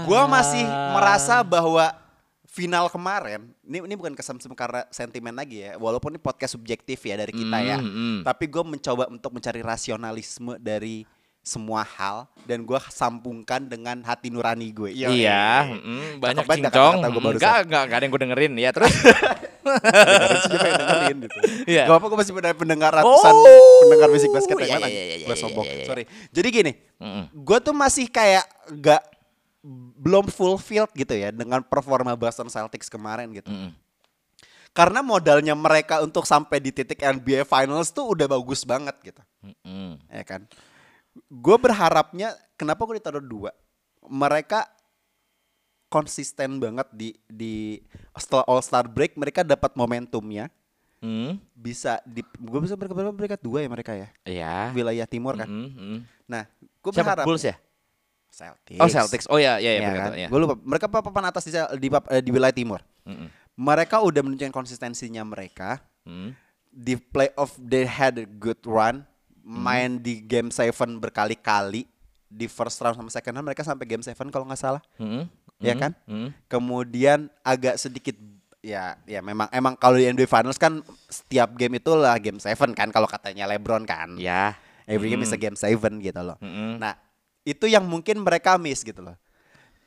Gue 0.06 0.20
masih 0.26 0.66
merasa 0.66 1.40
bahwa 1.46 1.94
final 2.52 2.84
kemarin, 2.92 3.48
ini 3.64 3.80
ini 3.80 3.94
bukan 3.96 4.12
kesamsem 4.12 4.52
karena 4.52 4.84
sentimen 4.92 5.32
lagi 5.32 5.64
ya, 5.64 5.80
walaupun 5.80 6.12
ini 6.12 6.20
podcast 6.20 6.52
subjektif 6.52 7.00
ya 7.00 7.16
dari 7.16 7.32
kita 7.32 7.58
ya, 7.64 7.80
Mm, 7.80 7.88
mm. 7.88 8.18
tapi 8.28 8.44
gue 8.44 8.60
mencoba 8.60 9.08
untuk 9.08 9.32
mencari 9.32 9.64
rasionalisme 9.64 10.60
dari 10.60 11.08
semua 11.42 11.82
hal 11.82 12.30
dan 12.46 12.62
gue 12.62 12.78
sambungkan 12.88 13.66
dengan 13.66 13.98
hati 14.06 14.30
nurani 14.30 14.70
gue. 14.70 14.94
Iya, 14.94 15.74
mm, 15.74 16.22
banyak 16.22 16.46
Cakep 16.46 16.48
banget 16.48 16.70
cincong. 16.70 16.94
barusan. 17.02 17.34
Enggak, 17.34 17.56
enggak, 17.66 17.82
enggak 17.82 17.96
ada 17.98 18.04
yang 18.06 18.12
gue 18.14 18.22
dengerin 18.22 18.52
ya. 18.56 18.70
Terus 18.70 18.94
Dengerin 19.62 21.02
yang 21.10 21.20
gitu. 21.22 21.38
Iya. 21.66 21.82
Gak 21.86 21.96
apa 21.98 22.06
gue 22.06 22.18
masih 22.18 22.32
pendengar, 22.34 22.56
pendengar 22.58 22.90
ratusan 22.94 23.34
Oh, 23.34 23.78
pendengar 23.86 24.08
musik 24.10 24.30
basket 24.30 24.56
yang 24.56 24.70
iya, 24.70 24.76
mana? 24.78 24.86
iya, 24.86 25.02
iya, 25.02 25.26
Gue 25.26 25.36
sombong. 25.36 25.66
iya, 25.66 25.74
iya. 25.74 25.86
Sorry. 25.86 26.04
Jadi 26.30 26.48
gini, 26.50 26.72
Mm-mm. 26.98 27.24
gue 27.32 27.58
tuh 27.58 27.74
masih 27.74 28.06
kayak 28.06 28.44
gak 28.78 29.02
belum 29.98 30.26
fulfilled 30.26 30.90
gitu 30.92 31.14
ya 31.14 31.30
dengan 31.30 31.62
performa 31.62 32.18
Boston 32.18 32.50
Celtics 32.50 32.90
kemarin 32.90 33.30
gitu. 33.30 33.50
Karena 34.72 35.04
modalnya 35.04 35.52
mereka 35.52 36.00
untuk 36.00 36.24
sampai 36.24 36.58
di 36.58 36.72
titik 36.72 36.98
NBA 36.98 37.44
Finals 37.44 37.92
tuh 37.92 38.08
udah 38.10 38.26
bagus 38.26 38.64
banget 38.64 38.94
gitu. 39.04 39.22
Mm-mm. 39.42 40.00
Ya 40.08 40.24
kan? 40.24 40.46
Gue 41.28 41.56
berharapnya 41.56 42.32
kenapa 42.56 42.84
gue 42.84 42.96
ditaruh 42.96 43.20
dua? 43.20 43.50
Mereka 44.02 44.64
konsisten 45.86 46.56
banget 46.56 46.88
di 46.90 47.08
di 47.28 47.84
setelah 48.16 48.48
All 48.48 48.64
Star 48.64 48.88
break 48.88 49.16
mereka 49.16 49.44
dapat 49.44 49.76
momentumnya 49.76 50.48
Mm. 51.02 51.34
bisa 51.50 51.98
di 52.06 52.22
gue 52.22 52.60
bisa 52.62 52.78
mereka 52.78 52.94
berapa 52.94 53.10
mereka 53.10 53.34
dua 53.34 53.58
ya 53.58 53.66
mereka 53.66 53.90
ya 53.90 54.08
Iya. 54.22 54.70
wilayah 54.70 55.02
timur 55.02 55.34
kan. 55.34 55.50
Mm. 55.50 56.06
Nah, 56.30 56.46
gue 56.54 56.90
berharap 56.94 57.26
Bulls 57.26 57.42
ya? 57.42 57.58
Celtics. 58.30 58.78
Oh 58.78 58.86
Celtics. 58.86 59.26
Oh 59.26 59.34
ya, 59.34 59.58
ya, 59.58 59.76
ya, 59.76 59.80
Ya 59.82 59.90
kan? 59.98 60.10
ya. 60.14 60.28
Gue 60.30 60.38
lupa 60.38 60.54
mereka 60.62 60.86
papan 60.86 61.26
atas 61.26 61.42
di, 61.42 61.50
di, 61.52 61.88
di 62.22 62.30
wilayah 62.30 62.54
timur. 62.54 62.80
Mm-mm. 63.02 63.26
Mereka 63.58 63.98
udah 63.98 64.22
menunjukkan 64.22 64.54
konsistensinya 64.54 65.26
mereka 65.26 65.82
Mm. 66.06 66.38
di 66.70 66.94
playoff 66.94 67.58
they 67.58 67.82
had 67.82 68.14
a 68.16 68.26
good 68.38 68.62
run 68.62 69.02
Hmm. 69.42 69.58
main 69.58 69.90
di 69.98 70.22
game 70.22 70.48
7 70.48 70.70
berkali-kali 70.96 71.82
di 72.26 72.46
first 72.46 72.78
round 72.78 72.94
sama 72.94 73.10
second 73.10 73.34
round 73.34 73.44
mereka 73.44 73.60
sampai 73.60 73.84
game 73.84 74.00
7 74.00 74.14
kalau 74.30 74.46
nggak 74.46 74.56
salah 74.56 74.82
Mm-mm. 74.96 75.26
ya 75.58 75.74
kan 75.74 75.92
Mm. 76.06 76.30
kemudian 76.46 77.18
agak 77.40 77.74
sedikit 77.74 78.14
ya 78.58 78.94
ya 79.02 79.18
memang 79.18 79.50
emang 79.50 79.74
kalau 79.74 79.98
di 79.98 80.06
NBA 80.06 80.24
Finals 80.24 80.56
kan 80.56 80.78
setiap 81.06 81.52
game 81.52 81.76
itu 81.76 81.90
lah 81.92 82.14
game 82.16 82.38
7 82.38 82.54
kan 82.72 82.88
kalau 82.88 83.04
katanya 83.04 83.44
LeBron 83.44 83.82
kan 83.82 84.14
Ya. 84.14 84.54
every 84.86 85.10
game 85.10 85.20
is 85.20 85.30
a 85.30 85.36
Mm. 85.36 85.42
game 85.44 85.56
7 85.58 85.76
gitu 86.00 86.20
loh 86.22 86.38
Mm-mm. 86.38 86.78
nah 86.78 86.94
itu 87.42 87.66
yang 87.66 87.82
mungkin 87.82 88.22
mereka 88.22 88.54
miss 88.54 88.80
gitu 88.80 89.02
loh 89.02 89.18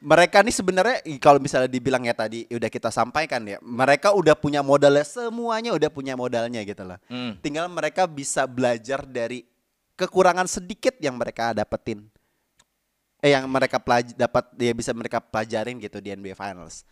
mereka 0.05 0.39
nih 0.39 0.53
sebenarnya 0.53 0.97
kalau 1.17 1.41
misalnya 1.41 1.65
dibilang 1.65 2.05
ya 2.05 2.13
tadi 2.13 2.45
udah 2.47 2.69
kita 2.69 2.87
sampaikan 2.89 3.41
ya 3.41 3.57
mereka 3.59 4.13
udah 4.13 4.37
punya 4.37 4.61
modalnya 4.61 5.01
semuanya 5.01 5.73
udah 5.73 5.89
punya 5.89 6.13
modalnya 6.13 6.61
gitu 6.61 6.85
loh 6.85 7.01
Mm. 7.09 7.41
tinggal 7.41 7.65
mereka 7.67 8.05
bisa 8.05 8.45
belajar 8.45 9.01
dari 9.01 9.41
kekurangan 9.95 10.45
sedikit 10.45 10.93
yang 10.99 11.15
mereka 11.15 11.51
dapetin 11.51 12.05
eh 13.19 13.33
yang 13.33 13.49
mereka 13.49 13.81
pelaj 13.81 14.13
dapat 14.13 14.45
dia 14.53 14.71
bisa 14.71 14.93
mereka 14.93 15.17
pelajarin 15.17 15.79
gitu 15.79 15.97
di 15.97 16.13
NBA 16.13 16.37
Finals 16.37 16.85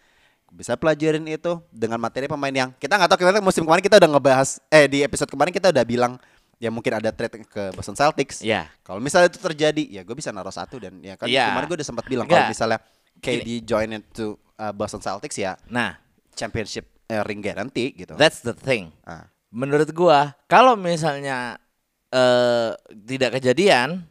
bisa 0.50 0.74
pelajarin 0.74 1.22
itu 1.24 1.62
dengan 1.70 1.98
materi 1.98 2.26
pemain 2.26 2.50
yang 2.52 2.70
kita 2.74 2.94
nggak 2.94 3.10
tahu 3.10 3.20
kita 3.22 3.38
musim 3.40 3.62
kemarin 3.62 3.82
kita 3.82 3.98
udah 3.98 4.10
ngebahas 4.12 4.50
eh 4.68 4.86
di 4.86 5.02
episode 5.02 5.30
kemarin 5.30 5.50
kita 5.50 5.70
udah 5.70 5.86
bilang 5.86 6.14
ya 6.58 6.70
mungkin 6.70 6.96
ada 6.96 7.10
trade 7.10 7.44
ke 7.44 7.64
Boston 7.74 7.94
Celtics 7.94 8.42
Ya. 8.42 8.70
kalau 8.82 8.98
misalnya 8.98 9.28
itu 9.28 9.38
terjadi 9.38 9.84
ya 9.84 10.02
gue 10.02 10.16
bisa 10.16 10.30
naruh 10.30 10.54
satu 10.54 10.80
dan 10.80 10.98
ya 10.98 11.14
kan 11.14 11.28
Iya. 11.28 11.52
kemarin 11.52 11.66
gue 11.68 11.78
udah 11.82 11.90
sempat 11.90 12.06
bilang 12.08 12.26
kalau 12.26 12.40
Enggak. 12.40 12.54
misalnya 12.56 12.80
KD 13.24 13.64
join 13.64 13.90
into 13.96 14.36
uh, 14.60 14.76
Boston 14.76 15.00
Celtics 15.00 15.40
ya 15.40 15.56
Nah, 15.72 15.96
championship 16.36 16.86
eh, 17.08 17.24
ring 17.24 17.40
guarantee 17.40 17.96
gitu 17.96 18.20
that's 18.20 18.44
the 18.44 18.52
thing. 18.52 18.92
Ah. 19.08 19.32
Menurut 19.54 19.88
gua, 19.94 20.34
kalau 20.50 20.74
misalnya 20.74 21.62
eh 22.10 22.74
tidak 23.06 23.38
kejadian, 23.38 24.02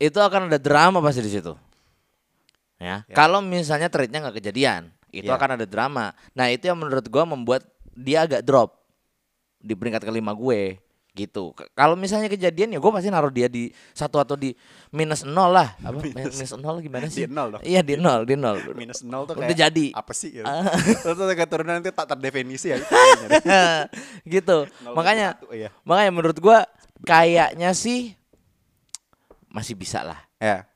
itu 0.00 0.16
akan 0.16 0.48
ada 0.48 0.56
drama 0.56 1.00
pasti 1.04 1.20
di 1.20 1.28
situ. 1.28 1.52
Ya. 2.80 3.04
Ya. 3.04 3.12
Kalau 3.12 3.44
misalnya 3.44 3.92
trade-nya 3.92 4.24
nggak 4.24 4.40
kejadian, 4.40 4.88
itu 5.12 5.28
Ya. 5.28 5.36
akan 5.36 5.60
ada 5.60 5.68
drama. 5.68 6.16
Nah, 6.32 6.48
itu 6.48 6.72
yang 6.72 6.80
menurut 6.80 7.04
gua 7.12 7.28
membuat 7.28 7.68
dia 7.92 8.24
agak 8.24 8.40
drop 8.40 8.80
di 9.60 9.76
peringkat 9.76 10.08
kelima 10.08 10.32
gue 10.32 10.80
gitu. 11.14 11.52
Kalau 11.74 11.98
misalnya 11.98 12.30
kejadian 12.30 12.74
ya 12.74 12.78
gue 12.78 12.92
pasti 12.92 13.08
naruh 13.10 13.32
dia 13.32 13.50
di 13.50 13.70
satu 13.92 14.22
atau 14.22 14.38
di 14.38 14.54
minus 14.94 15.26
nol 15.26 15.50
lah. 15.50 15.74
Apa 15.82 15.98
minus, 16.16 16.54
nol 16.54 16.78
gimana 16.78 17.06
sih? 17.10 17.26
Di 17.26 17.30
nol 17.30 17.58
dong. 17.58 17.62
Iya 17.66 17.80
di 17.82 17.94
nol, 17.98 18.22
di 18.26 18.34
nol. 18.38 18.56
minus 18.74 19.02
nol 19.02 19.26
tuh 19.26 19.34
Udah 19.38 19.50
kayak 19.50 19.58
jadi. 19.58 19.86
apa 19.94 20.12
sih 20.14 20.30
ya? 20.40 20.44
Terus 21.04 21.18
kayak 21.34 21.50
turunan 21.50 21.74
nanti 21.82 21.90
tak 21.90 22.06
terdefinisi 22.14 22.74
ya. 22.74 22.78
gitu. 24.38 24.66
Makanya 24.94 25.38
satu, 25.38 25.50
iya. 25.54 25.68
makanya 25.82 26.10
menurut 26.14 26.38
gua 26.38 26.66
kayaknya 27.02 27.74
sih 27.74 28.14
masih 29.50 29.74
bisa 29.74 30.06
lah. 30.06 30.20
ya. 30.38 30.66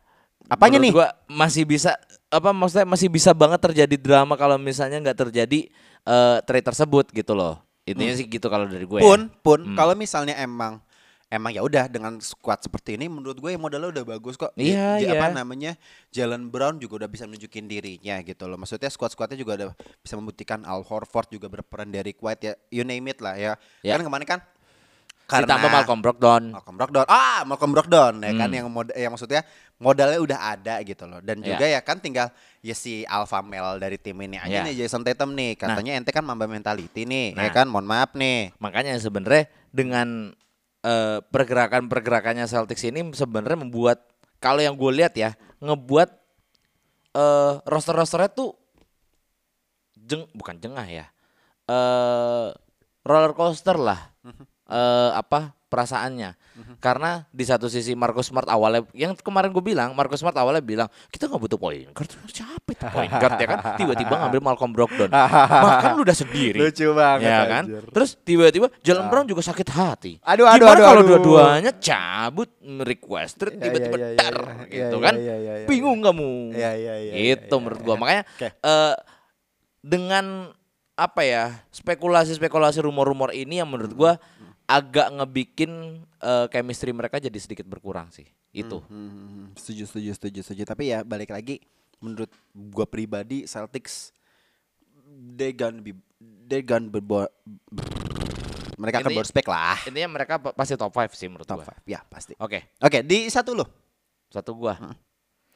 Apanya 0.51 0.83
nih? 0.83 0.91
Menurut 0.93 1.09
Gua 1.09 1.09
masih 1.31 1.65
bisa 1.65 1.95
apa 2.29 2.51
maksudnya 2.51 2.87
masih 2.91 3.07
bisa 3.07 3.31
banget 3.31 3.63
terjadi 3.63 3.95
drama 3.95 4.35
kalau 4.35 4.59
misalnya 4.59 4.99
nggak 4.99 5.31
terjadi 5.31 5.71
eh 6.05 6.39
trade 6.43 6.67
tersebut 6.67 7.07
gitu 7.15 7.33
loh. 7.33 7.63
Intinya 7.85 8.15
sih 8.17 8.25
gitu 8.25 8.47
kalau 8.49 8.65
dari 8.65 8.85
gue. 8.85 8.97
Hmm. 8.97 9.05
pun 9.05 9.21
pun 9.41 9.61
Hmm. 9.61 9.77
kalau 9.77 9.93
misalnya 9.93 10.35
emang 10.37 10.81
emang 11.29 11.51
ya 11.51 11.61
udah 11.61 11.91
dengan 11.91 12.23
squad 12.23 12.63
seperti 12.63 12.95
ini 12.95 13.11
menurut 13.11 13.35
gue 13.35 13.59
modalnya 13.59 13.91
udah 13.91 14.05
bagus 14.07 14.39
kok. 14.39 14.55
Iya, 14.55 15.03
J- 15.03 15.11
apa 15.13 15.27
iya. 15.29 15.35
namanya? 15.35 15.73
Jalen 16.09 16.47
Brown 16.47 16.79
juga 16.79 17.03
udah 17.03 17.11
bisa 17.11 17.27
nunjukin 17.27 17.67
dirinya 17.67 18.23
gitu 18.23 18.47
loh. 18.47 18.55
Maksudnya 18.55 18.87
squad-squadnya 18.87 19.35
juga 19.35 19.53
udah 19.59 19.69
bisa 19.99 20.15
membuktikan 20.15 20.63
Al 20.63 20.87
Horford 20.87 21.35
juga 21.35 21.51
berperan 21.51 21.91
dari 21.91 22.15
White 22.15 22.43
ya. 22.43 22.53
You 22.71 22.87
name 22.87 23.11
it 23.11 23.19
lah 23.19 23.35
ya. 23.35 23.59
Ya. 23.83 23.99
Kan 23.99 24.07
kemarin 24.07 24.25
kan 24.25 24.39
Ditambah 25.25 25.71
Malcolm 25.73 26.01
Brogdon. 26.05 26.45
Malcolm 26.53 26.77
Brogdon. 26.77 27.07
Ah, 27.09 27.41
Malcolm 27.49 27.73
Brogdon 27.73 28.15
ya 28.21 28.33
kan 28.37 28.49
Hmm. 28.49 28.57
yang 28.61 28.67
mod 28.69 28.89
yang 28.93 29.11
maksudnya 29.11 29.41
modalnya 29.77 30.21
udah 30.21 30.39
ada 30.53 30.75
gitu 30.85 31.09
loh. 31.09 31.25
Dan 31.25 31.41
Ya. 31.41 31.57
juga 31.57 31.65
ya 31.67 31.81
kan 31.81 31.97
tinggal 31.99 32.29
ya 32.61 32.77
si 32.77 33.09
alpha 33.09 33.41
male 33.41 33.81
dari 33.81 33.97
tim 33.97 34.15
ini 34.21 34.37
aja 34.37 34.61
Ya. 34.61 34.63
nih 34.63 34.85
Jason 34.85 35.01
Tatum 35.01 35.33
nih. 35.33 35.57
Katanya 35.57 35.97
ente 35.97 36.13
kan 36.13 36.21
mamba 36.23 36.45
mentality 36.45 37.09
nih, 37.09 37.33
ya 37.33 37.49
Nah. 37.49 37.53
kan? 37.53 37.67
Mohon 37.67 37.87
maaf 37.89 38.11
nih. 38.13 38.53
Makanya 38.61 38.97
sebenarnya 38.97 39.49
dengan 39.71 40.33
eh, 40.85 41.25
pergerakan-pergerakannya 41.25 42.45
Celtics 42.45 42.85
ini 42.85 43.01
sebenarnya 43.17 43.57
membuat 43.57 44.05
kalau 44.37 44.61
yang 44.61 44.77
gue 44.77 44.93
lihat 44.93 45.17
ya 45.17 45.33
ngebuat 45.57 46.13
eh 47.15 47.55
roster-rosternya 47.65 48.29
tuh 48.29 48.53
jeng 49.97 50.29
bukan 50.37 50.61
jengah 50.61 50.85
ya. 50.85 51.07
Eh 51.65 52.53
roller 53.01 53.33
coaster 53.33 53.81
lah. 53.81 54.13
Eh 54.65 55.11
apa 55.13 55.53
perasaannya. 55.69 56.39
Karena 56.79 57.27
di 57.35 57.43
satu 57.43 57.67
sisi 57.67 57.99
Marcus 57.99 58.31
Smart 58.31 58.47
awalnya 58.47 58.87
yang 58.95 59.11
kemarin 59.19 59.51
gue 59.51 59.59
bilang, 59.59 59.91
Marcus 59.91 60.23
Smart 60.23 60.39
awalnya 60.39 60.63
bilang 60.63 60.87
kita 61.11 61.27
nggak 61.27 61.43
butuh 61.43 61.59
point 61.59 61.91
guard. 61.91 62.07
Siapa 62.31 62.69
itu 62.71 62.85
point 62.95 63.11
guard 63.21 63.37
ya 63.43 63.47
kan? 63.51 63.59
Tiba-tiba 63.75 64.15
ngambil 64.23 64.39
Malcolm 64.39 64.71
Brogdon. 64.71 65.11
Makan 65.67 65.99
lu 65.99 66.07
udah 66.07 66.15
sendiri. 66.15 66.63
Lucu 66.63 66.95
banget, 66.95 67.27
Ya 67.27 67.43
kan? 67.51 67.65
anjir. 67.67 67.83
Terus 67.91 68.11
tiba-tiba 68.23 68.71
Jalen 68.87 69.11
Brown 69.11 69.27
juga 69.27 69.43
sakit 69.43 69.69
hati. 69.75 70.13
Aduh, 70.23 70.47
aduh, 70.47 70.63
Gimana 70.63 70.79
aduh, 70.79 70.87
kalau 70.87 71.03
dua-duanya 71.03 71.73
cabut 71.75 72.49
requested 72.87 73.59
Ya, 73.59 73.67
tiba-tiba 73.67 73.97
ya, 73.99 74.07
ya, 74.07 74.09
ya, 74.09 74.19
dar 74.23 74.37
ya, 74.39 74.55
gitu 74.71 74.97
ya, 74.97 75.05
kan? 75.11 75.15
ya, 75.19 75.37
ya, 75.37 75.53
ya, 75.59 75.67
Bingung 75.67 75.99
kamu. 76.07 76.55
Ya, 76.55 76.71
ya, 76.79 76.95
ya, 77.03 77.13
Itu 77.35 77.51
ya, 77.51 77.59
menurut 77.59 77.81
ya, 77.83 77.85
gua. 77.85 77.95
ya. 77.95 77.99
Makanya 77.99 78.23
Oke. 78.31 78.49
eh, 78.55 78.95
dengan 79.83 80.25
apa 80.95 81.27
ya 81.27 81.59
spekulasi-spekulasi 81.75 82.79
rumor-rumor 82.79 83.35
ini 83.35 83.59
yang 83.59 83.67
menurut 83.67 83.91
gua 83.91 84.13
agak 84.65 85.13
ngebikin 85.13 85.73
eh, 86.19 86.47
chemistry 86.49 86.91
mereka 86.91 87.17
jadi 87.17 87.37
sedikit 87.37 87.65
berkurang 87.65 88.09
sih. 88.09 88.25
Itu. 88.51 88.81
Hmm, 88.87 89.51
setuju, 89.55 89.85
setuju, 89.85 90.11
setuju, 90.13 90.41
setuju. 90.43 90.63
Tapi 90.65 90.89
ya 90.89 91.03
balik 91.03 91.29
lagi, 91.29 91.59
menurut 91.99 92.31
gua 92.53 92.85
pribadi 92.85 93.45
Celtics 93.45 94.15
they 95.31 95.51
gonna 95.51 95.79
be 95.79 95.93
they 96.45 96.61
gonna 96.61 96.87
be 96.87 97.01
mereka 98.75 98.99
akan 98.99 99.07
Intinya- 99.07 99.23
berspek 99.23 99.47
lah. 99.47 99.79
Intinya 99.85 100.11
mereka 100.11 100.35
pa- 100.37 100.51
pasti 100.53 100.75
top 100.75 100.91
5 100.91 101.13
sih 101.13 101.27
menurut 101.27 101.45
Top 101.45 101.61
gua. 101.61 101.67
5, 101.69 101.79
ya 101.85 102.01
pasti. 102.05 102.35
Oke, 102.37 102.75
Oke, 102.79 103.01
di 103.01 103.27
satu 103.29 103.55
lo 103.55 103.67
satu 104.29 104.51
gua. 104.53 104.75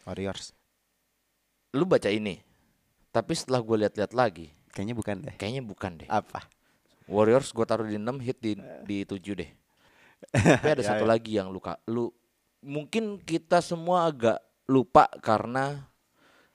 Warriors. 0.05 0.55
Lu 1.71 1.85
baca 1.85 2.09
ini. 2.09 2.39
Tapi 3.09 3.33
setelah 3.35 3.59
gua 3.59 3.77
lihat-lihat 3.81 4.13
lagi, 4.13 4.55
Kayaknya 4.71 4.95
bukan 4.95 5.17
deh. 5.21 5.35
kayaknya 5.35 5.63
bukan 5.63 5.93
deh. 5.99 6.09
Apa? 6.09 6.47
Warriors 7.09 7.51
gue 7.51 7.65
taruh 7.65 7.85
di 7.85 7.97
6 7.97 8.05
hit 8.21 8.37
di 8.39 8.53
di 8.85 8.97
7 9.03 9.17
deh. 9.35 9.51
Tapi 10.61 10.69
ada 10.71 10.83
Ya, 10.83 10.89
satu 10.89 11.05
ya. 11.05 11.11
lagi 11.11 11.33
yang 11.35 11.49
luka. 11.49 11.81
Lu 11.87 12.13
mungkin 12.61 13.17
kita 13.19 13.59
semua 13.59 14.05
agak 14.05 14.39
lupa 14.67 15.09
karena 15.19 15.89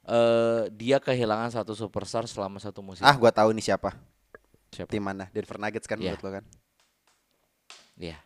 eh 0.04 0.68
dia 0.70 1.00
kehilangan 1.00 1.50
satu 1.50 1.74
superstar 1.74 2.24
selama 2.26 2.60
satu 2.60 2.80
musim. 2.80 3.02
Ah, 3.02 3.16
gua 3.16 3.32
tahu 3.32 3.50
nih 3.52 3.66
siapa. 3.66 3.96
Siapa? 4.70 4.90
Tim 4.90 5.02
mana? 5.02 5.26
Denver 5.30 5.58
Nuggets 5.58 5.86
kan 5.86 5.98
Iya. 5.98 6.12
menurut 6.12 6.22
lo 6.22 6.32
kan? 6.34 6.46
Iya. 7.96 8.18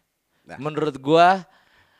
Nah. 0.43 0.57
Menurut 0.57 0.95
gua 0.97 1.43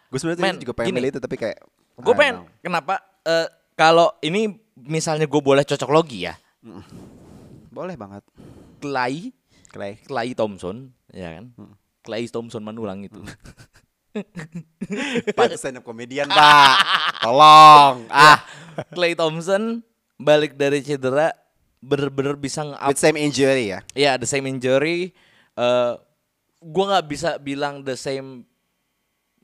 Gue 0.08 0.18
sebenarnya 0.18 0.56
juga 0.58 0.72
pengen 0.74 0.88
gini. 0.90 0.98
milih 0.98 1.10
itu 1.12 1.20
tapi 1.20 1.36
kayak 1.36 1.60
gue 1.94 2.14
pengen 2.16 2.36
know. 2.40 2.48
kenapa 2.62 2.96
eh 3.22 3.44
kalau 3.76 4.16
ini 4.22 4.48
misalnya 4.74 5.26
gue 5.26 5.42
boleh 5.42 5.62
cocok 5.62 5.90
logi 5.90 6.24
ya. 6.24 6.34
Boleh 7.70 7.94
banget. 7.94 8.24
Clay, 8.80 9.36
Clay. 9.68 10.00
Clay 10.08 10.32
Thompson, 10.34 10.92
ya 11.12 11.38
kan? 11.40 11.52
Hmm. 11.56 11.76
Clay 12.04 12.28
Thompson 12.32 12.64
Manulang 12.64 13.04
itu. 13.04 13.20
Pak 15.38 15.54
stand 15.60 15.82
up 15.82 15.84
komedian, 15.86 16.26
Pak. 16.32 16.76
Tolong. 17.22 18.08
Ah, 18.14 18.42
Clay 18.96 19.14
Thompson 19.14 19.84
balik 20.18 20.58
dari 20.58 20.82
cedera 20.82 21.36
bener-bener 21.78 22.34
bisa 22.34 22.66
nge-up 22.66 22.98
same 22.98 23.22
injury 23.22 23.76
ya. 23.76 23.80
Ya, 23.94 24.12
the 24.18 24.26
same 24.26 24.50
injury. 24.50 25.14
eh 25.58 25.94
gua 26.58 26.86
nggak 26.96 27.06
bisa 27.10 27.30
bilang 27.38 27.86
the 27.86 27.94
same 27.94 28.46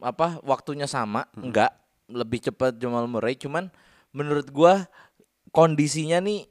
apa 0.01 0.41
waktunya 0.41 0.89
sama, 0.89 1.29
enggak. 1.37 1.73
Lebih 2.09 2.49
cepat 2.49 2.77
Jamal 2.77 3.05
Murray, 3.05 3.37
cuman 3.37 3.69
menurut 4.13 4.49
gua 4.49 4.85
kondisinya 5.53 6.17
nih 6.21 6.49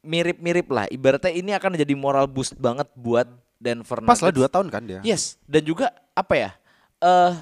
mirip-mirip 0.00 0.68
lah. 0.68 0.86
Ibaratnya 0.86 1.30
ini 1.30 1.50
akan 1.50 1.74
jadi 1.74 1.94
moral 1.94 2.26
boost 2.26 2.54
banget 2.54 2.86
buat 2.94 3.26
Denver 3.56 3.98
Pas 4.00 4.14
lah 4.16 4.30
Nuggets. 4.30 4.36
dua 4.36 4.48
tahun 4.48 4.68
kan 4.68 4.82
dia. 4.82 5.00
Yes, 5.02 5.34
dan 5.44 5.62
juga 5.62 5.90
apa 6.12 6.34
ya? 6.34 6.50
Eh 6.98 7.34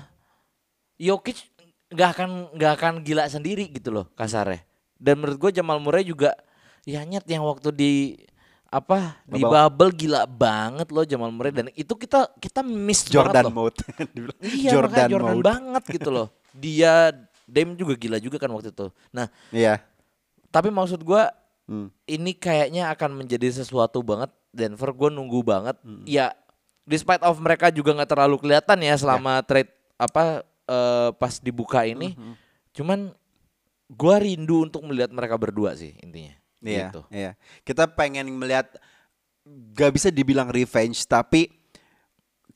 Jokic 0.98 1.52
nggak 1.86 2.10
akan 2.10 2.30
nggak 2.56 2.72
akan 2.74 2.92
gila 3.00 3.24
sendiri 3.26 3.68
gitu 3.68 3.92
loh 3.92 4.08
kasarnya. 4.12 4.64
Dan 4.96 5.20
menurut 5.20 5.36
gue 5.38 5.50
Jamal 5.52 5.76
Murray 5.76 6.02
juga 6.02 6.32
ya 6.82 7.04
nyet 7.04 7.28
yang 7.28 7.44
waktu 7.44 7.68
di 7.70 7.92
apa 8.66 9.20
di 9.22 9.38
Bubble. 9.38 9.52
bubble 9.70 9.92
gila 9.94 10.24
banget 10.24 10.88
loh 10.88 11.04
Jamal 11.04 11.30
Murray 11.30 11.52
dan 11.52 11.68
itu 11.70 11.92
kita 11.92 12.32
kita 12.34 12.64
miss 12.64 13.04
Jordan 13.04 13.30
banget 13.30 13.44
loh. 13.46 13.54
mode. 13.54 13.78
Iya 14.42 14.70
Jordan, 14.72 14.72
Jordan, 14.72 15.08
Jordan 15.12 15.36
mode. 15.36 15.44
banget 15.44 15.82
gitu 15.92 16.08
loh. 16.08 16.28
Dia 16.56 17.12
Dame 17.44 17.76
juga 17.76 17.94
gila 17.94 18.18
juga 18.18 18.40
kan 18.40 18.50
waktu 18.50 18.72
itu. 18.72 18.88
Nah, 19.12 19.30
Iya. 19.52 19.78
tapi 20.48 20.66
maksud 20.66 20.98
gua 20.98 21.30
Hmm. 21.66 21.90
ini 22.06 22.30
kayaknya 22.30 22.94
akan 22.94 23.18
menjadi 23.18 23.50
sesuatu 23.52 23.98
banget 24.00 24.30
Denver 24.50 24.90
gue 24.90 25.10
nunggu 25.10 25.42
banget 25.42 25.74
Hmm. 25.82 26.06
ya 26.06 26.30
despite 26.82 27.20
of 27.20 27.34
mereka 27.36 27.68
juga 27.68 27.90
nggak 27.90 28.06
terlalu 28.08 28.38
kelihatan 28.38 28.78
ya 28.78 28.94
Ya. 28.94 28.96
selama 28.96 29.42
trade 29.42 29.68
apa 29.96 30.46
eh, 30.62 31.10
pas 31.14 31.34
dibuka 31.36 31.82
ini 31.82 32.14
Hmm, 32.14 32.34
cuman 32.70 33.00
gua 33.88 34.18
rindu 34.18 34.62
untuk 34.62 34.82
melihat 34.82 35.10
mereka 35.10 35.34
berdua 35.34 35.74
sih 35.74 35.94
intinya 35.98 36.34
Iya, 36.58 36.90
gitu. 36.90 37.02
iya. 37.08 37.38
Kita 37.62 37.86
pengen 37.88 38.26
melihat 38.32 38.66
gak 39.72 39.90
bisa 39.92 40.08
dibilang 40.08 40.50
revenge 40.50 41.02
tapi 41.02 41.46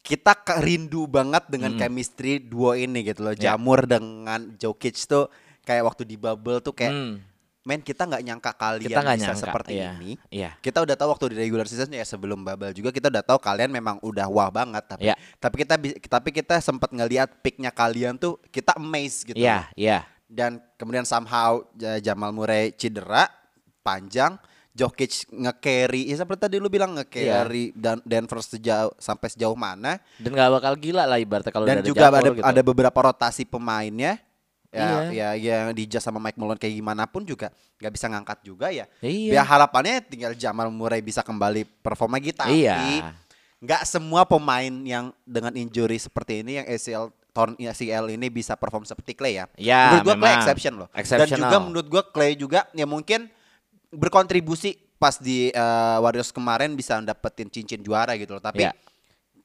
kita 0.01 0.33
rindu 0.59 1.05
banget 1.05 1.47
dengan 1.47 1.77
chemistry 1.77 2.41
duo 2.41 2.73
ini 2.73 3.05
gitu 3.05 3.23
loh. 3.23 3.31
Hmm. 3.31 3.39
Ya. 3.39 3.55
Jamur 3.55 3.85
dengan 3.85 4.57
Jokic 4.57 4.97
tuh 5.01 5.29
kayak 5.63 5.85
waktu 5.85 6.03
di 6.05 6.17
bubble 6.17 6.59
tuh 6.59 6.73
kayak 6.73 6.91
Hmm, 6.91 7.15
men 7.63 7.79
kita 7.79 8.03
nggak 8.03 8.23
nyangka 8.23 8.53
kalian 8.55 8.89
kita 8.89 9.01
nggak 9.01 9.17
bisa 9.17 9.25
nyangka 9.27 9.43
seperti 9.43 9.73
iya, 9.75 9.91
ini. 9.95 10.11
iya 10.29 10.51
Kita 10.59 10.81
udah 10.81 10.95
tahu 10.95 11.09
waktu 11.11 11.25
di 11.31 11.37
regular 11.39 11.65
season 11.65 11.89
ya 11.89 12.03
sebelum 12.03 12.41
bubble 12.41 12.73
juga 12.73 12.89
kita 12.89 13.09
udah 13.09 13.21
tahu 13.23 13.37
kalian 13.39 13.69
memang 13.69 14.01
udah 14.01 14.27
wah 14.27 14.49
banget 14.49 14.81
tapi 14.87 15.05
Iya. 15.07 15.15
tapi 15.37 15.55
kita 15.59 15.75
tapi 16.09 16.29
kita 16.31 16.57
sempat 16.59 16.89
ngelihat 16.89 17.29
picknya 17.41 17.69
kalian 17.71 18.17
tuh 18.17 18.41
kita 18.47 18.75
amazed 18.75 19.27
gitu. 19.27 19.37
iya 19.37 19.69
iya 19.75 20.09
Dan 20.25 20.63
kemudian 20.75 21.03
somehow 21.03 21.61
Ja- 21.75 21.99
Jamal 22.01 22.31
Murray 22.31 22.71
cedera 22.73 23.27
panjang, 23.81 24.39
Jokic 24.71 25.27
nge-carry, 25.29 26.07
ya 26.07 26.17
seperti 26.17 26.41
tadi 26.43 26.57
lu 26.57 26.71
bilang 26.71 26.95
nge-carry 26.95 27.75
dan 27.75 27.99
Denver 28.01 28.39
sejauh 28.39 28.95
sampai 28.95 29.27
sejauh 29.27 29.59
mana. 29.59 29.99
dan 30.17 30.31
nggak 30.31 30.51
bakal 30.55 30.73
gila 30.77 31.03
lah 31.03 31.19
ibaratnya 31.19 31.51
kalau 31.51 31.67
dan 31.67 31.83
juga 31.83 32.07
Jamur 32.07 32.17
ada 32.17 32.31
gitu. 32.31 32.47
ada 32.47 32.61
beberapa 32.63 32.99
rotasi 33.03 33.43
pemainnya. 33.45 34.23
Ya, 34.71 35.11
Iya. 35.11 35.29
ya 35.35 35.67
yang 35.67 35.75
di 35.75 35.83
sama 35.99 36.23
Mike 36.23 36.39
Malone 36.39 36.55
kayak 36.55 36.79
gimana 36.79 37.03
pun 37.11 37.27
juga 37.27 37.51
nggak 37.83 37.91
bisa 37.91 38.07
ngangkat 38.07 38.39
juga 38.47 38.71
ya. 38.71 38.87
Iya. 39.03 39.39
Ya 39.39 39.43
harapannya 39.43 39.99
tinggal 40.07 40.31
Jamal 40.39 40.71
Murray 40.71 41.03
bisa 41.03 41.27
kembali 41.27 41.67
performa 41.83 42.23
gitu. 42.23 42.39
Tapi 42.39 42.71
Iya. 42.71 43.11
nggak 43.59 43.83
semua 43.83 44.23
pemain 44.23 44.71
yang 44.87 45.11
dengan 45.27 45.51
injury 45.59 45.99
seperti 45.99 46.47
ini 46.47 46.63
yang 46.63 46.67
ACL 46.71 47.11
torn 47.35 47.59
ACL 47.59 48.15
ini 48.15 48.31
bisa 48.31 48.55
perform 48.55 48.87
seperti 48.87 49.19
Clay 49.19 49.43
ya. 49.43 49.45
Ya, 49.59 49.83
menurut 49.99 50.07
gua 50.07 50.17
Clay 50.23 50.35
exception 50.39 50.73
loh. 50.79 50.89
Dan 50.95 51.27
juga 51.27 51.59
menurut 51.59 51.87
gua 51.91 52.03
Clay 52.07 52.33
juga 52.39 52.61
ya 52.71 52.87
mungkin 52.87 53.27
berkontribusi 53.91 54.79
pas 55.03 55.19
di 55.19 55.51
eh, 55.51 55.97
Warriors 55.99 56.31
kemarin 56.31 56.79
bisa 56.79 56.95
dapetin 57.03 57.51
cincin 57.51 57.83
juara 57.83 58.15
gitu 58.15 58.39
loh. 58.39 58.43
Tapi 58.43 58.71
Ya. 58.71 58.73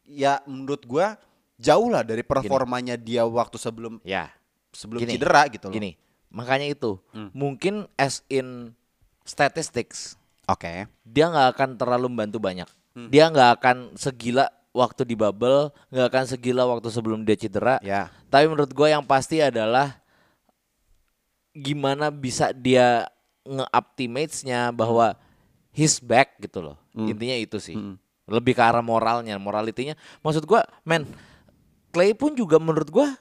ya 0.05 0.33
menurut 0.45 0.85
gua 0.85 1.17
jauh 1.57 1.89
lah 1.89 2.05
dari 2.05 2.21
performanya 2.21 2.93
dia 2.93 3.25
waktu 3.25 3.57
sebelum 3.57 3.97
ya 4.05 4.29
sebelum 4.75 4.99
Gini, 4.99 5.15
cedera 5.15 5.47
gitu 5.47 5.71
loh. 5.71 5.73
gini 5.73 5.95
makanya 6.27 6.67
itu 6.67 6.99
mungkin 7.31 7.87
as 7.95 8.19
in 8.27 8.75
statistics 9.23 10.19
Oke. 10.45 10.85
dia 11.01 11.25
nggak 11.25 11.57
akan 11.57 11.69
terlalu 11.75 12.05
membantu 12.13 12.37
banyak. 12.37 12.69
Hmm. 12.93 13.09
Dia 13.09 13.27
nggak 13.33 13.49
akan 13.59 13.77
segila 13.97 14.47
waktu 14.71 15.01
di 15.03 15.17
bubble, 15.17 15.73
nggak 15.89 16.07
akan 16.13 16.25
segila 16.29 16.63
waktu 16.69 16.87
sebelum 16.93 17.25
dia 17.25 17.33
cedera. 17.33 17.81
Ya. 17.81 18.13
Tapi 18.29 18.45
menurut 18.45 18.69
gue 18.71 18.87
yang 18.87 19.01
pasti 19.03 19.41
adalah 19.41 19.97
gimana 21.55 22.13
bisa 22.13 22.53
dia 22.53 23.09
nge-up 23.45 23.85
teammates-nya 23.97 24.69
bahwa 24.69 25.17
he's 25.73 25.97
back 25.97 26.37
gitu 26.37 26.61
loh. 26.61 26.77
Hmm. 26.93 27.09
Intinya 27.09 27.35
itu 27.35 27.57
sih. 27.57 27.75
Lebih 28.25 28.57
ke 28.57 28.61
arah 28.61 28.81
moralnya, 28.81 29.37
moralitinya. 29.37 29.93
Maksud 30.25 30.49
gua, 30.49 30.65
men, 30.81 31.05
Clay 31.93 32.13
pun 32.17 32.33
juga 32.33 32.57
menurut 32.57 32.89
gua 32.89 33.13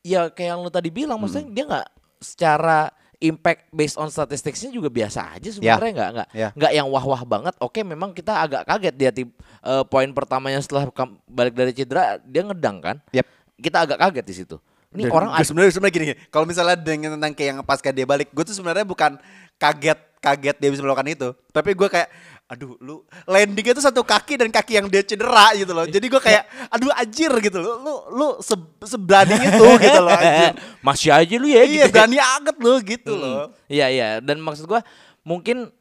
ya 0.00 0.28
kayak 0.28 0.48
yang 0.56 0.60
lu 0.60 0.70
tadi 0.72 0.88
bilang, 0.88 1.20
maksudnya 1.20 1.46
Hmm. 1.46 1.54
dia 1.54 1.64
nggak 1.68 1.88
secara 2.20 2.78
impact 3.20 3.68
based 3.68 4.00
on 4.00 4.08
statisticsnya 4.08 4.72
juga 4.72 4.88
biasa 4.88 5.36
aja 5.36 5.52
sebenarnya 5.52 5.92
nggak 5.92 6.10
nggak 6.16 6.28
Ya. 6.32 6.48
nggak 6.56 6.72
yang 6.72 6.88
wah 6.88 7.04
wah 7.04 7.22
banget. 7.22 7.52
Oke, 7.60 7.84
memang 7.84 8.16
kita 8.16 8.32
agak 8.32 8.64
kaget 8.64 8.94
dia 8.96 9.10
di 9.12 9.28
eh, 9.60 9.84
poin 9.84 10.08
pertamanya 10.16 10.56
setelah 10.64 10.88
balik 11.28 11.52
dari 11.52 11.76
cedera 11.76 12.16
dia 12.24 12.40
ngedang 12.48 12.80
kan. 12.80 12.96
Yep. 13.12 13.26
Kita 13.60 13.84
agak 13.84 13.98
kaget 14.00 14.24
di 14.24 14.34
situ. 14.40 14.56
Ini 14.90 15.06
Dan 15.06 15.12
orang 15.12 15.30
sebenarnya 15.44 15.70
sebenarnya 15.70 15.94
gini, 15.94 16.06
kalau 16.32 16.48
misalnya 16.48 16.74
dengan 16.74 17.14
tentang 17.14 17.30
kayak 17.30 17.48
yang 17.54 17.58
pasca 17.62 17.94
dia 17.94 18.02
balik, 18.02 18.32
gue 18.34 18.42
tuh 18.42 18.56
sebenarnya 18.56 18.82
bukan 18.82 19.20
kaget 19.54 20.00
kaget 20.20 20.56
dia 20.56 20.68
bisa 20.68 20.80
melakukan 20.80 21.08
itu, 21.08 21.28
tapi 21.48 21.72
gue 21.72 21.88
kayak, 21.88 22.08
aduh 22.44 22.76
lu 22.76 23.00
landingnya 23.24 23.72
tuh 23.72 23.80
satu 23.80 24.04
kaki 24.04 24.36
dan 24.36 24.52
kaki 24.52 24.76
yang 24.76 24.86
dia 24.86 25.00
cedera 25.00 25.56
gitu 25.56 25.72
loh, 25.72 25.88
jadi 25.88 26.06
gue 26.06 26.20
kayak, 26.20 26.44
aduh 26.76 26.92
anjir 26.92 27.32
gitu 27.40 27.56
loh, 27.56 27.74
lu 27.80 27.94
lu 28.12 28.28
se 28.38 28.52
seberani 28.84 29.32
itu 29.32 29.66
gitu 29.80 29.98
loh, 29.98 30.12
anjir. 30.12 30.52
masih 30.86 31.08
aja 31.10 31.34
lu 31.34 31.48
ya 31.48 31.64
iya 31.64 31.88
gitu. 31.88 31.96
berani 31.96 32.18
banget 32.20 32.56
lu 32.56 32.72
gitu 32.82 33.12
Mm. 33.12 33.20
loh. 33.20 33.44
Iya 33.66 33.86
iya 33.88 34.08
dan 34.20 34.38
maksud 34.38 34.68
gua 34.68 34.84
mungkin 35.22 35.72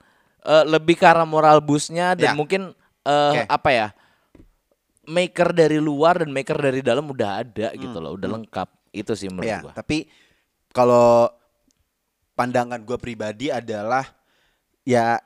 eh, 0.41 0.63
lebih 0.63 0.95
ke 0.95 1.03
arah 1.03 1.27
moral 1.27 1.59
boostnya 1.59 2.15
dan 2.15 2.31
Ya. 2.31 2.33
mungkin 2.33 2.71
eh, 3.03 3.31
Oke. 3.35 3.43
apa 3.43 3.69
ya 3.69 3.87
maker 5.03 5.51
dari 5.51 5.81
luar 5.81 6.21
dan 6.21 6.29
maker 6.29 6.53
dari 6.55 6.79
dalam 6.79 7.05
udah 7.05 7.41
ada 7.41 7.73
gitu 7.73 7.97
loh, 7.97 8.13
udah 8.13 8.29
lengkap. 8.29 8.69
Itu 8.89 9.13
sih 9.13 9.27
menurut 9.27 9.47
Ya, 9.47 9.59
gua. 9.59 9.73
tapi 9.73 10.05
kalau 10.69 11.27
pandangan 12.33 12.79
gue 12.79 12.95
pribadi 12.95 13.49
adalah 13.49 14.05
ya 14.89 15.21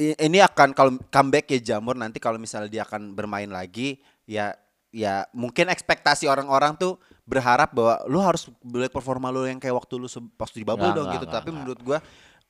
ini 0.00 0.42
akan 0.42 0.74
kalau 0.74 0.98
comeback 1.12 1.46
ya 1.54 1.60
Jamur 1.74 1.94
nanti 1.94 2.18
kalau 2.18 2.40
misalnya 2.40 2.66
dia 2.66 2.82
akan 2.82 3.14
bermain 3.14 3.46
lagi 3.46 4.02
ya 4.26 4.56
ya 4.90 5.28
mungkin 5.30 5.70
ekspektasi 5.70 6.26
orang-orang 6.26 6.74
tuh 6.74 6.98
berharap 7.22 7.70
bahwa 7.70 8.02
lu 8.10 8.18
harus 8.18 8.50
balik 8.58 8.90
performa 8.90 9.30
lu 9.30 9.46
yang 9.46 9.62
kayak 9.62 9.78
waktu 9.78 9.94
lu 9.94 10.10
pas 10.34 10.50
di 10.50 10.66
bubble 10.66 10.90
Nggak, 10.90 10.96
dong 10.98 11.06
gitu 11.14 11.26
tapi 11.30 11.50
menurut 11.54 11.78
gua 11.78 11.98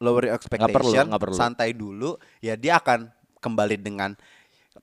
lower 0.00 0.24
perlu, 0.24 0.36
expectation 0.40 1.04
perlu. 1.12 1.36
santai 1.36 1.76
dulu 1.76 2.16
ya 2.40 2.56
dia 2.56 2.80
akan 2.80 3.12
kembali 3.44 3.76
dengan 3.76 4.16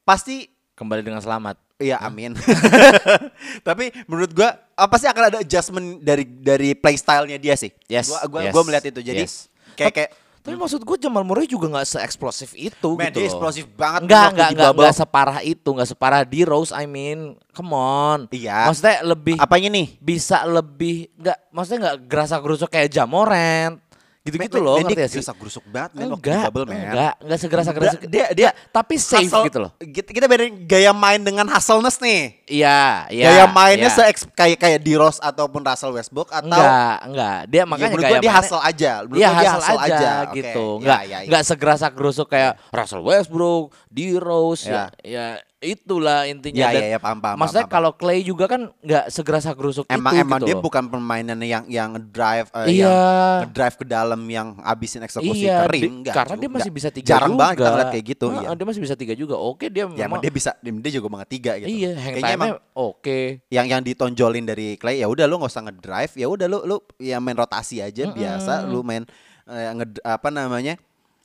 pasti 0.05 0.57
Kembali 0.77 1.01
dengan 1.01 1.17
selamat. 1.17 1.57
Iya 1.81 1.97
amin. 2.05 2.37
Tapi 3.67 3.89
menurut 4.05 4.29
gua 4.29 4.61
apa 4.77 4.93
sih 5.01 5.09
akan 5.09 5.23
ada 5.33 5.37
adjustment 5.41 6.05
dari 6.05 6.21
dari 6.21 6.77
playstyle-nya 6.77 7.41
dia 7.41 7.57
sih. 7.57 7.73
Yes, 7.89 8.13
Gua 8.13 8.21
gua, 8.29 8.41
yes, 8.45 8.53
gua 8.53 8.61
melihat 8.61 8.85
itu. 8.93 9.01
Jadi 9.01 9.25
yes. 9.25 9.49
kayak 9.73 9.93
kayak 9.97 10.11
Tapi 10.43 10.55
maksud 10.55 10.81
gue 10.83 10.97
Jamal 10.99 11.23
Murray 11.23 11.47
juga 11.47 11.71
nggak 11.71 11.87
se-eksplosif 11.87 12.55
itu 12.55 12.95
Man, 12.95 13.09
gitu 13.09 13.19
dia 13.19 13.27
eksplosif 13.31 13.65
banget 13.73 14.07
Enggak, 14.07 14.27
enggak, 14.35 14.49
enggak, 14.53 14.71
enggak 14.75 14.95
separah 14.95 15.39
itu, 15.43 15.69
enggak 15.71 15.89
separah 15.89 16.21
di 16.27 16.39
Rose, 16.43 16.71
I 16.75 16.85
mean. 16.87 17.39
Come 17.55 17.73
on. 17.73 18.19
Iya. 18.29 18.69
Maksudnya 18.69 18.97
lebih 19.01 19.35
apanya 19.41 19.69
nih? 19.73 19.87
bisa 19.97 20.45
lebih 20.45 21.09
enggak 21.17 21.37
maksudnya 21.49 21.79
enggak 21.81 21.97
gerasa 22.05 22.35
gerusuk 22.37 22.69
kayak 22.69 22.93
Jamorant. 22.93 23.81
Gitu-gitu 24.27 24.57
loh, 24.59 24.75
ngerti 24.77 24.93
dia 24.93 24.99
gak 24.99 25.09
sih? 25.09 25.17
gerasa 25.23 25.33
gerusuk 25.39 25.63
banget 25.71 25.91
di 25.95 26.03
Enggak, 26.03 26.43
bubble 26.51 26.65
man. 26.67 26.75
enggak, 26.83 27.13
enggak 27.23 27.39
segerasa 27.39 27.69
gerusuk. 27.71 27.99
Dia- 28.11 28.31
dia- 28.35 28.53
tapi 28.69 28.95
safe 28.99 29.23
Hustle- 29.31 29.45
gitu 29.47 29.59
loh. 29.63 29.71
Kita, 29.79 30.09
kita 30.11 30.25
bedain 30.27 30.53
gaya 30.67 30.91
main 30.91 31.23
dengan 31.23 31.47
hustleness 31.47 31.97
nih. 31.97 32.43
Iya, 32.47 33.07
iya. 33.07 33.25
gaya 33.31 33.45
mainnya 33.47 33.89
iya. 33.91 34.11
se 34.13 34.27
kayak 34.35 34.57
kayak 34.59 34.79
di 34.83 34.93
Rose 34.95 35.19
ataupun 35.19 35.63
Russell 35.63 35.95
Westbrook 35.95 36.29
atau 36.29 36.47
enggak, 36.47 36.97
enggak. 37.07 37.39
Dia 37.47 37.57
Ya, 37.57 37.63
makanya 37.65 37.89
menurut 37.89 38.05
gua 38.07 38.19
dia 38.19 38.33
hustle 38.35 38.61
aja. 38.63 38.91
Menurut 39.03 39.17
gua 39.17 39.19
dia 39.19 39.49
hasil 39.51 39.77
aja, 39.77 40.09
gitu. 40.31 40.65
ya, 40.67 40.79
Enggak 40.83 41.01
ya, 41.01 41.09
ya. 41.09 41.17
enggak 41.27 41.43
segerasak 41.43 41.91
gerusuk 41.95 42.27
kayak 42.27 42.53
Russell 42.69 43.03
Westbrook, 43.03 43.71
D 43.87 44.15
Rose 44.15 44.67
ya. 44.67 44.91
Ya 45.01 45.39
itulah 45.69 46.23
intinya. 46.23 46.57
Ya, 46.57 46.69
Dan 46.69 46.81
ya, 46.81 46.87
ya, 46.89 46.99
paham, 46.99 47.17
paham, 47.17 47.35
Maksudnya 47.37 47.63
paham, 47.63 47.71
paham. 47.73 47.85
kalau 47.85 47.91
Clay 47.93 48.19
juga 48.21 48.45
kan 48.45 48.61
enggak 48.77 49.05
segerasak 49.07 49.53
gerusuk 49.53 49.83
Emang 49.87 50.11
itu 50.11 50.21
emang 50.21 50.39
gitu 50.39 50.47
dia 50.47 50.55
loh. 50.55 50.63
bukan 50.63 50.83
permainan 50.85 51.37
yang 51.39 51.63
yang 51.65 51.91
drive 52.07 52.47
Iya. 52.53 52.95
yang 53.41 53.51
drive 53.51 53.75
ke 53.75 53.83
dalam 53.83 54.21
yang 54.25 54.55
abisin 54.59 55.01
eksekusi 55.01 55.43
Iya, 55.43 55.63
kering 55.63 55.81
di- 55.81 55.91
enggak 55.93 56.15
karena 56.15 56.33
juga. 56.33 56.41
dia 56.41 56.49
masih 56.53 56.71
bisa 56.71 56.89
tiga 56.89 57.07
Jarang 57.09 57.29
juga. 57.29 57.39
banget 57.43 57.55
kita 57.55 57.69
ngeliat 57.69 57.89
kayak 57.89 58.05
gitu 58.07 58.25
Heeh, 58.27 58.39
iya. 58.39 58.49
Dia 58.53 58.65
masih 58.65 58.81
bisa 58.81 58.95
tiga 58.95 59.13
juga. 59.13 59.35
Oke 59.35 59.65
dia 59.67 59.79
Ya 59.79 59.85
emang 59.85 59.97
memang 59.97 60.19
dia 60.19 60.31
bisa 60.31 60.51
dia 60.57 60.91
juga 60.93 61.07
banget 61.09 61.27
tiga 61.29 61.51
gitu. 61.57 61.67
Iya, 61.69 61.91
hang 61.93 62.13
Kayaknya 62.13 62.35
emang 62.35 62.51
oke. 62.73 63.19
yang 63.47 63.65
yang 63.67 63.81
ditonjolin 63.81 64.45
dari 64.45 64.75
Clay 64.75 64.97
ya 64.97 65.07
udah 65.07 65.25
lu 65.25 65.37
nggak 65.37 65.49
usah 65.49 65.63
ngedrive 65.63 66.13
ya 66.13 66.25
udah 66.25 66.45
lu 66.45 66.59
lu 66.63 66.77
ya 66.97 67.17
main 67.17 67.35
rotasi 67.35 67.79
aja 67.79 68.09
biasa 68.09 68.63
lu 68.65 68.81
main 68.81 69.03
eh, 69.45 69.71
nge- 69.73 69.99
apa 70.01 70.27
namanya 70.27 70.75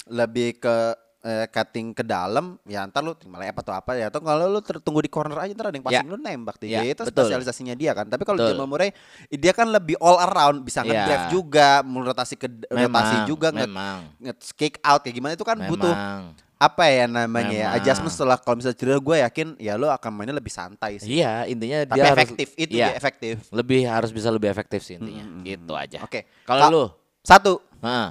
lebih 0.04 0.58
ke 0.58 0.76
eh, 1.22 1.46
cutting 1.46 1.90
ke 1.90 2.02
dalam 2.02 2.58
ya 2.62 2.82
ntar 2.84 3.00
lu 3.00 3.14
terima 3.14 3.38
layup 3.38 3.54
atau 3.56 3.70
apa 3.70 3.94
ya 3.94 4.06
atau 4.06 4.18
kalau 4.18 4.44
lu 4.44 4.58
ter- 4.58 4.78
tunggu 4.78 4.98
di 4.98 5.06
corner 5.06 5.38
aja 5.38 5.50
ntar 5.50 5.70
ada 5.70 5.76
yang 5.76 5.82
passing 5.82 6.02
Ya. 6.02 6.10
lu 6.10 6.18
nembak 6.18 6.56
Ya, 6.60 6.82
ya, 6.82 6.92
itu 6.92 7.02
betul. 7.02 7.24
spesialisasinya 7.24 7.74
dia 7.74 7.92
kan 7.92 8.06
tapi 8.06 8.22
kalau. 8.22 8.42
Jamal 8.42 8.66
Murray 8.66 8.90
dia 9.28 9.50
kan 9.50 9.66
lebih 9.66 9.94
all 9.96 10.18
around 10.20 10.60
bisa 10.60 10.82
Ya. 10.82 11.06
ngedrive 11.06 11.26
juga 11.30 11.68
rotasi 11.80 12.34
ke 12.34 12.50
rotasi 12.64 12.74
Memang, 12.82 13.24
juga 13.24 13.48
nge, 13.48 13.64
memang. 13.64 13.98
nge 14.18 14.32
kick 14.52 14.74
out 14.80 15.00
kayak 15.00 15.14
gimana 15.14 15.32
itu 15.32 15.42
kan 15.42 15.58
butuh 15.60 15.88
Memang. 15.88 16.34
apa 16.56 16.84
ya 16.86 17.04
namanya 17.06 17.50
ya 17.50 17.66
Memang. 17.68 17.76
adjustment 17.76 18.10
setelah 18.10 18.36
kalau 18.36 18.56
misalnya 18.56 18.74
cedera 18.76 18.98
gue 18.98 19.16
yakin 19.20 19.48
ya 19.56 19.74
lo 19.74 19.88
akan 19.88 20.10
mainnya 20.12 20.32
lebih 20.32 20.50
santai 20.50 20.96
sih 20.96 21.18
Iya, 21.18 21.46
intinya 21.46 21.78
tapi 21.84 21.96
dia 21.96 22.04
harus 22.04 22.18
efektif 22.20 22.48
itu 22.56 22.72
iya, 22.72 22.86
dia 22.88 22.94
efektif 22.94 23.34
Lebih 23.48 23.80
harus 23.84 24.10
bisa 24.10 24.28
lebih 24.28 24.48
efektif 24.48 24.80
sih 24.80 24.94
intinya. 24.94 25.22
Gitu 25.40 25.72
aja. 25.72 25.98
Oke. 26.00 26.26
Kalau 26.42 26.60
Ka- 26.60 26.70
lu, 26.70 26.84
Satu. 27.20 27.62
Heeh. 27.78 28.08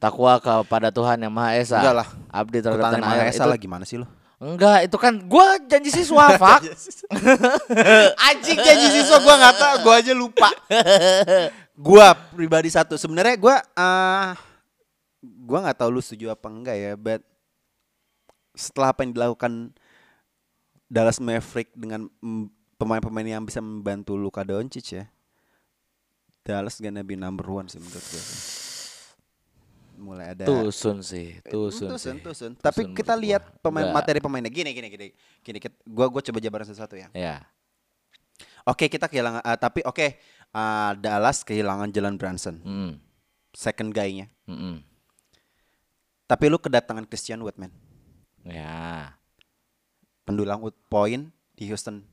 Takwa 0.00 0.40
kepada 0.40 0.88
Tuhan 0.88 1.20
yang 1.20 1.28
Maha 1.28 1.60
Esa. 1.60 1.76
Enggak 1.76 1.96
lah. 2.00 2.08
Abdi 2.32 2.58
terhadap 2.64 2.84
tanah 2.88 3.04
Maha 3.04 3.28
Esa 3.28 3.44
itu. 3.44 3.50
lah 3.52 3.58
gimana 3.60 3.84
sih 3.84 4.00
lo? 4.00 4.08
Enggak, 4.40 4.88
itu 4.88 4.96
kan 4.96 5.12
gua 5.28 5.60
janji 5.68 5.92
siswa, 5.92 6.32
Fak. 6.40 6.64
Anjing 8.32 8.56
janji 8.56 8.88
siswa 8.96 9.20
gue 9.20 9.34
nggak 9.36 9.56
tahu, 9.60 9.74
gue 9.84 9.94
aja 10.00 10.12
lupa. 10.16 10.48
gue 11.92 12.06
pribadi 12.32 12.72
satu. 12.72 12.96
Sebenarnya 12.96 13.36
gue, 13.36 13.56
uh, 13.76 14.32
gue 15.20 15.58
nggak 15.60 15.76
tahu 15.76 15.92
lu 15.92 16.00
setuju 16.00 16.32
apa 16.32 16.48
enggak 16.48 16.76
ya, 16.80 16.92
but 16.96 17.20
setelah 18.56 18.96
apa 18.96 19.04
yang 19.04 19.12
dilakukan 19.12 19.76
Dallas 20.88 21.20
Maverick 21.20 21.76
dengan 21.76 22.08
pemain-pemain 22.80 23.28
yang 23.28 23.44
bisa 23.44 23.60
membantu 23.60 24.16
Luka 24.16 24.40
Doncic 24.40 24.96
ya, 24.96 25.04
Dallas 26.48 26.80
gonna 26.80 27.04
be 27.04 27.12
number 27.12 27.44
one 27.44 27.68
sih 27.68 27.76
menurut 27.76 28.00
gue. 28.08 28.24
Mulai 30.00 30.32
ada 30.32 30.48
Tusun 30.48 31.04
sih, 31.04 31.36
tusun, 31.44 31.92
tusun, 31.92 32.16
sih. 32.16 32.24
tusun. 32.24 32.52
Tapi 32.56 32.82
Tusun 32.82 32.96
kita 32.96 33.12
lihat 33.12 33.60
pemain 33.60 33.92
materi 33.92 34.16
pemainnya 34.16 34.48
gini 34.48 34.72
gini 34.72 34.88
gini. 34.88 35.08
Gini 35.38 35.58
gua 35.84 36.08
gua 36.08 36.24
coba 36.24 36.40
jabarin 36.40 36.64
sesuatu 36.64 36.96
ya. 36.96 37.12
Ya. 37.12 37.44
Oke, 38.64 38.88
kita 38.88 39.04
kehilangan 39.04 39.44
eh, 39.44 39.58
tapi 39.60 39.84
oke 39.84 40.06
eh, 40.50 40.92
Dallas 40.96 41.44
kehilangan 41.44 41.92
Jalen 41.92 42.16
Brunson, 42.16 42.56
Hmm. 42.60 42.92
second 43.52 43.92
guy-nya. 43.92 44.32
Mm-mm. 44.48 44.80
Tapi 46.24 46.44
lu 46.46 46.56
kedatangan 46.56 47.04
Christian 47.04 47.42
Wood, 47.42 47.58
man. 47.58 47.68
Ya. 48.40 49.12
Pendulang 50.24 50.62
ut- 50.62 50.78
poin 50.86 51.28
di 51.52 51.64
Houston. 51.66 52.06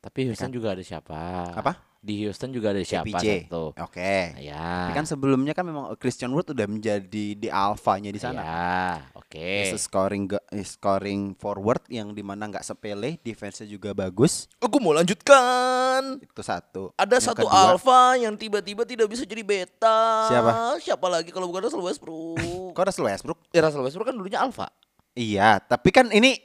Tapi 0.00 0.26
Houston 0.26 0.50
juga 0.50 0.72
ada 0.72 0.82
siapa? 0.82 1.14
Kan? 1.52 1.60
Apa? 1.60 1.72
Di 2.06 2.22
Houston 2.22 2.54
juga 2.54 2.70
ada 2.70 2.78
siapa 2.86 3.02
KPJ. 3.10 3.50
satu? 3.50 3.74
Oke. 3.82 4.38
Ya. 4.38 4.86
Tapi 4.86 4.94
kan 4.94 5.06
sebelumnya 5.10 5.50
kan 5.50 5.66
memang 5.66 5.90
Christian 5.98 6.30
Wood 6.30 6.54
udah 6.54 6.70
menjadi 6.70 7.26
di 7.34 7.48
alfanya 7.50 8.14
di 8.14 8.22
sana. 8.22 8.40
Ya, 8.46 8.78
oke. 9.18 9.42
He's 9.42 9.74
a 9.74 9.82
scoring 9.82 10.30
he's 10.54 10.78
scoring 10.78 11.34
forward 11.34 11.82
yang 11.90 12.14
di 12.14 12.22
mana 12.22 12.46
nggak 12.46 12.62
sepele, 12.62 13.18
defense-nya 13.26 13.66
juga 13.66 13.90
bagus. 13.90 14.46
Aku 14.62 14.78
mau 14.78 14.94
lanjutkan. 14.94 16.22
Itu 16.22 16.46
satu. 16.46 16.94
Ada 16.94 17.18
Yang 17.18 17.26
satu 17.34 17.42
kedua, 17.42 17.74
alpha 17.74 18.14
yang 18.22 18.38
tiba-tiba 18.38 18.86
tidak 18.86 19.10
bisa 19.10 19.26
jadi 19.26 19.42
beta. 19.42 20.30
Siapa? 20.30 20.78
Siapa 20.78 21.06
lagi 21.10 21.34
kalau 21.34 21.50
bukan 21.50 21.66
Russell 21.66 21.82
Westbrook? 21.82 22.70
Kok 22.70 22.84
Russell 22.86 23.10
Westbrook? 23.10 23.38
ya 23.50 23.66
Russell 23.66 23.82
Westbrook 23.82 24.06
kan 24.06 24.14
dulunya 24.14 24.38
alpha. 24.38 24.70
Iya, 25.16 25.58
tapi 25.58 25.90
kan 25.90 26.06
ini 26.14 26.38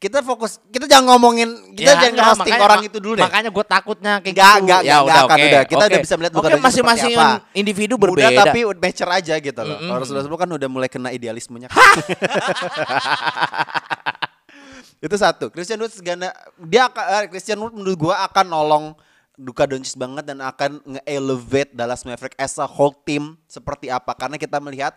kita 0.00 0.24
fokus, 0.24 0.56
kita 0.72 0.88
jangan 0.88 1.12
ngomongin, 1.12 1.76
kita 1.76 1.92
Ya, 1.92 2.08
jangan 2.08 2.12
enggak, 2.16 2.40
makanya- 2.40 2.64
orang 2.64 2.80
itu 2.88 2.96
dulu 3.04 3.20
deh. 3.20 3.24
Makanya 3.28 3.50
gue 3.52 3.64
takutnya 3.68 4.12
kayak 4.24 4.32
Enggak, 4.32 4.48
gitu. 4.56 4.62
enggak, 4.64 4.80
ya 4.80 4.88
enggak, 4.88 5.04
udah, 5.04 5.12
enggak, 5.12 5.28
oke. 5.28 5.44
udah. 5.44 5.60
Kita 5.68 5.76
oke. 5.76 5.90
udah 5.92 6.00
bisa 6.00 6.14
melihat 6.16 6.32
Luka 6.32 6.48
Doncic 6.48 6.64
masing-masing 6.64 7.12
apa. 7.20 7.28
individu 7.52 7.94
Muda 8.00 8.04
berbeda. 8.08 8.40
tapi 8.48 8.60
matcher 8.80 9.10
aja 9.12 9.34
gitu 9.36 9.60
loh. 9.60 9.76
Mm-mm. 9.76 9.88
Kalau 9.92 10.00
Russell 10.00 10.16
Westbrook 10.24 10.40
kan 10.40 10.50
udah 10.56 10.68
mulai 10.72 10.88
kena 10.88 11.12
idealismenya. 11.12 11.68
itu 15.04 15.16
satu. 15.20 15.52
Christian 15.52 15.84
Wood 15.84 15.92
gana 16.00 16.32
dia 16.56 16.88
eh, 16.88 17.24
Christian 17.28 17.60
Wood 17.60 17.76
menurut 17.76 17.96
gua 18.00 18.24
akan 18.24 18.46
nolong 18.48 18.84
Luka 19.36 19.68
Doncic 19.68 20.00
banget 20.00 20.24
dan 20.24 20.40
akan 20.40 20.80
nge-elevate 20.96 21.76
Dallas 21.76 22.08
Maverick 22.08 22.36
as 22.40 22.56
a 22.56 22.64
whole 22.64 22.96
team 23.04 23.36
seperti 23.44 23.92
apa 23.92 24.16
karena 24.16 24.40
kita 24.40 24.56
melihat 24.64 24.96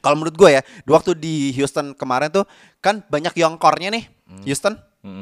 kalau 0.00 0.16
menurut 0.16 0.32
gue 0.32 0.50
ya, 0.56 0.62
di 0.64 0.90
waktu 0.90 1.12
di 1.12 1.34
Houston 1.60 1.92
kemarin 1.92 2.32
tuh 2.32 2.48
kan 2.80 3.04
banyak 3.06 3.36
young 3.36 3.56
core-nya 3.56 3.92
nih, 3.92 4.04
Houston, 4.44 4.74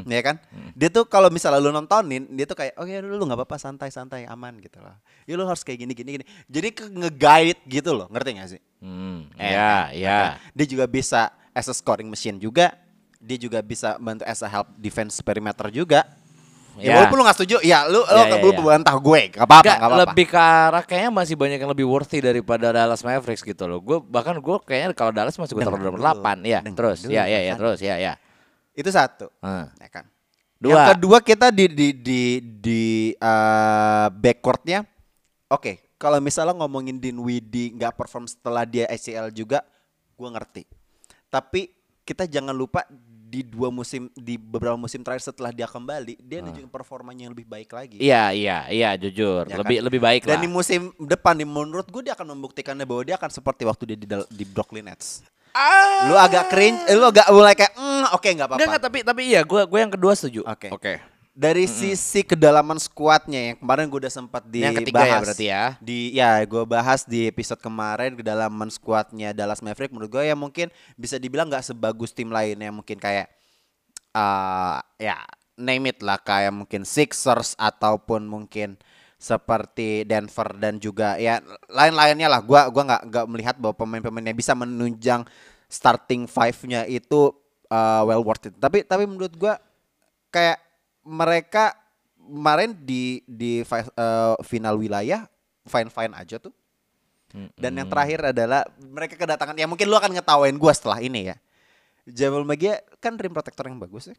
ya 0.07 0.21
kan? 0.23 0.37
Dia 0.75 0.89
tuh 0.89 1.07
kalau 1.07 1.27
misalnya 1.27 1.59
lu 1.59 1.71
nontonin, 1.71 2.27
dia 2.31 2.47
tuh 2.47 2.55
kayak, 2.55 2.79
oh 2.79 2.87
ya 2.87 2.99
lu 2.99 3.19
nggak 3.19 3.39
apa-apa, 3.39 3.59
santai-santai, 3.59 4.27
aman 4.27 4.59
gitu 4.59 4.79
loh. 4.79 4.95
Ya 5.27 5.35
lu 5.35 5.43
harus 5.43 5.63
kayak 5.63 5.83
gini, 5.83 5.93
gini, 5.93 6.11
gini. 6.17 6.25
Jadi 6.47 6.69
nge-guide 6.95 7.61
gitu 7.67 7.95
loh, 7.95 8.07
ngerti 8.09 8.31
gak 8.37 8.51
sih? 8.55 8.61
Hmm, 8.79 9.27
Eh, 9.35 9.55
ya, 9.55 9.91
ya. 9.91 10.19
Dia 10.55 10.67
juga 10.67 10.87
bisa 10.87 11.31
as 11.51 11.67
a 11.67 11.75
scoring 11.75 12.07
machine 12.07 12.39
juga. 12.39 12.79
Dia 13.19 13.35
juga 13.35 13.59
bisa 13.59 13.99
bantu 13.99 14.23
as 14.23 14.39
a 14.43 14.49
help 14.49 14.71
defense 14.79 15.19
perimeter 15.19 15.67
juga. 15.75 16.07
Ya, 16.79 16.89
Ya. 16.89 16.95
walaupun 17.03 17.17
lu 17.19 17.25
gak 17.27 17.37
setuju, 17.43 17.57
ya 17.61 17.85
lu 17.91 18.07
Ya, 18.07 18.15
lu, 18.15 18.23
ya, 18.23 18.37
lu 18.39 18.51
ya. 18.55 18.61
bantah 18.63 18.95
gue, 18.95 19.21
gak 19.35 19.43
apa-apa, 19.43 19.67
gak 19.67 19.79
apa-apa. 19.83 19.99
lebih 20.07 20.27
ke 20.31 20.39
arah 20.39 20.83
kayaknya 20.87 21.11
masih 21.11 21.35
banyak 21.35 21.59
yang 21.59 21.71
lebih 21.75 21.87
worthy 21.91 22.19
daripada 22.23 22.71
Dallas 22.71 23.03
Mavericks 23.03 23.43
gitu 23.43 23.67
loh. 23.67 23.83
Gue 23.83 23.99
bahkan 23.99 24.39
gue 24.39 24.57
kayaknya 24.63 24.95
kalau 24.95 25.11
Dallas 25.11 25.35
masih 25.35 25.59
gue 25.59 25.65
taruh 25.67 25.77
nomor 25.77 25.99
8 25.99 26.47
ya. 26.47 26.63
Terus, 26.63 27.03
dulu, 27.03 27.13
ya 27.13 27.27
ya 27.27 27.39
ya, 27.43 27.55
kan. 27.55 27.59
terus 27.59 27.79
ya 27.83 27.95
ya. 27.99 28.13
Itu 28.73 28.89
satu. 28.95 29.27
Heeh. 29.43 29.67
ya 29.75 29.89
kan. 29.91 30.05
Dua. 30.59 30.71
Yang 30.71 30.83
kedua 30.99 31.19
kita 31.23 31.47
di 31.55 31.67
di 31.71 31.89
di 31.95 32.23
di 32.43 32.83
eh, 33.15 34.07
backcourtnya, 34.11 34.83
oke. 35.51 35.95
Kalau 35.99 36.19
misalnya 36.23 36.55
ngomongin 36.63 36.99
Dinwiddie 36.99 37.75
nggak 37.75 37.95
perform 37.95 38.27
setelah 38.27 38.63
dia 38.63 38.87
ACL 38.87 39.35
juga, 39.35 39.67
gua 40.15 40.31
ngerti. 40.35 40.63
Tapi 41.27 41.71
kita 42.03 42.25
jangan 42.25 42.55
lupa 42.55 42.87
di 43.29 43.45
dua 43.45 43.69
musim 43.69 44.09
di 44.17 44.41
beberapa 44.41 44.75
musim 44.81 45.05
terakhir 45.05 45.29
setelah 45.29 45.53
dia 45.53 45.69
kembali, 45.69 46.17
dia 46.19 46.41
nunjukin 46.41 46.73
performanya 46.73 47.29
yang 47.29 47.33
lebih 47.37 47.45
baik 47.45 47.69
lagi. 47.71 48.01
Iya 48.01 48.33
iya 48.33 48.59
iya 48.73 48.91
jujur 48.97 49.45
Ya 49.45 49.61
lebih 49.61 49.79
kan? 49.79 49.85
lebih 49.85 50.01
baik 50.01 50.23
Dan 50.25 50.41
lah. 50.41 50.43
di 50.43 50.49
musim 50.49 50.91
depan, 50.97 51.37
nih, 51.37 51.45
menurut 51.45 51.87
gue 51.87 52.03
dia 52.09 52.17
akan 52.17 52.33
membuktikannya 52.33 52.89
bahwa 52.89 53.03
dia 53.05 53.21
akan 53.21 53.29
seperti 53.29 53.69
waktu 53.69 53.83
dia 53.93 53.99
di, 54.01 54.07
di 54.33 54.45
Brooklyn 54.49 54.89
Nets. 54.89 55.21
Ah. 55.53 56.09
Lu 56.09 56.15
agak 56.17 56.49
cringe, 56.49 56.81
eh, 56.89 56.97
lu 56.97 57.05
agak 57.05 57.29
mulai 57.33 57.53
kayak, 57.53 57.73
"Hmm, 57.77 57.99
pertama 58.09 58.17
oke 58.17 58.29
nggak 58.33 58.49
apa-apa. 58.49 58.65
Enggak, 58.65 58.83
tapi 58.83 58.99
tapi 59.05 59.21
iya, 59.29 59.41
gue 59.45 59.61
gue 59.67 59.79
yang 59.79 59.93
kedua 59.93 60.13
setuju. 60.15 60.41
Oke. 60.47 60.69
Oke. 60.73 60.93
Dari 61.39 61.71
sisi 61.71 62.27
kedalaman 62.27 62.83
skuadnya 62.83 63.55
yang 63.55 63.57
kemarin 63.63 63.87
gue 63.87 64.03
udah 64.03 64.11
sempat 64.11 64.43
dibahas. 64.43 64.67
Yang 64.67 64.79
ketiga 64.83 65.03
ya 65.07 65.19
berarti 65.23 65.47
ya. 65.47 65.65
Di 65.79 65.99
ya 66.11 66.31
gue 66.43 66.65
bahas 66.67 67.07
di 67.07 67.31
episode 67.31 67.63
kemarin 67.63 68.19
kedalaman 68.19 68.67
skuadnya 68.75 69.31
Dallas 69.31 69.63
Maverick 69.63 69.95
menurut 69.95 70.11
gue 70.11 70.27
ya 70.27 70.35
mungkin 70.35 70.67
bisa 70.99 71.15
dibilang 71.15 71.47
nggak 71.47 71.63
sebagus 71.63 72.11
tim 72.11 72.35
lainnya 72.35 72.75
mungkin 72.75 72.99
kayak 72.99 73.31
eh 74.19 74.79
ya 74.99 75.23
name 75.55 75.95
it 75.95 76.03
lah 76.03 76.19
kayak 76.19 76.51
mungkin 76.51 76.83
Sixers 76.83 77.55
ataupun 77.55 78.27
mungkin 78.27 78.75
seperti 79.15 80.07
Denver 80.07 80.59
dan 80.59 80.79
juga 80.83 81.19
ya 81.23 81.39
lain-lainnya 81.71 82.31
lah. 82.31 82.43
Gua 82.43 82.67
gua 82.71 82.83
nggak 82.83 83.03
nggak 83.15 83.27
melihat 83.31 83.55
bahwa 83.59 83.79
pemain-pemainnya 83.79 84.35
bisa 84.35 84.55
menunjang 84.55 85.23
starting 85.71 86.27
five-nya 86.27 86.83
itu 86.91 87.31
uh, 87.71 88.03
well 88.07 88.27
worth 88.27 88.51
it. 88.51 88.55
Tapi 88.59 88.83
tapi 88.83 89.07
menurut 89.07 89.35
gua 89.39 89.59
kayak 90.31 90.68
mereka 91.09 91.73
kemarin 92.21 92.77
di 92.77 93.25
di 93.25 93.65
uh, 93.65 94.37
final 94.45 94.77
wilayah 94.77 95.25
fine 95.65 95.89
fine 95.89 96.13
aja 96.13 96.37
tuh. 96.37 96.53
Dan 97.57 97.77
yang 97.77 97.89
terakhir 97.89 98.33
adalah 98.33 98.65
mereka 98.81 99.17
kedatangan 99.17 99.57
ya 99.57 99.69
mungkin 99.69 99.89
lu 99.89 99.97
akan 99.97 100.17
ngetawain 100.17 100.57
gua 100.57 100.73
setelah 100.77 101.01
ini 101.01 101.33
ya. 101.33 101.37
Jamal 102.09 102.45
Magia 102.45 102.81
kan 103.01 103.17
rim 103.21 103.33
protector 103.37 103.69
yang 103.69 103.77
bagus 103.77 104.09
ya. 104.09 104.17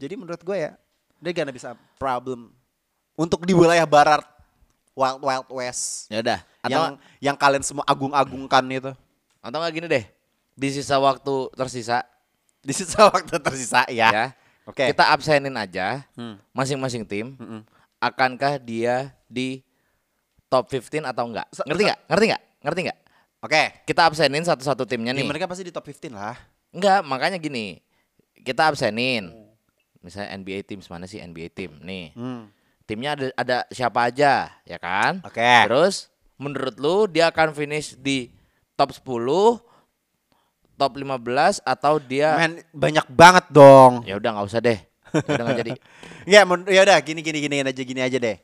Jadi 0.00 0.16
menurut 0.16 0.40
gue 0.40 0.56
ya 0.56 0.72
dia 1.20 1.30
gak 1.36 1.52
bisa 1.52 1.76
problem 2.00 2.48
untuk 3.12 3.44
di 3.44 3.52
wilayah 3.52 3.84
barat 3.84 4.24
Wild 4.96 5.20
Wild 5.20 5.48
West 5.52 6.08
Ya 6.08 6.24
udah. 6.24 6.40
Yang 6.64 6.84
yang 7.20 7.36
kalian 7.36 7.64
semua 7.64 7.84
agung-agungkan 7.84 8.64
itu. 8.68 8.92
atau 9.40 9.56
enggak 9.56 9.72
gini 9.72 9.86
deh. 9.88 10.04
Di 10.52 10.68
sisa 10.68 11.00
waktu 11.00 11.48
tersisa 11.56 12.04
Di 12.60 12.76
sisa 12.76 13.08
waktu 13.08 13.40
tersisa 13.40 13.88
ya. 13.88 14.08
ya. 14.12 14.26
Oke. 14.70 14.86
Kita 14.88 15.10
absenin 15.10 15.54
aja 15.54 16.06
Hmm. 16.14 16.38
masing-masing 16.54 17.02
tim. 17.04 17.34
Mm-mm. 17.34 17.62
Akankah 17.98 18.56
dia 18.56 19.12
di 19.26 19.60
top 20.46 20.70
15 20.70 21.04
atau 21.04 21.26
enggak? 21.26 21.46
Ngerti 21.66 21.82
enggak? 21.84 22.00
Ngerti 22.08 22.24
enggak? 22.30 22.42
Ngerti 22.62 22.80
enggak? 22.86 22.98
Oke. 23.40 23.62
Kita 23.84 24.02
absenin 24.06 24.44
satu-satu 24.44 24.84
timnya 24.84 25.12
Ya, 25.12 25.20
nih. 25.20 25.26
mereka 25.28 25.44
pasti 25.44 25.66
di 25.66 25.72
top 25.72 25.84
15 25.84 26.12
lah. 26.12 26.36
Enggak, 26.70 27.00
makanya 27.04 27.36
gini. 27.36 27.82
Kita 28.40 28.70
absenin. 28.70 29.28
Misalnya 30.00 30.32
NBA 30.32 30.64
tim 30.64 30.80
mana 30.88 31.04
sih 31.04 31.20
NBA 31.20 31.52
tim? 31.52 31.76
Nih. 31.84 32.16
Hmm. 32.16 32.48
Timnya 32.88 33.14
ada 33.14 33.26
ada 33.36 33.56
siapa 33.68 34.08
aja, 34.08 34.48
ya 34.64 34.78
kan? 34.80 35.20
Oke. 35.22 35.44
Terus 35.68 36.08
menurut 36.40 36.74
lu 36.80 37.04
dia 37.06 37.28
akan 37.28 37.52
finish 37.52 37.94
di 37.94 38.32
top 38.74 38.90
10, 38.90 39.60
top 40.80 40.96
15 40.96 41.20
atau 41.60 42.00
dia 42.00 42.32
Men 42.34 42.64
banyak 42.72 43.04
banget 43.12 43.44
dong. 43.52 44.00
ya 44.08 44.16
udah 44.16 44.30
nggak 44.32 44.48
usah 44.48 44.60
deh. 44.60 44.80
Ya 45.12 45.32
udah 45.36 45.44
nggak 45.44 45.60
jadi. 45.60 45.72
Ya, 46.30 46.40
ya 46.46 46.80
udah 46.80 46.96
gini 47.00 47.20
gini 47.20 47.38
gini 47.40 47.56
aja 47.60 47.82
gini 47.82 48.00
aja 48.00 48.16
deh. 48.16 48.36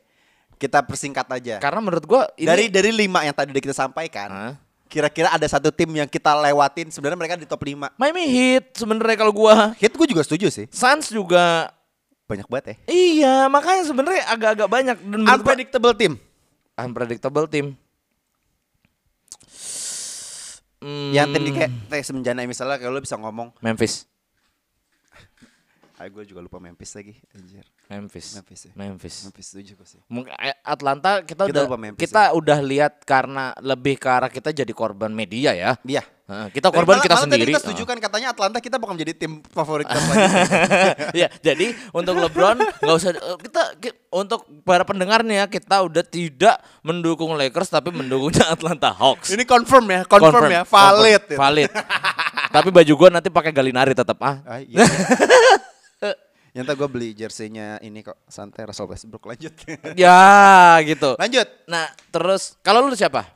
Kita 0.57 0.80
persingkat 0.80 1.24
aja. 1.30 1.57
Karena 1.57 1.80
menurut 1.80 2.05
gua 2.05 2.28
ini 2.34 2.45
dari 2.45 2.64
dari 2.68 2.91
lima 2.91 3.20
yang 3.22 3.32
tadi 3.32 3.53
udah 3.53 3.61
kita 3.61 3.72
sampaikan, 3.72 4.57
kira-kira 4.84 5.28
ada 5.28 5.45
satu 5.45 5.68
tim 5.68 5.89
yang 5.91 6.05
kita 6.07 6.32
lewatin 6.34 6.89
sebenarnya 6.89 7.16
mereka 7.16 7.37
di 7.37 7.45
top 7.45 7.61
5. 7.61 7.93
Miami 7.95 8.24
Heat 8.26 8.72
sebenarnya 8.74 9.16
kalau 9.16 9.32
gua 9.32 9.72
Hit 9.76 9.93
gue 9.93 10.07
juga 10.07 10.20
setuju 10.20 10.49
sih. 10.49 10.66
Suns 10.68 11.09
juga 11.09 11.72
Banyak 12.26 12.51
banget 12.51 12.64
ya. 12.66 12.76
iya, 12.91 13.37
makanya 13.47 13.87
sebenarnya 13.87 14.22
agak-agak 14.26 14.66
banyak 14.66 14.97
dan 14.99 15.07
menurut 15.07 15.22
gua- 15.22 15.37
Unpredictable 15.39 15.95
team. 15.95 16.12
unpredictable 16.74 17.47
team. 17.47 17.66
Hmm, 20.81 21.11
Yang 21.12 21.41
di 21.41 21.51
kayak 21.57 21.72
kayak 21.89 22.05
semenjana 22.05 22.45
misalnya 22.45 22.77
kalau 22.77 22.97
lo 22.97 23.01
bisa 23.01 23.16
ngomong, 23.16 23.53
Memphis. 23.64 24.05
Ah 25.97 26.07
gue 26.07 26.24
juga 26.24 26.40
lupa 26.40 26.61
Memphis 26.61 26.92
lagi, 26.92 27.16
anjir. 27.32 27.64
Memphis. 27.88 28.36
Memphis 28.36 28.61
ya. 28.68 28.72
Memphis. 28.76 29.16
Memphis 29.24 29.47
setuju 29.49 29.72
gue 29.74 29.88
sih. 29.88 30.01
Mungkin 30.07 30.28
eh, 30.36 30.53
Atlanta 30.61 31.24
kita, 31.24 31.49
Kita 31.49 31.57
udah 31.57 31.62
lupa 31.64 31.78
Memphis 31.78 32.01
kita 32.03 32.22
udah 32.32 32.59
lihat 32.61 33.01
karena 33.03 33.57
lebih 33.59 33.97
ke 33.97 34.05
arah 34.05 34.28
kita 34.28 34.53
jadi 34.53 34.68
korban 34.70 35.09
media 35.09 35.57
ya. 35.57 35.72
Iya. 35.80 36.05
Kita 36.26 36.74
korban 36.74 36.99
Malah- 36.99 37.07
kita 37.07 37.14
malah 37.14 37.24
sendiri. 37.24 37.42
Tadi 37.47 37.53
kita 37.55 37.62
setuju 37.62 37.82
kan 37.86 37.97
katanya 37.97 38.34
Atlanta 38.34 38.59
kita 38.59 38.76
bukan 38.76 38.99
menjadi 38.99 39.14
tim 39.14 39.40
favorit 39.47 39.86
kita. 39.86 40.03
Iya, 41.16 41.30
jadi 41.38 41.70
untuk 41.94 42.18
LeBron 42.18 42.59
nggak 42.59 42.97
usah 42.99 43.14
eh, 43.14 43.38
kita 43.47 43.62
ki- 43.78 43.97
untuk 44.11 44.42
para 44.66 44.82
pendengar 44.82 45.22
nih 45.22 45.40
ya 45.40 45.47
kita 45.47 45.86
udah 45.86 46.03
tidak 46.03 46.59
mendukung 46.82 47.30
Lakers 47.38 47.70
tapi 47.70 47.88
mendukungnya 47.88 48.42
Atlanta 48.59 48.90
Hawks. 48.90 49.30
Ini 49.30 49.47
confirm 49.47 49.86
ya, 49.86 50.03
confirm, 50.03 50.51
ya, 50.51 50.62
valid. 50.66 51.22
confirm, 51.30 51.40
valid. 51.40 51.70
tapi 52.51 52.68
baju 52.74 52.92
gua 52.99 53.09
nanti 53.09 53.30
pakai 53.30 53.55
Galinari 53.55 53.94
tetap 53.94 54.18
ah. 54.18 54.42
Ah, 54.42 54.59
iya. 54.59 54.82
Yang 56.57 56.73
gue 56.73 56.89
beli 56.89 57.13
jersey-nya 57.13 57.77
ini 57.85 58.01
kok 58.01 58.17
santai 58.25 58.65
Russell 58.65 58.89
Westbrook 58.89 59.29
lanjut. 59.29 59.53
ya 60.01 60.81
gitu. 60.81 61.13
lanjut. 61.21 61.45
Nah, 61.69 61.93
terus 62.09 62.57
kalau 62.65 62.89
lu 62.89 62.97
siapa? 62.97 63.29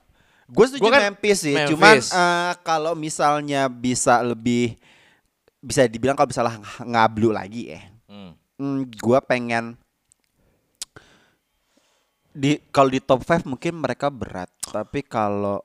Gue 0.49 0.65
setuju 0.65 0.89
Gua 0.89 0.97
kan 0.97 1.13
Memphis 1.13 1.45
sih. 1.45 1.53
Memphis. 1.53 1.69
Cuman 1.77 1.97
eh, 2.01 2.53
kalau 2.65 2.97
misalnya 2.97 3.69
bisa 3.69 4.25
lebih 4.25 4.81
bisa 5.61 5.85
dibilang 5.85 6.17
kalau 6.17 6.33
misalnya 6.33 6.57
ng- 6.57 6.89
ngablu 6.97 7.29
lagi 7.29 7.77
ya. 7.77 7.81
Hmm. 8.09 8.33
Hmm, 8.57 8.89
gue 8.89 9.19
pengen 9.29 9.77
di 12.33 12.57
kalau 12.73 12.89
di 12.89 13.05
top 13.05 13.21
5 13.21 13.45
mungkin 13.45 13.85
mereka 13.85 14.09
berat, 14.09 14.49
tapi 14.65 15.05
kalau 15.05 15.61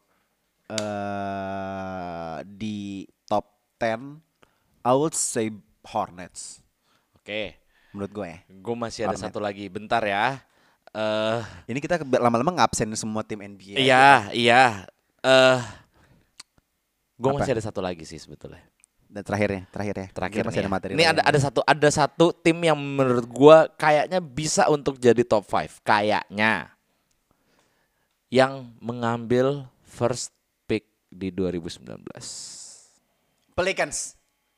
eh 0.67 2.43
di 2.43 3.07
top 3.31 3.47
10 3.79 4.19
I 4.83 4.91
would 4.91 5.15
say 5.15 5.53
Hornets 5.85 6.64
Oke. 7.25 7.57
menurut 7.89 8.11
gue 8.13 8.27
ya. 8.29 8.39
Gue 8.53 8.75
masih 8.77 9.01
ada 9.09 9.17
satu 9.17 9.41
lagi. 9.41 9.65
Bentar 9.65 10.05
ya. 10.05 10.37
Eh 10.93 11.41
Ini 11.73 11.81
kita 11.81 11.97
lama-lama 12.21 12.61
ngabsen 12.61 12.93
semua 12.93 13.25
tim 13.25 13.41
NBA. 13.41 13.81
iya, 13.81 14.29
iya. 14.29 14.85
Eh 15.25 15.59
gue 17.17 17.31
masih 17.33 17.57
ada 17.57 17.65
satu 17.65 17.81
lagi 17.81 18.05
sih 18.05 18.21
sebetulnya. 18.21 18.61
Dan 19.09 19.25
terakhirnya, 19.25 19.63
terakhir 19.73 19.95
ya. 19.95 20.07
Terakhir 20.11 20.37
Kita 20.37 20.47
masih 20.51 20.59
ada 20.61 20.69
ya. 20.69 20.73
materi. 20.75 20.91
Ini 20.93 21.05
ada 21.07 21.21
ada 21.25 21.39
satu 21.39 21.59
ada 21.65 21.89
satu 21.89 22.25
tim 22.29 22.57
yang 22.61 22.75
menurut 22.77 23.25
gua 23.25 23.65
kayaknya 23.73 24.19
bisa 24.21 24.69
untuk 24.69 24.99
jadi 25.01 25.23
top 25.25 25.49
5 25.49 25.81
kayaknya. 25.81 26.69
Yang 28.29 28.69
mengambil 28.83 29.65
first 29.81 30.29
pick 30.67 30.85
di 31.07 31.31
2019. 31.31 32.05
Pelicans. 33.55 34.13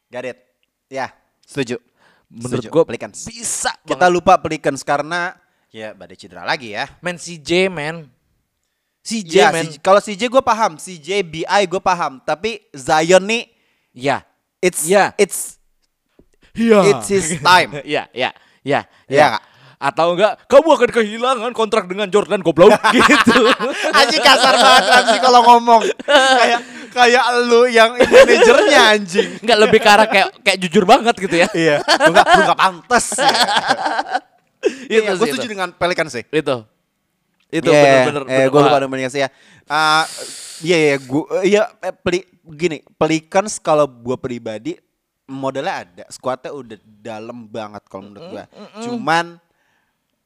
Got 0.09 0.25
it. 0.25 0.39
Ya, 0.89 1.13
setuju. 1.45 1.77
Menurut 2.27 2.67
gua 2.67 2.83
Pelicans. 2.83 3.23
bisa 3.23 3.71
Kita 3.81 3.95
banget. 4.01 4.13
lupa 4.13 4.35
Pelicans 4.37 4.81
karena 4.81 5.31
ya 5.67 5.91
badai 5.91 6.15
cedera 6.15 6.43
lagi 6.43 6.71
ya. 6.71 6.87
Men 6.99 7.15
CJ 7.15 7.67
men. 7.67 8.11
CJ 9.01 9.31
Ya, 9.31 9.47
men. 9.49 9.63
CJ 9.65 9.79
kalau 9.79 9.99
CJ 9.99 10.27
gue 10.27 10.43
paham, 10.43 10.75
CJ 10.75 11.23
BI 11.23 11.61
gue 11.65 11.79
paham, 11.79 12.19
tapi 12.19 12.67
Zion 12.71 13.23
nih 13.23 13.47
Ya. 13.91 14.27
it's 14.59 14.83
Ya. 14.83 15.15
it's 15.15 15.55
Iya. 16.51 16.91
it's 16.91 17.07
his 17.07 17.27
time. 17.47 17.79
Iya, 17.81 18.11
iya, 18.11 18.35
Iya 18.65 18.83
nggak? 19.07 19.43
Atau 19.77 20.17
enggak, 20.17 20.41
kamu 20.49 20.67
akan 20.73 20.89
kehilangan 20.91 21.51
kontrak 21.53 21.85
dengan 21.85 22.09
Jordan 22.09 22.41
goblok 22.41 22.73
gitu. 22.97 23.37
anjing 23.93 24.19
kasar 24.19 24.57
banget 24.57 24.83
Ramzi 24.89 25.17
kalau 25.21 25.41
ngomong. 25.45 25.85
kayak 26.03 26.59
kayak 26.97 27.23
lu 27.45 27.61
yang 27.65 27.93
manajernya 27.93 28.79
anjing. 28.91 29.27
Enggak 29.45 29.57
lebih 29.59 29.79
ke 29.79 29.87
arah 29.87 30.07
kayak 30.07 30.27
kayak 30.41 30.57
jujur 30.59 30.83
banget 30.83 31.15
gitu 31.15 31.35
ya. 31.35 31.47
Iya, 31.49 31.75
lu 31.79 32.11
gak, 32.11 32.25
lu 32.27 32.41
gak 32.43 32.59
pantes 32.59 33.05
ya. 33.21 33.29
Itu 34.83 34.97
Iya, 34.97 34.99
sih, 35.05 35.13
gue 35.13 35.23
itu. 35.23 35.33
setuju 35.37 35.47
dengan 35.47 35.69
Pelicans 35.71 36.11
sih. 36.11 36.25
Itu. 36.27 36.65
Itu 37.47 37.69
Iya, 37.69 37.79
bener-bener. 38.03 38.23
Eh, 38.23 38.27
bener- 38.27 38.49
gue 38.49 38.59
lupa 38.59 38.77
dengan 38.77 38.91
Pelicans 38.91 39.15
ya. 39.15 39.29
Ah, 39.65 40.03
Iya, 40.57 40.77
iya, 40.81 40.95
gue, 40.97 41.23
iya, 41.45 41.61
eh, 41.79 41.93
peli, 41.93 42.25
gini, 42.49 42.81
Pelicans 42.93 43.55
kalau 43.57 43.85
gue 43.85 44.17
pribadi 44.17 44.73
modalnya 45.23 45.85
ada, 45.85 46.03
skuadnya 46.07 46.49
udah 46.49 46.77
dalam 46.81 47.45
banget 47.45 47.85
kalau 47.85 48.09
menurut 48.09 48.25
gue. 48.27 48.43
Cuman 48.81 49.37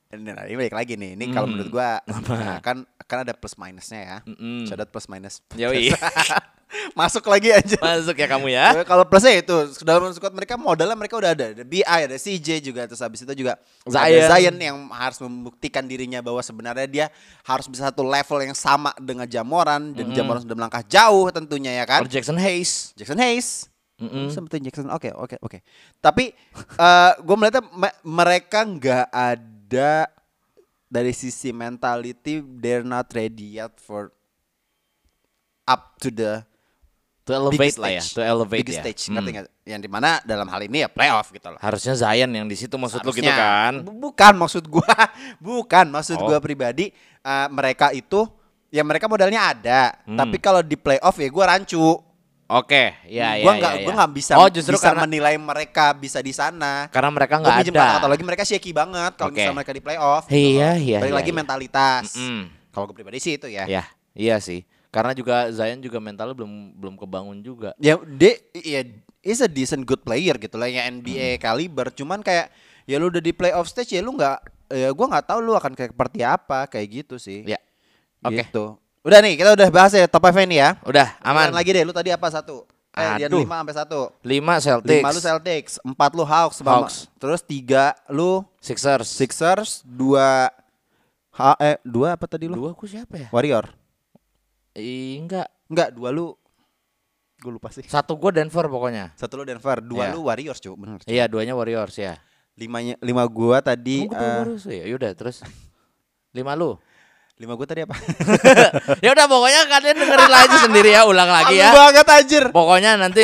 ini, 0.10 0.28
nah, 0.28 0.44
ini 0.44 0.56
balik 0.58 0.72
lagi 0.72 0.94
nih, 0.96 1.16
ini 1.16 1.26
kalau 1.30 1.48
Mm. 1.48 1.52
menurut 1.52 1.72
gue 1.74 1.90
nah, 2.32 2.60
kan 2.60 2.78
kan 3.02 3.18
ada 3.22 3.32
plus 3.32 3.56
minusnya 3.56 4.00
ya. 4.02 4.18
Shout 4.64 4.78
out 4.78 4.88
plus 4.88 5.08
minus. 5.08 5.44
Yoi. 5.54 5.92
Masuk 6.96 7.28
lagi 7.28 7.52
aja. 7.52 7.76
Masuk 7.80 8.16
ya 8.16 8.28
kamu 8.28 8.48
ya. 8.52 8.84
Kalau 8.88 9.04
plusnya 9.04 9.44
itu 9.44 9.56
dalam 9.84 10.12
squad 10.16 10.32
mereka 10.32 10.56
modalnya 10.56 10.96
mereka 10.96 11.20
udah 11.20 11.32
ada. 11.36 11.46
Ada 11.52 11.64
BI, 11.68 11.84
ada 11.84 12.16
CJ 12.16 12.64
juga 12.64 12.88
terus 12.88 13.04
habis 13.04 13.24
itu 13.24 13.34
juga 13.36 13.60
Zion. 13.84 14.00
ada 14.08 14.20
Zion 14.36 14.56
yang 14.56 14.78
harus 14.92 15.20
membuktikan 15.20 15.84
dirinya 15.84 16.24
bahwa 16.24 16.40
sebenarnya 16.40 16.88
dia 16.88 17.06
harus 17.44 17.68
bisa 17.68 17.92
satu 17.92 18.04
level 18.08 18.40
yang 18.44 18.56
sama 18.56 18.96
dengan 19.00 19.28
Jamoran 19.28 19.92
dan 19.92 20.16
Jamoran 20.16 20.42
sudah 20.44 20.56
melangkah 20.56 20.84
jauh 20.88 21.28
tentunya 21.32 21.76
ya 21.82 21.86
kan. 21.88 22.04
Or 22.04 22.10
Jackson 22.10 22.40
Hayes. 22.40 22.96
Jackson 22.96 23.20
Hayes. 23.20 23.68
Mm-mm. 24.02 24.34
Seperti 24.34 24.66
Jackson. 24.66 24.90
Oke, 24.90 25.14
oke, 25.14 25.38
oke. 25.44 25.62
Tapi 26.02 26.34
eh 26.88 27.12
gue 27.22 27.36
melihatnya 27.38 27.64
me- 27.70 28.00
mereka 28.02 28.66
nggak 28.66 29.08
ada 29.14 30.10
dari 30.92 31.16
sisi 31.16 31.56
mentality 31.56 32.44
they're 32.60 32.84
not 32.84 33.08
ready 33.16 33.62
yet 33.62 33.72
for 33.80 34.12
up 35.64 35.96
to 36.04 36.12
the 36.12 36.44
To 37.22 37.32
elevate 37.32 37.78
lah 37.78 37.90
ya, 37.92 38.02
to 38.02 38.20
elevate 38.20 38.66
ya. 38.66 38.82
stage, 38.82 39.02
Hmm. 39.06 39.14
ngerti 39.16 39.30
nggak? 39.32 39.46
Yang 39.64 39.82
di 39.82 39.90
mana 39.90 40.10
dalam 40.22 40.48
hal 40.48 40.62
ini 40.62 40.82
ya 40.82 40.90
playoff 40.90 41.30
gitu 41.30 41.48
loh. 41.48 41.60
Harusnya 41.60 41.94
Zion 41.94 42.28
yang 42.28 42.46
di 42.46 42.56
situ 42.56 42.74
maksud 42.74 43.00
lu 43.00 43.12
gitu 43.12 43.30
kan? 43.30 43.86
Bu- 43.86 44.10
Bukan 44.10 44.34
maksud 44.36 44.66
gua, 44.66 44.90
bukan 45.40 45.86
maksud 45.88 46.18
Oh. 46.18 46.26
gua 46.26 46.38
pribadi 46.38 46.90
eh, 47.20 47.48
mereka 47.48 47.90
itu 47.92 48.26
ya 48.68 48.82
mereka 48.82 49.06
modalnya 49.06 49.54
ada, 49.54 49.94
Hmm. 50.04 50.18
tapi 50.18 50.38
kalau 50.38 50.60
di 50.60 50.74
playoff 50.74 51.14
ya 51.16 51.28
gua 51.28 51.46
rancu. 51.52 51.78
Oke, 52.48 52.98
ya 53.06 53.38
ya 53.38 53.46
gua 53.46 53.54
ya, 53.54 53.60
nggak 53.60 53.74
ya. 53.74 53.84
gua 53.86 53.94
nggak 53.96 54.12
bisa 54.12 54.34
Oh, 54.36 54.50
justru 54.50 54.76
bisa 54.76 54.90
karena 54.90 55.06
menilai 55.06 55.36
mereka 55.38 55.86
bisa 55.94 56.20
di 56.20 56.34
sana. 56.34 56.90
karena 56.90 57.08
mereka 57.08 57.38
Gua 57.38 57.48
nggak 57.48 57.58
ada. 57.62 57.72
kata-kata 57.72 58.08
lagi 58.10 58.24
mereka 58.26 58.44
shaky 58.44 58.72
banget 58.72 59.12
kalau 59.14 59.30
Oke. 59.30 59.38
misalnya 59.38 59.56
mereka 59.56 59.72
di 59.72 59.80
playoff. 59.80 60.24
Iya, 60.28 60.70
loh. 60.74 60.76
iya, 60.76 60.98
Balik 61.00 61.08
iya, 61.08 61.20
lagi 61.22 61.30
iya. 61.30 61.38
mentalitas. 61.38 62.06
Mm-mm. 62.12 62.42
Kalau 62.72 62.86
gue 62.88 62.96
pribadi 62.98 63.20
sih 63.20 63.36
itu 63.36 63.46
ya. 63.46 63.64
Ya, 63.68 63.84
iya 64.12 64.36
sih. 64.40 64.64
Karena 64.92 65.16
juga 65.16 65.48
Zion 65.50 65.80
juga 65.80 65.98
mentalnya 65.98 66.36
belum 66.36 66.76
belum 66.76 66.96
kebangun 66.96 67.40
juga. 67.40 67.72
Ya 67.80 67.96
dia 67.98 68.36
ya 68.54 68.84
is 69.22 69.40
a 69.40 69.48
decent 69.48 69.82
good 69.82 70.04
player 70.04 70.36
gitu 70.36 70.60
lah 70.60 70.68
ya 70.68 70.84
NBA 70.86 71.36
Hmm. 71.36 71.42
kaliber. 71.42 71.88
Cuman 71.90 72.20
kayak 72.20 72.52
ya 72.84 73.00
lu 73.00 73.08
udah 73.08 73.20
di 73.20 73.32
playoff 73.32 73.66
stage 73.66 73.96
ya 73.96 74.04
lu 74.04 74.12
nggak 74.12 74.38
ya 74.68 74.92
gua 74.92 75.08
nggak 75.10 75.26
tahu 75.26 75.40
lu 75.40 75.56
akan 75.56 75.72
kayak 75.74 75.96
seperti 75.96 76.20
apa 76.22 76.68
kayak 76.68 76.88
gitu 77.02 77.16
sih. 77.16 77.48
Ya. 77.48 77.56
Oke. 78.20 78.44
Gitu. 78.44 78.76
Udah 79.02 79.18
nih 79.18 79.34
kita 79.34 79.56
udah 79.56 79.68
bahas 79.72 79.96
ya 79.96 80.06
top 80.06 80.28
5 80.28 80.44
ini 80.44 80.60
ya. 80.60 80.78
Udah, 80.86 81.18
aman. 81.24 81.50
Lagi 81.50 81.72
deh 81.72 81.82
lu 81.82 81.90
tadi 81.90 82.12
apa 82.12 82.28
satu? 82.30 82.68
Eh 82.92 83.08
dia 83.18 83.32
Aduh. 83.32 83.42
5 83.42 83.64
sampai 83.64 83.74
1. 83.74 84.02
5 84.22 84.54
Celtics. 84.60 85.00
5 85.02 85.16
lu 85.16 85.22
Celtics, 85.24 85.74
4 85.82 86.12
lu 86.12 86.24
Hawks, 86.28 86.56
sama- 86.60 86.84
Hawks. 86.84 87.08
terus 87.18 87.40
3 87.42 87.96
lu 88.12 88.44
Sixers. 88.60 89.08
Sixers, 89.08 89.82
2 89.88 90.52
ha, 91.34 91.56
eh 91.58 91.80
2 91.82 92.12
apa 92.14 92.28
tadi 92.28 92.52
lu? 92.52 92.60
Dua 92.60 92.76
aku 92.76 92.84
siapa 92.86 93.16
ya? 93.16 93.28
Warrior. 93.32 93.72
Ih, 94.74 95.20
enggak. 95.20 95.48
Enggak, 95.68 95.90
2 95.92 96.12
lu 96.12 96.36
gue 97.38 97.52
lupa 97.52 97.74
sih. 97.74 97.82
Satu 97.84 98.14
gua 98.16 98.30
Denver 98.30 98.66
pokoknya. 98.66 99.12
Satu 99.16 99.42
lu 99.42 99.44
Denver, 99.44 99.82
2 99.82 99.98
Iya. 99.98 100.14
lu 100.14 100.22
Warriors, 100.24 100.60
cuy. 100.60 100.76
Bener. 100.76 101.02
Cu. 101.02 101.08
Iya, 101.08 101.26
duanya 101.26 101.54
Warriors 101.54 101.96
ya. 101.96 102.14
Limanya, 102.54 102.94
lima 103.02 103.24
gua 103.26 103.58
tadi 103.60 104.06
dua 104.06 104.14
eh, 104.14 104.38
Warriors 104.44 104.66
ya? 104.66 104.84
Yaudah, 104.86 105.12
terus 105.16 105.42
lima 106.32 106.54
lu. 106.54 106.78
lima 107.34 107.58
gua 107.58 107.66
tadi 107.66 107.82
apa? 107.82 107.98
ya 109.04 109.10
udah 109.10 109.26
pokoknya 109.26 109.66
kalian 109.66 109.96
dengerin 109.98 110.30
lagi 110.30 110.58
sendiri 110.62 110.90
ya, 110.94 111.02
ulang 111.10 111.26
lagi 111.26 111.58
ya. 111.58 111.74
Aku 111.74 111.82
banget 111.82 112.06
anjir. 112.06 112.44
Pokoknya 112.54 112.92
nanti 112.94 113.24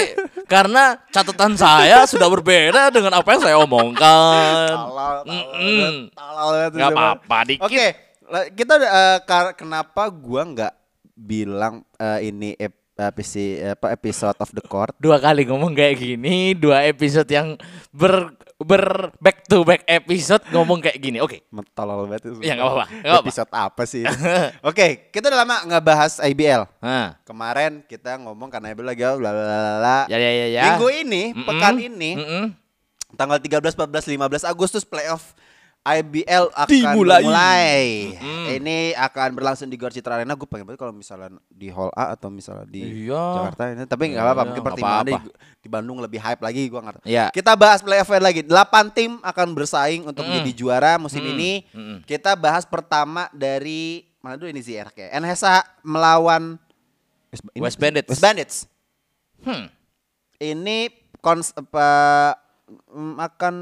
karena 0.50 0.98
catatan 1.14 1.54
saya 1.54 2.02
sudah 2.10 2.26
berbeda 2.26 2.89
dengan 2.89 3.14
apa 3.14 3.30
yang 3.30 3.41
saya 3.45 3.62
omongkan. 3.62 4.74
Talal, 6.10 6.74
Gak 6.74 6.89
apa-apa 6.89 7.38
dikit. 7.45 7.62
Oke, 7.62 7.86
la- 8.26 8.50
kita 8.50 8.74
eh, 8.80 9.18
kar- 9.22 9.54
kenapa 9.54 10.10
gua 10.10 10.41
nggak 10.50 10.74
bilang 11.18 11.82
eh, 11.97 12.30
ini 12.30 12.53
ep- 12.53 12.78
episode 12.95 13.61
apa 13.74 13.93
episode 13.93 14.38
of 14.38 14.49
the 14.53 14.61
court? 14.61 14.93
Dua 14.97 15.18
kali 15.18 15.45
ngomong 15.45 15.74
kayak 15.74 15.97
gini, 15.97 16.53
dua 16.53 16.86
episode 16.86 17.30
yang 17.30 17.53
ber 17.89 18.34
ber 18.57 19.13
back 19.22 19.45
to 19.45 19.61
back 19.61 19.86
episode 19.86 20.41
ngomong 20.49 20.82
kayak 20.82 20.97
gini. 20.97 21.22
Oke. 21.22 21.45
Talal 21.78 22.09
banget 22.09 22.26
itu. 22.26 22.41
Ya, 22.41 22.57
nggak 22.57 22.65
apa-apa. 22.65 22.86
Episode 23.22 23.51
apa 23.53 23.84
sih? 23.86 24.01
Oke, 24.70 25.13
kita 25.13 25.30
udah 25.30 25.45
lama 25.45 25.55
nggak 25.70 25.84
bahas 25.86 26.18
IBL. 26.18 26.65
Nah, 26.82 27.22
Kemarin 27.22 27.86
kita 27.86 28.18
ngomong 28.18 28.49
karena 28.49 28.74
IBL 28.74 28.88
lagi 28.89 29.03
bla 29.05 29.30
bla 29.30 29.45
bla 29.78 29.97
ya 30.09 30.18
ya 30.18 30.32
ya 30.34 30.47
ya. 30.49 30.63
Minggu 30.74 30.89
ini, 30.89 31.24
Mm-mm. 31.38 31.45
pekan 31.45 31.76
ini, 31.78 32.11
Mm-mm. 32.18 32.43
tanggal 33.13 33.38
13, 33.38 33.78
14, 33.78 34.09
15 34.09 34.41
Agustus 34.49 34.82
playoff 34.82 35.38
IBL 35.88 36.51
akan 36.51 36.67
Dimulai. 36.67 37.23
mulai. 37.23 37.79
Mm. 38.15 38.45
Ini 38.59 38.77
akan 38.93 39.29
berlangsung 39.33 39.67
di 39.67 39.75
Gor 39.75 39.89
Citra 39.89 40.15
Arena. 40.15 40.33
Gue 40.33 40.43
pengen 40.43 40.65
banget 40.65 40.79
kalau 40.79 40.91
misalnya 40.91 41.31
di 41.47 41.71
Hall 41.71 41.88
A 41.91 42.11
atau 42.11 42.27
misalnya 42.27 42.65
di 42.65 43.07
Iya. 43.07 43.23
Jakarta 43.47 43.61
ini. 43.69 43.83
Tapi 43.83 44.03
nggak 44.07 44.17
Iya, 44.17 44.23
apa-apa. 44.23 44.35
iya, 44.35 44.47
Mungkin 44.47 44.57
nggak 44.57 44.69
pertimbangan 44.73 45.05
di, 45.57 45.67
Bandung 45.67 45.97
lebih 45.99 46.19
hype 46.19 46.39
lagi. 46.39 46.61
Gue 46.65 46.79
nggak 46.79 46.95
tahu. 46.95 47.05
Iya. 47.05 47.25
Kita 47.29 47.51
bahas 47.53 47.79
playoff 47.79 48.07
lagi. 48.09 48.41
8 48.43 48.88
tim 48.91 49.11
akan 49.19 49.47
bersaing 49.51 50.01
untuk 50.03 50.23
Mm. 50.23 50.29
menjadi 50.29 50.51
juara 50.53 50.93
musim 50.95 51.19
Mm. 51.21 51.31
ini. 51.31 51.51
Mm-mm. 51.71 51.97
Kita 52.03 52.35
bahas 52.35 52.63
pertama 52.63 53.27
dari 53.31 54.03
mana 54.19 54.35
dulu 54.35 54.47
ini 54.47 54.59
ZR 54.59 54.91
kayak 54.91 55.11
NHSA 55.13 55.63
melawan 55.81 56.59
ini 57.53 57.59
West 57.59 57.75
sih? 57.75 57.81
Bandits. 57.81 58.07
West 58.07 58.23
Bandits. 58.23 58.55
Hmm. 59.39 59.67
Ini 60.38 60.89
kons 61.19 61.51
apa 61.51 61.89
mm, 62.89 63.15
akan 63.17 63.55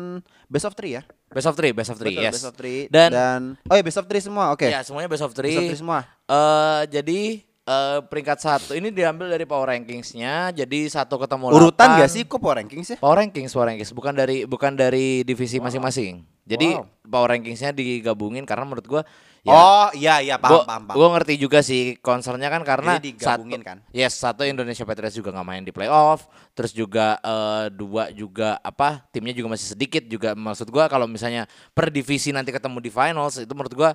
best 0.45 0.65
of 0.65 0.73
three 0.73 0.97
ya? 0.97 1.03
Best 1.35 1.45
of 1.45 1.53
three, 1.53 1.75
best 1.75 1.91
of 1.91 1.99
three, 1.99 2.15
Betul, 2.15 2.23
yes. 2.23 2.33
Best 2.33 2.47
of 2.47 2.55
three 2.55 2.87
Dan- 2.87 3.59
oh 3.59 3.75
ya 3.75 3.83
best 3.83 3.99
of 3.99 4.07
three 4.07 4.23
semua. 4.23 4.55
Oke. 4.55 4.71
Ya 4.71 4.79
semuanya 4.81 5.11
best 5.11 5.19
of 5.19 5.35
three. 5.35 5.51
Best 5.51 5.59
of 5.59 5.67
three 5.67 5.81
semua. 5.83 5.99
Eh 6.23 6.81
jadi 6.89 7.21
eh, 7.43 7.99
peringkat 8.01 8.37
satu 8.39 8.71
ini 8.71 8.87
diambil 8.87 9.27
dari 9.27 9.43
power 9.43 9.67
rankingsnya. 9.67 10.55
Jadi 10.55 10.87
satu 10.87 11.19
ketemu 11.19 11.51
Urutan 11.51 11.75
delapan. 11.91 12.01
gak 12.01 12.09
sih 12.09 12.23
kok 12.23 12.39
power 12.39 12.55
rankings 12.55 12.87
ya? 12.87 12.97
Power 12.97 13.19
rankings, 13.19 13.51
power 13.51 13.67
rankings, 13.67 13.91
bukan 13.91 14.15
dari 14.15 14.47
bukan 14.47 14.71
dari 14.73 15.27
divisi 15.27 15.59
masing-masing. 15.59 16.23
Jadi 16.45 16.77
Wow. 16.77 16.87
power 17.03 17.35
rankingsnya 17.35 17.75
digabungin 17.75 18.47
karena 18.47 18.63
menurut 18.63 18.87
gua 18.87 19.01
ya, 19.45 19.53
oh 19.53 19.87
iya 19.93 20.15
iya 20.25 20.35
paham 20.41 20.51
gua, 20.51 20.63
paham 20.65 20.83
paham. 20.89 20.95
gua 20.97 21.07
ngerti 21.15 21.33
juga 21.37 21.61
sih 21.61 21.95
concernnya 22.01 22.49
kan 22.49 22.65
karena 22.65 22.97
Jadi 22.97 23.13
digabungin 23.13 23.61
satu, 23.61 23.69
kan? 23.69 23.77
Yes, 23.93 24.13
satu 24.17 24.41
Indonesia 24.41 24.81
Patriots 24.83 25.13
juga 25.13 25.29
nggak 25.29 25.45
main 25.45 25.63
di 25.63 25.69
playoff, 25.69 26.25
terus 26.57 26.73
juga 26.73 27.21
eh, 27.21 27.69
dua 27.69 28.09
juga 28.09 28.57
apa 28.65 29.05
timnya 29.13 29.37
juga 29.37 29.53
masih 29.53 29.77
sedikit 29.77 30.03
juga 30.09 30.33
maksud 30.33 30.67
gua 30.73 30.89
kalau 30.89 31.05
misalnya 31.05 31.45
per 31.77 31.93
divisi 31.93 32.33
nanti 32.33 32.49
ketemu 32.49 32.81
di 32.81 32.89
finals 32.89 33.37
itu 33.37 33.53
menurut 33.53 33.73
gua 33.77 33.91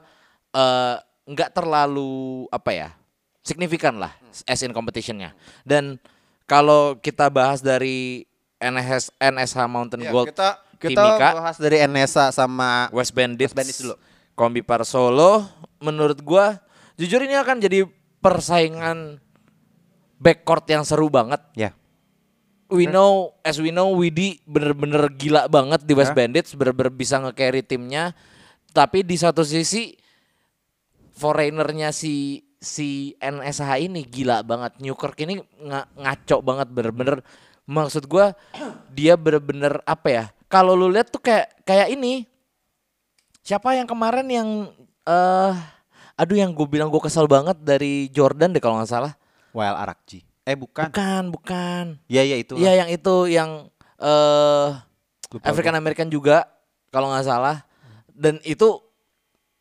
eh, 0.54 0.96
nggak 1.26 1.50
terlalu 1.50 2.46
apa 2.48 2.70
ya 2.70 2.88
signifikan 3.42 3.98
lah 3.98 4.14
as 4.46 4.62
in 4.62 4.70
competitionnya 4.70 5.34
dan 5.66 5.98
kalau 6.46 6.98
kita 6.98 7.26
bahas 7.30 7.62
dari 7.62 8.26
NS 8.60 9.14
NSH 9.16 9.56
Mountain 9.66 10.04
Ya, 10.04 10.12
Gold 10.12 10.28
kita 10.30 10.60
kita 10.80 10.96
Timika, 10.96 11.28
bahas 11.36 11.56
dari 11.60 11.76
NSA 11.84 12.32
sama 12.32 12.88
West 12.90 13.12
Bandits, 13.12 13.52
West 13.52 13.56
Bandits 13.56 13.80
dulu. 13.84 13.94
Kombi 14.40 14.64
Par 14.64 14.88
Solo 14.88 15.44
menurut 15.84 16.24
gua 16.24 16.64
jujur 16.96 17.20
ini 17.20 17.36
akan 17.36 17.60
jadi 17.60 17.84
persaingan 18.24 19.20
backcourt 20.16 20.64
yang 20.72 20.80
seru 20.80 21.12
banget. 21.12 21.44
ya. 21.52 21.76
We 22.72 22.88
know 22.88 23.36
as 23.44 23.60
we 23.60 23.68
know 23.68 23.92
Widi 23.92 24.40
bener-bener 24.48 25.12
gila 25.12 25.44
banget 25.50 25.84
di 25.84 25.92
West 25.92 26.16
Hah? 26.16 26.24
Bandits 26.24 26.56
bener-bener 26.56 26.88
bisa 26.88 27.20
nge-carry 27.20 27.60
timnya. 27.60 28.16
Tapi 28.72 29.04
di 29.04 29.20
satu 29.20 29.44
sisi 29.44 29.92
foreignernya 31.12 31.90
si 31.90 32.46
si 32.56 33.12
NSH 33.18 33.68
ini 33.82 34.06
gila 34.06 34.40
banget. 34.40 34.78
Newkirk 34.78 35.18
ini 35.20 35.42
nga- 35.66 35.90
ngaco 35.98 36.36
banget 36.40 36.68
bener-bener. 36.70 37.20
Maksud 37.66 38.06
gua 38.06 38.32
dia 38.88 39.18
bener-bener 39.18 39.82
apa 39.84 40.08
ya? 40.08 40.24
Kalau 40.46 40.78
lu 40.78 40.88
lihat 40.88 41.10
tuh 41.12 41.20
kayak 41.20 41.66
kayak 41.66 41.90
ini. 41.92 42.29
Siapa 43.50 43.74
yang 43.74 43.90
kemarin 43.90 44.30
yang 44.30 44.70
eh 45.10 45.52
aduh 46.14 46.38
yang 46.38 46.54
gue 46.54 46.70
bilang 46.70 46.86
gue 46.86 47.02
kesel 47.02 47.26
banget 47.26 47.58
dari 47.58 48.06
Jordan 48.14 48.54
deh 48.54 48.62
kalau 48.62 48.78
nggak 48.78 48.86
salah. 48.86 49.18
Wild 49.50 49.74
Arakji. 49.74 50.22
Eh 50.46 50.54
bukan. 50.54 50.86
Bukan, 50.86 51.24
bukan. 51.34 51.84
Iya 52.06 52.22
iya 52.30 52.36
itu. 52.38 52.54
Iya 52.54 52.86
yang 52.86 52.88
itu 52.94 53.26
yang 53.26 53.66
eh 53.98 54.68
Lupa 55.34 55.50
African 55.50 55.74
American 55.74 56.06
juga 56.06 56.46
kalau 56.94 57.10
nggak 57.10 57.26
salah. 57.26 57.66
Dan 58.14 58.38
itu 58.46 58.78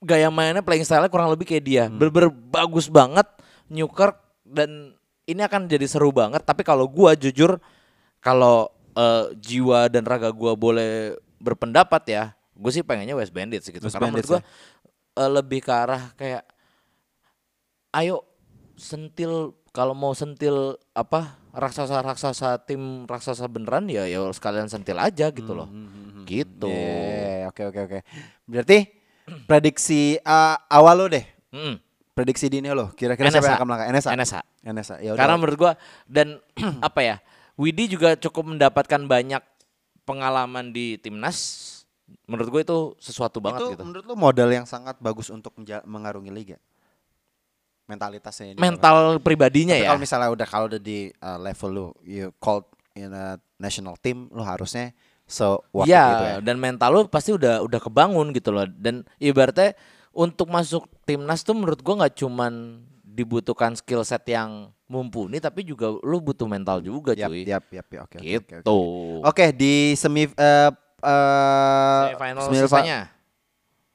gaya 0.06 0.30
mainnya 0.30 0.62
playing 0.62 0.86
style 0.86 1.10
kurang 1.10 1.34
lebih 1.34 1.50
kayak 1.50 1.66
dia. 1.66 1.84
Bener-bener 1.90 2.30
bagus 2.30 2.94
banget 2.94 3.26
Newkirk 3.74 4.22
dan 4.46 4.94
ini 5.26 5.42
akan 5.42 5.66
jadi 5.66 5.90
seru 5.90 6.14
banget. 6.14 6.46
Tapi 6.46 6.62
kalau 6.62 6.86
gua 6.86 7.18
jujur 7.18 7.58
kalau 8.22 8.70
eh, 8.94 9.34
jiwa 9.34 9.90
dan 9.90 10.06
raga 10.06 10.30
gua 10.30 10.54
boleh 10.54 11.18
berpendapat 11.42 12.06
ya, 12.06 12.38
gue 12.60 12.72
sih 12.76 12.84
pengennya 12.84 13.16
West 13.16 13.32
Bandits 13.32 13.72
gitu. 13.72 13.88
West 13.88 13.96
Karena 13.96 14.12
Bandits 14.12 14.28
menurut 14.28 14.44
gua 14.44 15.24
eh, 15.24 15.32
lebih 15.32 15.60
ke 15.64 15.72
arah 15.72 16.04
kayak 16.20 16.44
ayo 17.96 18.28
sentil 18.76 19.56
kalau 19.72 19.96
mau 19.96 20.12
sentil 20.12 20.76
apa 20.92 21.40
raksasa-raksasa 21.56 22.62
tim 22.68 23.08
raksasa 23.10 23.50
beneran 23.50 23.90
ya 23.90 24.06
ya 24.06 24.22
sekalian 24.36 24.68
sentil 24.68 25.00
aja 25.00 25.32
gitu 25.32 25.56
loh. 25.56 25.72
Gitu. 26.28 26.70
Yeah, 26.70 27.50
oke 27.50 27.74
oke 27.74 27.80
oke. 27.90 28.00
Berarti 28.46 28.78
prediksi 29.50 30.20
eh, 30.20 30.56
awal 30.70 30.96
lo 31.00 31.06
deh. 31.10 31.26
Mm-mm. 31.56 31.76
Prediksi 32.14 32.52
dini 32.52 32.68
lo. 32.70 32.92
Kira-kira 32.94 33.32
siapa 33.32 33.56
yang 33.56 33.58
akan 33.64 33.68
melangkah? 33.68 33.88
NSA. 33.96 34.10
NSA. 34.14 34.40
NSA. 34.68 34.96
Ya. 35.00 35.16
Karena 35.16 35.40
menurut 35.40 35.58
gua 35.58 35.72
dan 36.06 36.38
apa 36.88 37.02
ya? 37.02 37.16
Widi 37.60 37.92
juga 37.92 38.16
cukup 38.16 38.56
mendapatkan 38.56 39.04
banyak 39.04 39.44
pengalaman 40.08 40.72
di 40.72 40.96
timnas. 41.00 41.79
Menurut 42.30 42.48
gue 42.54 42.62
itu 42.62 42.78
sesuatu 43.02 43.42
banget 43.42 43.66
itu 43.66 43.74
gitu. 43.74 43.84
menurut 43.86 44.06
lo 44.06 44.16
modal 44.18 44.50
yang 44.50 44.66
sangat 44.70 44.98
bagus 45.02 45.34
untuk 45.34 45.54
mengarungi 45.86 46.30
liga. 46.30 46.58
Mentalitasnya 47.90 48.54
ini. 48.54 48.58
Mental 48.62 49.18
pribadinya 49.18 49.74
Tapi 49.74 49.82
ya. 49.82 49.90
kalau 49.90 50.02
misalnya 50.02 50.30
udah 50.30 50.48
kalau 50.48 50.66
udah 50.70 50.82
di 50.82 51.10
uh, 51.26 51.42
level 51.42 51.70
lu 51.74 51.88
you 52.06 52.30
called 52.38 52.70
in 52.94 53.10
a 53.10 53.42
national 53.58 53.98
team 53.98 54.30
lu 54.30 54.46
harusnya 54.46 54.94
so 55.26 55.66
worth 55.74 55.90
Iya, 55.90 56.06
gitu 56.06 56.26
ya. 56.26 56.38
dan 56.46 56.56
mental 56.62 56.90
lu 56.94 57.02
pasti 57.10 57.34
udah 57.34 57.66
udah 57.66 57.80
kebangun 57.82 58.30
gitu 58.38 58.54
loh. 58.54 58.70
Dan 58.70 59.02
ibaratnya 59.18 59.74
untuk 60.14 60.54
masuk 60.54 60.86
timnas 61.10 61.42
tuh 61.42 61.58
menurut 61.58 61.82
gua 61.82 62.06
nggak 62.06 62.14
cuman 62.22 62.86
dibutuhkan 63.02 63.74
skill 63.74 64.06
set 64.06 64.22
yang 64.30 64.70
mumpuni 64.86 65.42
tapi 65.42 65.66
juga 65.66 65.90
lu 66.06 66.22
butuh 66.22 66.46
mental 66.46 66.82
juga 66.82 67.14
cuy. 67.14 67.46
yap, 67.46 67.66
yap, 67.74 67.88
yap, 67.90 68.06
oke, 68.06 68.18
oke, 68.18 68.18
gitu. 68.22 68.42
oke, 68.42 68.56
oke. 68.66 69.28
Oke, 69.34 69.46
di 69.54 69.98
semi 69.98 70.30
eh 70.30 70.70
eh, 71.02 72.02
Semifinal 72.12 72.44
semifinal- 72.46 72.68
sisanya 72.68 73.00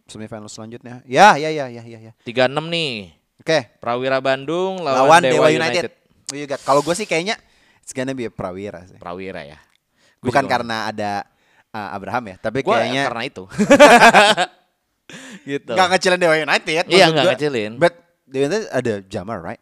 semifinal 0.04 0.48
selanjutnya. 0.48 0.94
Ya, 1.04 1.34
ya, 1.34 1.48
ya, 1.48 1.66
ya, 1.66 1.82
ya, 1.82 1.98
ya. 1.98 2.12
36 2.22 2.68
nih. 2.68 3.12
Oke, 3.40 3.58
Prawira 3.78 4.20
Bandung 4.20 4.78
lawan, 4.78 5.04
lawan 5.04 5.20
Dewa, 5.24 5.48
Dewa 5.48 5.48
United. 5.50 5.88
United. 5.88 5.92
You 6.32 6.44
got? 6.44 6.60
Kalau 6.60 6.80
gue 6.80 6.92
sih 6.92 7.04
kayaknya 7.04 7.36
it's 7.80 7.92
gonna 7.92 8.12
be 8.12 8.28
Prawira 8.28 8.84
sih. 8.84 8.96
Prawira 8.96 9.44
ya. 9.44 9.56
Gua 10.20 10.32
Bukan 10.32 10.44
karena 10.44 10.88
ada 10.88 11.24
uh, 11.70 11.92
Abraham 11.92 12.32
ya, 12.32 12.36
tapi 12.38 12.60
Gua 12.60 12.80
kayaknya 12.80 13.08
karena 13.08 13.22
itu. 13.28 13.44
gitu. 15.44 15.72
nggak 15.72 15.88
ngecilin 15.92 16.20
Dewa 16.20 16.36
United. 16.36 16.84
Iya, 16.88 17.06
gua. 17.12 17.22
ngecilin. 17.32 17.72
But 17.76 17.94
Dewa 18.24 18.44
United 18.48 18.68
ada 18.72 18.94
Jamar, 19.04 19.38
right? 19.40 19.60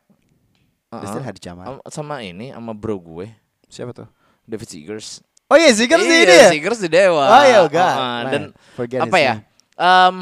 They 0.93 1.07
still 1.09 1.19
Uh-uh. 1.19 1.27
had 1.27 1.37
Jamar. 1.41 1.65
Am- 1.67 1.83
sama 1.89 2.21
ini 2.21 2.53
sama 2.53 2.77
bro 2.77 3.01
gue 3.01 3.33
Siapa 3.67 3.97
tuh? 3.97 4.05
David 4.45 4.69
Seegers. 4.69 5.25
Oh 5.53 5.57
iya, 5.57 5.69
Seekers 5.71 6.01
iya, 6.01 6.17
ini 6.25 6.33
ya? 6.33 6.49
Seegers 6.49 6.81
di 6.81 6.89
Dewa. 6.89 7.25
Oh, 7.29 7.45
iya, 7.45 7.61
God. 7.63 7.77
Uh-uh. 7.77 8.01
Man, 8.01 8.33
Dan 8.33 8.43
forget 8.73 9.01
apa 9.05 9.17
ya? 9.21 9.35
Em 9.77 10.17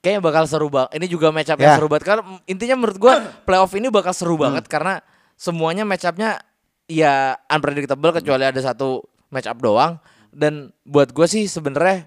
kayaknya 0.00 0.22
bakal 0.22 0.44
seru 0.46 0.70
banget. 0.70 0.90
Ini 0.94 1.06
juga 1.06 1.28
match 1.28 1.50
up 1.50 1.58
yang 1.58 1.66
Ya. 1.66 1.76
seru 1.76 1.90
banget 1.90 2.04
karena 2.06 2.22
intinya 2.46 2.76
menurut 2.78 2.96
gua 2.96 3.14
playoff 3.46 3.74
ini 3.74 3.90
bakal 3.90 4.14
seru 4.14 4.38
banget 4.38 4.64
karena 4.64 5.02
semuanya 5.34 5.82
match 5.82 6.06
up-nya 6.06 6.38
ya 6.86 7.34
unpredictable 7.50 8.14
kecuali 8.14 8.46
ada 8.46 8.60
satu 8.62 9.02
match 9.28 9.44
up 9.44 9.58
doang 9.58 9.98
dan 10.30 10.70
buat 10.82 11.10
gua 11.10 11.26
sih 11.26 11.44
sebenarnya 11.44 12.06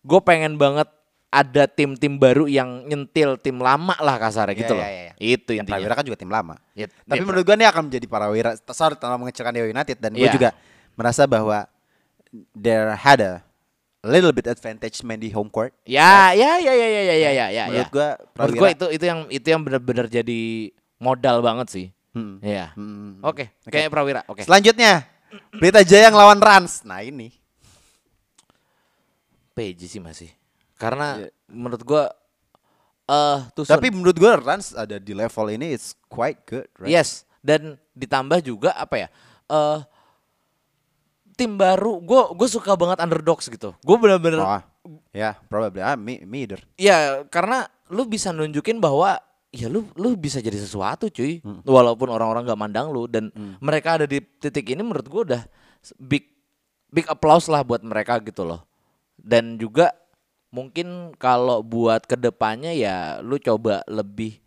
gue 0.00 0.20
pengen 0.22 0.54
banget 0.54 0.86
ada 1.28 1.66
tim-tim 1.66 2.14
baru 2.14 2.46
yang 2.46 2.86
nyentil 2.86 3.36
tim 3.36 3.58
lama 3.58 3.92
lah 3.98 4.16
kasarnya 4.16 4.50
Iya, 4.50 4.60
gitu 4.62 4.74
iya, 4.74 4.80
loh. 4.80 4.88
iya. 4.88 5.12
Itu 5.14 5.50
Ya, 5.52 5.60
intinya. 5.60 5.76
Prawira 5.76 5.94
kan 5.94 6.04
juga 6.04 6.18
tim 6.18 6.26
lama. 6.26 6.54
Ya, 6.72 6.86
Tapi 6.88 7.20
ya, 7.20 7.26
menurut 7.26 7.44
gue 7.44 7.54
ini 7.54 7.66
akan 7.66 7.82
menjadi 7.86 8.06
Prawira. 8.06 8.50
Sorry, 8.66 8.96
tanpa 8.96 9.14
mengecilkan 9.14 9.52
Dewa 9.52 9.68
United 9.68 9.96
dan 9.98 10.10
gue 10.10 10.24
Iya. 10.24 10.32
juga 10.32 10.50
merasa 11.00 11.24
bahwa 11.24 11.64
there 12.52 12.92
had 12.92 13.24
a 13.24 13.40
little 14.04 14.32
bit 14.36 14.44
advantage 14.44 15.00
main 15.00 15.16
di 15.16 15.32
home 15.32 15.48
court. 15.48 15.72
Ya, 15.88 16.32
right? 16.32 16.36
ya, 16.36 16.52
ya, 16.60 16.72
ya, 16.76 16.88
ya, 16.88 17.00
ya, 17.00 17.14
ya, 17.16 17.30
ya, 17.32 17.46
ya. 17.48 17.64
Menurut 17.72 17.88
ya. 17.88 17.92
gua, 17.92 18.08
menurut 18.36 18.54
gua 18.60 18.68
itu 18.76 18.86
itu 18.92 19.04
yang 19.08 19.20
itu 19.32 19.46
yang 19.48 19.60
benar-benar 19.64 20.06
jadi 20.12 20.40
modal 21.00 21.40
banget 21.40 21.66
sih. 21.72 21.86
Hmm. 22.12 22.36
Ya. 22.44 22.76
Hmm. 22.76 22.84
hmm, 22.84 22.92
hmm, 22.92 23.00
hmm. 23.00 23.14
Oke, 23.24 23.32
okay. 23.32 23.46
okay. 23.64 23.70
kayaknya 23.72 23.90
Prawira. 23.92 24.20
Oke. 24.28 24.28
Okay. 24.36 24.44
Selanjutnya 24.44 24.92
berita 25.56 25.80
Jaya 25.80 26.12
yang 26.12 26.16
lawan 26.20 26.40
Rans. 26.40 26.84
Nah 26.84 27.00
ini. 27.00 27.32
PJ 29.56 29.80
sih 29.88 30.00
masih. 30.04 30.30
Karena 30.80 31.28
yeah. 31.28 31.32
menurut 31.48 31.82
gua 31.84 32.12
eh, 33.08 33.12
uh, 33.12 33.38
tuh 33.52 33.68
Tapi 33.68 33.92
menurut 33.92 34.16
gue 34.16 34.32
Rans 34.38 34.72
ada 34.72 34.96
di 34.96 35.12
level 35.12 35.46
ini 35.50 35.76
it's 35.76 35.98
quite 36.08 36.40
good, 36.46 36.68
right? 36.80 36.92
Yes. 36.92 37.28
Dan 37.40 37.76
ditambah 37.92 38.40
juga 38.44 38.72
apa 38.76 38.96
ya? 38.96 39.08
Uh, 39.50 39.82
tim 41.40 41.56
baru 41.56 41.96
gue 42.04 42.36
gue 42.36 42.48
suka 42.52 42.76
banget 42.76 43.00
underdogs 43.00 43.48
gitu. 43.48 43.72
Gue 43.80 43.96
bener-bener 43.96 44.44
Oh, 44.44 44.60
ya, 45.16 45.40
probably. 45.48 45.80
Ah, 45.80 45.96
me, 45.96 46.20
me 46.28 46.44
either. 46.44 46.60
ya 46.76 47.24
karena 47.32 47.64
lu 47.88 48.04
bisa 48.04 48.28
nunjukin 48.30 48.76
bahwa 48.76 49.16
ya 49.48 49.72
lu 49.72 49.88
lu 49.96 50.12
bisa 50.20 50.44
jadi 50.44 50.60
sesuatu 50.60 51.08
cuy. 51.08 51.40
Hmm. 51.40 51.64
Walaupun 51.64 52.12
orang-orang 52.12 52.44
gak 52.44 52.60
mandang 52.60 52.92
lu 52.92 53.08
dan 53.08 53.32
mereka 53.58 53.96
ada 53.96 54.04
di 54.04 54.20
titik 54.20 54.68
ini 54.68 54.84
menurut 54.84 55.08
gue 55.08 55.22
udah 55.32 55.42
big 55.96 56.28
big 56.92 57.08
applause 57.08 57.48
lah 57.48 57.64
buat 57.64 57.80
mereka 57.80 58.20
gitu 58.20 58.44
loh. 58.44 58.60
Dan 59.16 59.56
juga 59.56 59.96
mungkin 60.50 61.14
kalau 61.16 61.62
buat 61.62 62.04
ke 62.04 62.18
depannya 62.18 62.74
ya 62.74 63.22
lu 63.22 63.38
coba 63.38 63.86
lebih 63.86 64.42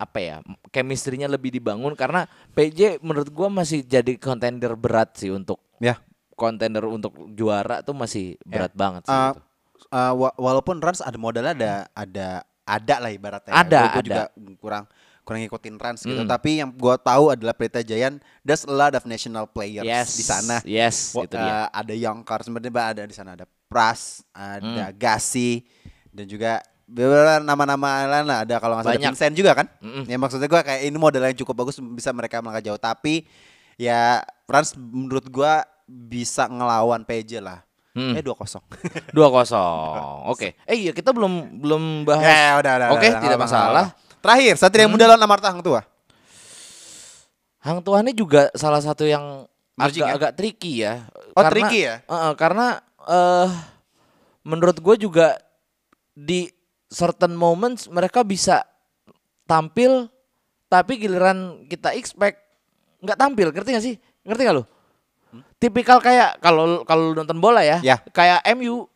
apa 0.00 0.16
ya 0.16 0.36
chemistry-nya 0.72 1.28
lebih 1.28 1.52
dibangun 1.52 1.92
karena 1.92 2.24
PJ 2.56 3.04
menurut 3.04 3.28
gua 3.28 3.52
masih 3.52 3.84
jadi 3.84 4.16
contender 4.16 4.72
berat 4.72 5.12
sih 5.20 5.28
untuk 5.28 5.60
Ya. 5.76 6.00
Contender 6.40 6.80
untuk 6.82 7.12
juara 7.30 7.84
tuh 7.84 7.92
masih 7.92 8.40
berat 8.42 8.72
banget 8.72 9.04
sih. 9.04 9.12
Uh, 9.12 9.30
gitu. 9.30 9.40
uh, 9.90 10.12
wa- 10.16 10.36
walaupun 10.38 10.80
Rans 10.80 11.00
ada 11.00 11.14
modalnya 11.14 11.52
ada 11.52 11.72
ada 11.92 12.28
ada 12.64 12.94
lah 12.98 13.10
ibaratnya. 13.10 13.52
Ada, 13.52 13.76
Gua- 13.76 13.84
gua 13.86 14.00
ada. 14.00 14.04
juga 14.08 14.22
kurang 14.56 14.84
kurang 15.20 15.40
ngikutin 15.42 15.76
Rans 15.76 16.00
gitu. 16.00 16.16
Mm. 16.18 16.26
Tapi 16.26 16.50
yang 16.58 16.70
gua 16.72 16.96
tahu 16.96 17.30
adalah 17.30 17.52
Pelita 17.52 17.78
Jayan 17.80 18.16
there's 18.40 18.64
a 18.64 18.72
lot 18.72 18.90
of 18.90 19.04
national 19.04 19.44
players 19.44 19.84
Yes, 19.84 20.16
di 20.16 20.24
sana. 20.24 20.56
yes, 20.64 21.12
Wa- 21.12 21.22
itu 21.22 21.36
dia. 21.36 21.44
uh, 21.44 21.68
ada 21.70 21.92
Youngkar 21.92 22.40
sebenarnya 22.40 22.72
ada 22.72 23.02
di 23.04 23.12
sana 23.12 23.34
ada 23.34 23.44
Pras, 23.66 24.24
ada 24.30 24.90
Hmm. 24.90 24.96
Gasi 24.96 25.62
dan 26.10 26.26
juga 26.26 26.58
beberapa 26.84 27.38
nama-nama 27.38 28.02
lain 28.04 28.26
lah 28.26 28.42
ada 28.42 28.58
kalau 28.58 28.74
nggak 28.74 28.84
salah 28.84 28.98
Banyak. 28.98 29.12
Vincent 29.14 29.34
juga 29.36 29.52
kan. 29.54 29.66
Mm-mm. 29.78 30.04
Ya 30.04 30.16
maksudnya 30.16 30.46
gua 30.46 30.58
kayak 30.60 30.82
ini 30.82 30.96
modal 30.96 31.22
yang 31.22 31.38
cukup 31.38 31.54
bagus 31.56 31.78
bisa 31.78 32.10
mereka 32.10 32.40
melangkah 32.40 32.64
jauh 32.64 32.80
tapi 32.80 33.22
ya 33.76 34.18
Rans 34.44 34.74
menurut 34.74 35.22
gua 35.26 35.62
bisa 35.90 36.46
ngelawan 36.46 37.02
PJ 37.02 37.42
lah. 37.42 37.66
Hmm. 37.90 38.14
Eh 38.14 38.22
2-0. 38.22 38.62
Dua 39.16 39.28
kosong. 39.28 40.30
Oke. 40.30 40.54
Eh 40.62 40.78
iya 40.78 40.92
kita 40.94 41.10
belum 41.10 41.58
belum 41.58 41.82
bahas. 42.06 42.22
Ya, 42.22 42.50
udah, 42.54 42.72
udah, 42.78 42.88
Oke, 42.94 43.08
udah, 43.10 43.18
tidak 43.18 43.34
nggak 43.34 43.42
masalah. 43.42 43.86
apa-apa. 43.90 44.18
Terakhir, 44.22 44.54
Satria 44.54 44.86
Hmm. 44.86 44.94
Muda 44.94 45.04
lawan 45.10 45.22
Amarta 45.22 45.50
Hang 45.50 45.58
Tua. 45.58 45.82
Hang 47.60 47.82
Tuah 47.82 48.00
ini 48.00 48.14
juga 48.14 48.48
salah 48.54 48.80
satu 48.80 49.04
yang 49.04 49.44
Emerging 49.76 50.00
ya? 50.00 50.06
agak-agak 50.12 50.32
tricky 50.36 50.72
ya. 50.80 50.94
Oh, 51.34 51.44
tricky 51.44 51.80
ya? 51.84 51.94
Eh, 52.00 52.32
karena 52.36 52.80
eh 53.04 53.48
menurut 54.44 54.76
gue 54.76 54.96
juga 54.96 55.36
di 56.12 56.48
certain 56.86 57.32
moments 57.32 57.86
mereka 57.86 58.22
bisa 58.22 58.64
tampil 59.44 60.08
tapi 60.66 60.96
giliran 60.96 61.66
kita 61.66 61.92
expect 61.92 62.38
nggak 63.00 63.18
tampil, 63.18 63.48
ngerti 63.50 63.70
gak 63.72 63.84
sih? 63.84 63.96
Ngerti 64.22 64.42
gak 64.44 64.56
lu? 64.56 64.64
Tipikal 65.58 65.98
kayak 65.98 66.38
kalau 66.38 66.82
kalau 66.84 67.12
nonton 67.12 67.38
bola 67.38 67.60
ya, 67.60 67.78
Ya. 67.80 68.00
kayak 68.10 68.42
MU. 68.56 68.88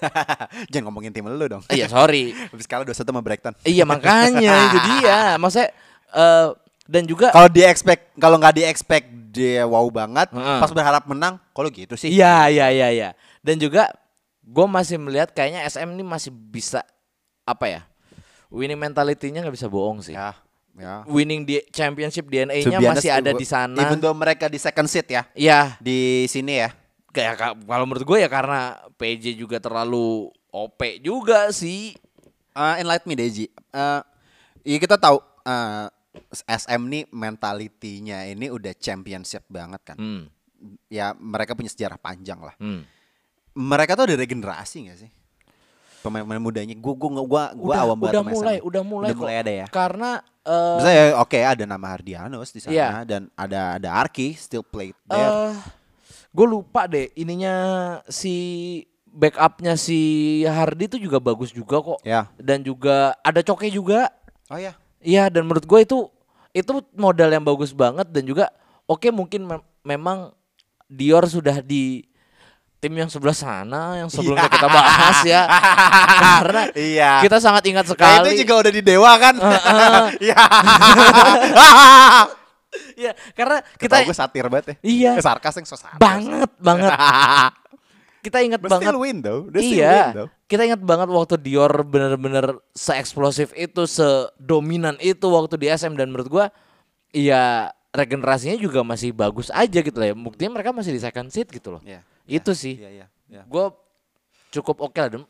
Jangan 0.72 0.88
ngomongin 0.88 1.12
tim 1.12 1.28
lu 1.28 1.44
dong. 1.44 1.60
Iya, 1.68 1.86
sorry. 1.86 2.32
Habis 2.52 2.64
kalah 2.64 2.88
2-1 2.88 3.04
sama 3.04 3.20
Brighton. 3.20 3.52
Iya 3.62 3.84
makanya 3.84 4.40
itu 4.72 4.78
dia. 4.96 5.36
Maksudnya 5.36 5.68
eh 6.10 6.48
dan 6.90 7.02
juga 7.06 7.30
Kalau 7.30 7.46
di 7.46 7.62
expect 7.62 8.16
kalau 8.16 8.36
nggak 8.40 8.54
di 8.56 8.64
expect 8.66 9.06
dia 9.30 9.62
wow 9.62 9.86
banget, 9.86 10.26
Heeh. 10.34 10.58
pas 10.58 10.70
berharap 10.74 11.06
menang, 11.06 11.38
kalau 11.54 11.70
gitu 11.70 11.94
sih. 11.94 12.10
Iya 12.10 12.50
iya 12.50 12.66
iya 12.68 12.88
iya. 12.90 13.08
Dan 13.40 13.62
juga 13.62 13.86
gue 14.42 14.66
masih 14.66 14.98
melihat 14.98 15.30
kayaknya 15.30 15.62
SM 15.64 15.86
ini 15.86 16.02
masih 16.02 16.34
bisa 16.34 16.82
apa 17.46 17.70
ya? 17.70 17.80
Winning 18.50 18.74
mentality-nya 18.74 19.46
nggak 19.46 19.54
bisa 19.54 19.70
bohong 19.70 20.02
sih. 20.02 20.18
Ya, 20.18 20.34
ya. 20.80 21.04
Winning 21.04 21.44
di 21.44 21.60
championship 21.68 22.24
DNA-nya 22.24 22.80
honest, 22.80 23.04
masih 23.04 23.12
ada 23.12 23.30
di 23.30 23.44
sana. 23.44 23.76
Even 23.78 24.00
though 24.00 24.16
mereka 24.16 24.48
di 24.48 24.56
second 24.56 24.88
seat 24.88 25.06
ya 25.06 25.28
Iya, 25.32 25.76
di 25.76 26.24
sini 26.24 26.58
ya. 26.58 26.72
kayak 27.10 27.34
ka- 27.36 27.58
kalau 27.58 27.84
menurut 27.84 28.02
gue 28.02 28.18
ya 28.18 28.26
karena 28.26 28.60
PJ 28.94 29.34
juga 29.34 29.58
terlalu 29.58 30.30
OP 30.48 30.80
juga 30.98 31.50
sih. 31.50 31.92
Uh, 32.50 32.74
enlighten 32.76 33.06
me 33.06 33.14
Deji. 33.14 33.46
Uh, 33.70 34.02
ya 34.62 34.78
kita 34.78 34.96
tahu 34.96 35.18
uh, 35.44 35.86
SM 36.32 36.82
nih 36.82 37.04
mentalitinya 37.10 38.24
ini 38.24 38.46
udah 38.46 38.74
championship 38.74 39.46
banget 39.46 39.82
kan. 39.84 39.96
Hmm. 39.96 40.22
Ya 40.86 41.14
mereka 41.14 41.54
punya 41.54 41.68
sejarah 41.68 41.96
panjang 41.96 42.38
lah. 42.38 42.54
hmm. 42.58 42.82
Mereka 43.50 43.94
tuh 43.94 44.06
ada 44.06 44.14
regenerasi 44.14 44.76
gak 44.86 44.98
sih? 44.98 45.10
Pemain-pemain 46.00 46.40
mudanya. 46.40 46.74
Gua 46.74 46.94
gua, 46.96 47.12
gua 47.22 47.44
udah, 47.52 47.80
awam 47.82 47.96
banget 47.96 48.14
udah 48.14 48.22
sama 48.24 48.32
mulai, 48.32 48.56
SM. 48.56 48.66
udah 48.66 48.82
mulai 48.82 49.06
Udah 49.06 49.14
kok. 49.14 49.22
mulai 49.22 49.36
ada 49.36 49.52
ya. 49.52 49.66
Karena 49.68 50.10
eh, 50.40 50.74
Misalnya 50.76 50.96
ya, 50.96 51.14
oke 51.18 51.38
ada 51.38 51.64
nama 51.64 51.86
Hardianus 51.86 52.48
di 52.48 52.58
sana 52.58 52.72
Iya. 52.72 52.88
dan 53.04 53.22
ada 53.34 53.60
ada 53.76 53.88
Arki 53.92 54.32
still 54.32 54.62
played 54.62 54.96
there. 55.04 55.52
eh 55.52 55.52
gue 56.30 56.46
lupa 56.46 56.86
deh 56.86 57.10
ininya 57.14 57.54
si 58.06 58.34
backupnya 59.04 59.74
si 59.74 59.98
Hardy 60.42 60.86
itu 60.86 60.96
juga 60.96 61.18
bagus 61.18 61.50
juga 61.50 61.80
kok. 61.80 61.98
ya. 62.00 62.30
Dan 62.36 62.62
juga 62.62 63.12
ada 63.20 63.40
Coke 63.40 63.66
juga. 63.68 64.08
Oh 64.46 64.56
ya. 64.56 64.72
Iya 64.98 65.26
dan 65.26 65.44
menurut 65.44 65.64
gue 65.64 65.80
itu 65.80 66.06
itu 66.50 66.70
modal 66.92 67.28
yang 67.28 67.42
bagus 67.42 67.70
banget 67.70 68.08
dan 68.08 68.22
juga 68.22 68.50
oke 68.84 69.06
mungkin 69.10 69.44
mem- 69.44 69.66
memang 69.82 70.30
Dior 70.86 71.22
sudah 71.24 71.62
di 71.62 72.02
tim 72.80 72.92
yang 72.92 73.06
sebelah 73.06 73.32
sana 73.32 74.00
yang 74.00 74.08
sebelumnya 74.08 74.48
kita 74.48 74.64
bahas 74.66 75.20
ya 75.22 75.44
karena 76.16 76.62
Iya. 76.72 77.10
kita 77.20 77.36
sangat 77.36 77.62
ingat 77.66 77.84
Nah, 77.84 77.92
sekali 77.92 78.26
itu 78.26 78.42
juga 78.42 78.54
udah 78.58 78.72
di 78.72 78.82
Dewa 78.82 79.12
kan? 79.14 79.34
Iya. 80.24 80.36
Iya, 82.94 83.12
karena 83.32 83.56
Kita 83.74 84.00
gue 84.00 84.14
satir 84.14 84.46
banget 84.46 84.66
ya. 84.66 84.76
Iya. 84.80 85.10
Eh, 85.18 85.24
sarkas 85.24 85.54
yang 85.56 85.66
so 85.66 85.74
sarkas. 85.74 85.98
banget 85.98 86.50
banget 86.56 86.92
kita 88.24 88.44
ingat 88.44 88.60
But 88.60 88.68
banget 88.70 88.84
still 88.86 89.00
win 89.00 89.18
though. 89.20 89.48
Win 89.48 89.64
iya 89.64 90.12
though. 90.12 90.28
kita 90.44 90.68
ingat 90.68 90.78
banget 90.78 91.08
waktu 91.08 91.34
Dior 91.36 91.72
bener-bener 91.82 92.60
seeksplosif 92.70 93.50
itu 93.54 93.88
sedominan 93.88 95.00
itu 95.00 95.24
waktu 95.26 95.56
di 95.56 95.66
SM 95.66 95.96
dan 95.96 96.08
menurut 96.08 96.28
gua 96.28 96.46
iya 97.10 97.72
regenerasinya 97.90 98.54
juga 98.54 98.84
masih 98.84 99.10
bagus 99.10 99.48
aja 99.50 99.80
gitu 99.80 99.96
lah 99.96 100.12
ya 100.12 100.14
buktinya 100.14 100.52
mereka 100.52 100.70
masih 100.70 100.92
di 100.92 101.00
second 101.00 101.32
seat 101.32 101.48
gitu 101.48 101.72
loh 101.72 101.82
Iya. 101.82 102.04
Itu 102.30 102.52
sih 102.54 102.78
Iya, 102.78 102.90
iya, 102.90 103.06
iya. 103.26 103.42
gue 103.42 103.64
cukup 104.54 104.86
oke 104.86 104.98
lah 104.98 105.10
dan 105.10 105.22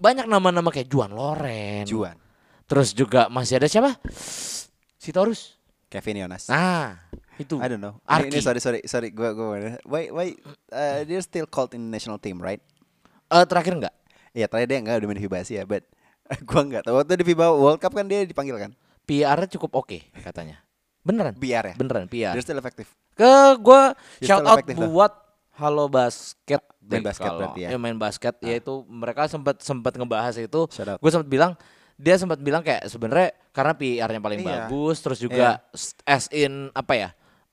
banyak 0.00 0.26
nama-nama 0.26 0.68
kayak 0.74 0.90
Juan 0.90 1.14
Loren 1.14 1.86
Juan. 1.86 2.18
Terus 2.70 2.94
juga 2.94 3.26
masih 3.26 3.58
ada 3.58 3.66
siapa? 3.66 3.98
Si 4.94 5.10
Taurus. 5.10 5.58
Kevin 5.90 6.22
Yonas. 6.22 6.46
Nah, 6.46 7.02
itu. 7.34 7.58
I 7.58 7.66
don't 7.66 7.82
know. 7.82 7.98
Ini, 8.06 8.14
Arki. 8.14 8.30
ini 8.30 8.38
sorry 8.38 8.62
sorry 8.62 8.80
sorry 8.86 9.10
gua 9.10 9.34
gua 9.34 9.74
why 9.82 10.06
why 10.14 10.26
uh, 10.70 11.02
they're 11.02 11.18
still 11.18 11.50
called 11.50 11.74
in 11.74 11.90
national 11.90 12.22
team, 12.22 12.38
right? 12.38 12.62
Eh, 13.26 13.44
terakhir 13.50 13.74
enggak? 13.74 13.94
Iya, 14.30 14.46
terakhir 14.46 14.70
dia 14.70 14.78
enggak 14.78 15.02
udah 15.02 15.08
main 15.10 15.18
di 15.18 15.24
FIBA 15.26 15.38
sih 15.42 15.58
ya, 15.58 15.66
but 15.66 15.82
gua 16.48 16.62
enggak 16.62 16.86
tahu 16.86 16.94
waktu 16.94 17.18
di 17.18 17.26
FIBA 17.26 17.46
World 17.58 17.82
Cup 17.82 17.90
kan 17.90 18.06
dia 18.06 18.22
dipanggil 18.22 18.54
kan? 18.54 18.70
PR-nya 19.02 19.50
cukup 19.50 19.82
oke 19.82 19.98
katanya. 20.22 20.62
Beneran? 21.02 21.34
BR 21.34 21.64
ya? 21.64 21.74
Beneran 21.74 22.06
PR. 22.06 22.38
They're 22.38 22.46
still 22.46 22.62
effective. 22.62 22.86
Ke 23.18 23.58
Dia 24.22 24.30
shout 24.30 24.46
out 24.46 24.62
buat 24.62 25.19
Halo 25.60 25.86
Basket 25.86 26.64
Main 26.80 27.04
basket 27.04 27.22
kalau- 27.22 27.38
berarti 27.38 27.60
ya. 27.62 27.76
main 27.76 27.94
basket 27.94 28.34
yaitu 28.40 28.82
mereka 28.88 29.28
sempat 29.28 29.60
sempat 29.60 29.92
ngebahas 29.92 30.34
itu. 30.34 30.60
Gue 30.96 31.10
sempat 31.12 31.28
bilang 31.28 31.52
dia 31.94 32.16
sempat 32.16 32.40
bilang 32.40 32.64
kayak 32.64 32.88
sebenarnya 32.88 33.30
karena 33.50 33.72
PR-nya 33.74 34.18
paling 34.18 34.40
Iya. 34.40 34.48
bagus 34.66 34.96
terus 34.98 35.20
juga 35.20 35.60
s- 35.70 35.92
as 36.02 36.26
in 36.30 36.72
apa 36.72 36.92
ya? 36.96 37.08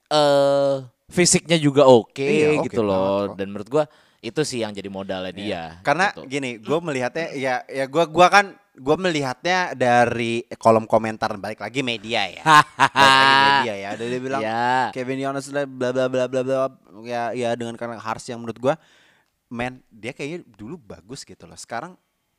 Eh 0.08 0.76
fisiknya 1.08 1.56
juga 1.58 1.84
oke 1.84 2.16
Iya, 2.18 2.56
oke 2.56 2.66
gitu 2.66 2.82
loh 2.82 3.28
banget 3.28 3.38
dan 3.38 3.48
menurut 3.50 3.70
gua 3.70 3.84
itu 4.18 4.42
sih 4.42 4.60
yang 4.60 4.72
jadi 4.72 4.88
modalnya 4.88 5.30
dia. 5.30 5.44
Iya. 5.46 5.64
Karena 5.82 6.10
gitu. 6.10 6.26
gini, 6.26 6.58
gue 6.58 6.80
melihatnya 6.82 7.28
ya 7.32 7.62
ya 7.64 7.86
gua 7.86 8.08
gua 8.08 8.28
kan 8.28 8.56
gue 8.78 8.96
melihatnya 9.02 9.74
dari 9.74 10.46
kolom 10.62 10.86
komentar 10.86 11.34
balik 11.42 11.60
lagi 11.60 11.82
media 11.82 12.30
ya. 12.30 12.44
balik 12.94 13.18
lagi 13.18 13.42
media 13.50 13.74
ya. 13.74 13.88
Ada 13.98 14.04
dia 14.06 14.22
bilang 14.22 14.42
Ya. 14.42 14.94
Kevin 14.94 15.20
Yonas 15.20 15.50
bla 15.50 15.66
bla 15.66 16.06
bla 16.06 16.26
bla 16.30 16.42
bla 16.46 16.58
ya 17.04 17.34
ya 17.34 17.58
dengan 17.58 17.74
karena 17.74 17.98
harus 17.98 18.24
yang 18.30 18.38
menurut 18.40 18.58
gua 18.62 18.76
men 19.50 19.82
dia 19.90 20.14
kayaknya 20.14 20.46
dulu 20.46 20.78
bagus 20.78 21.26
gitu 21.26 21.50
loh. 21.50 21.58
Sekarang 21.58 21.98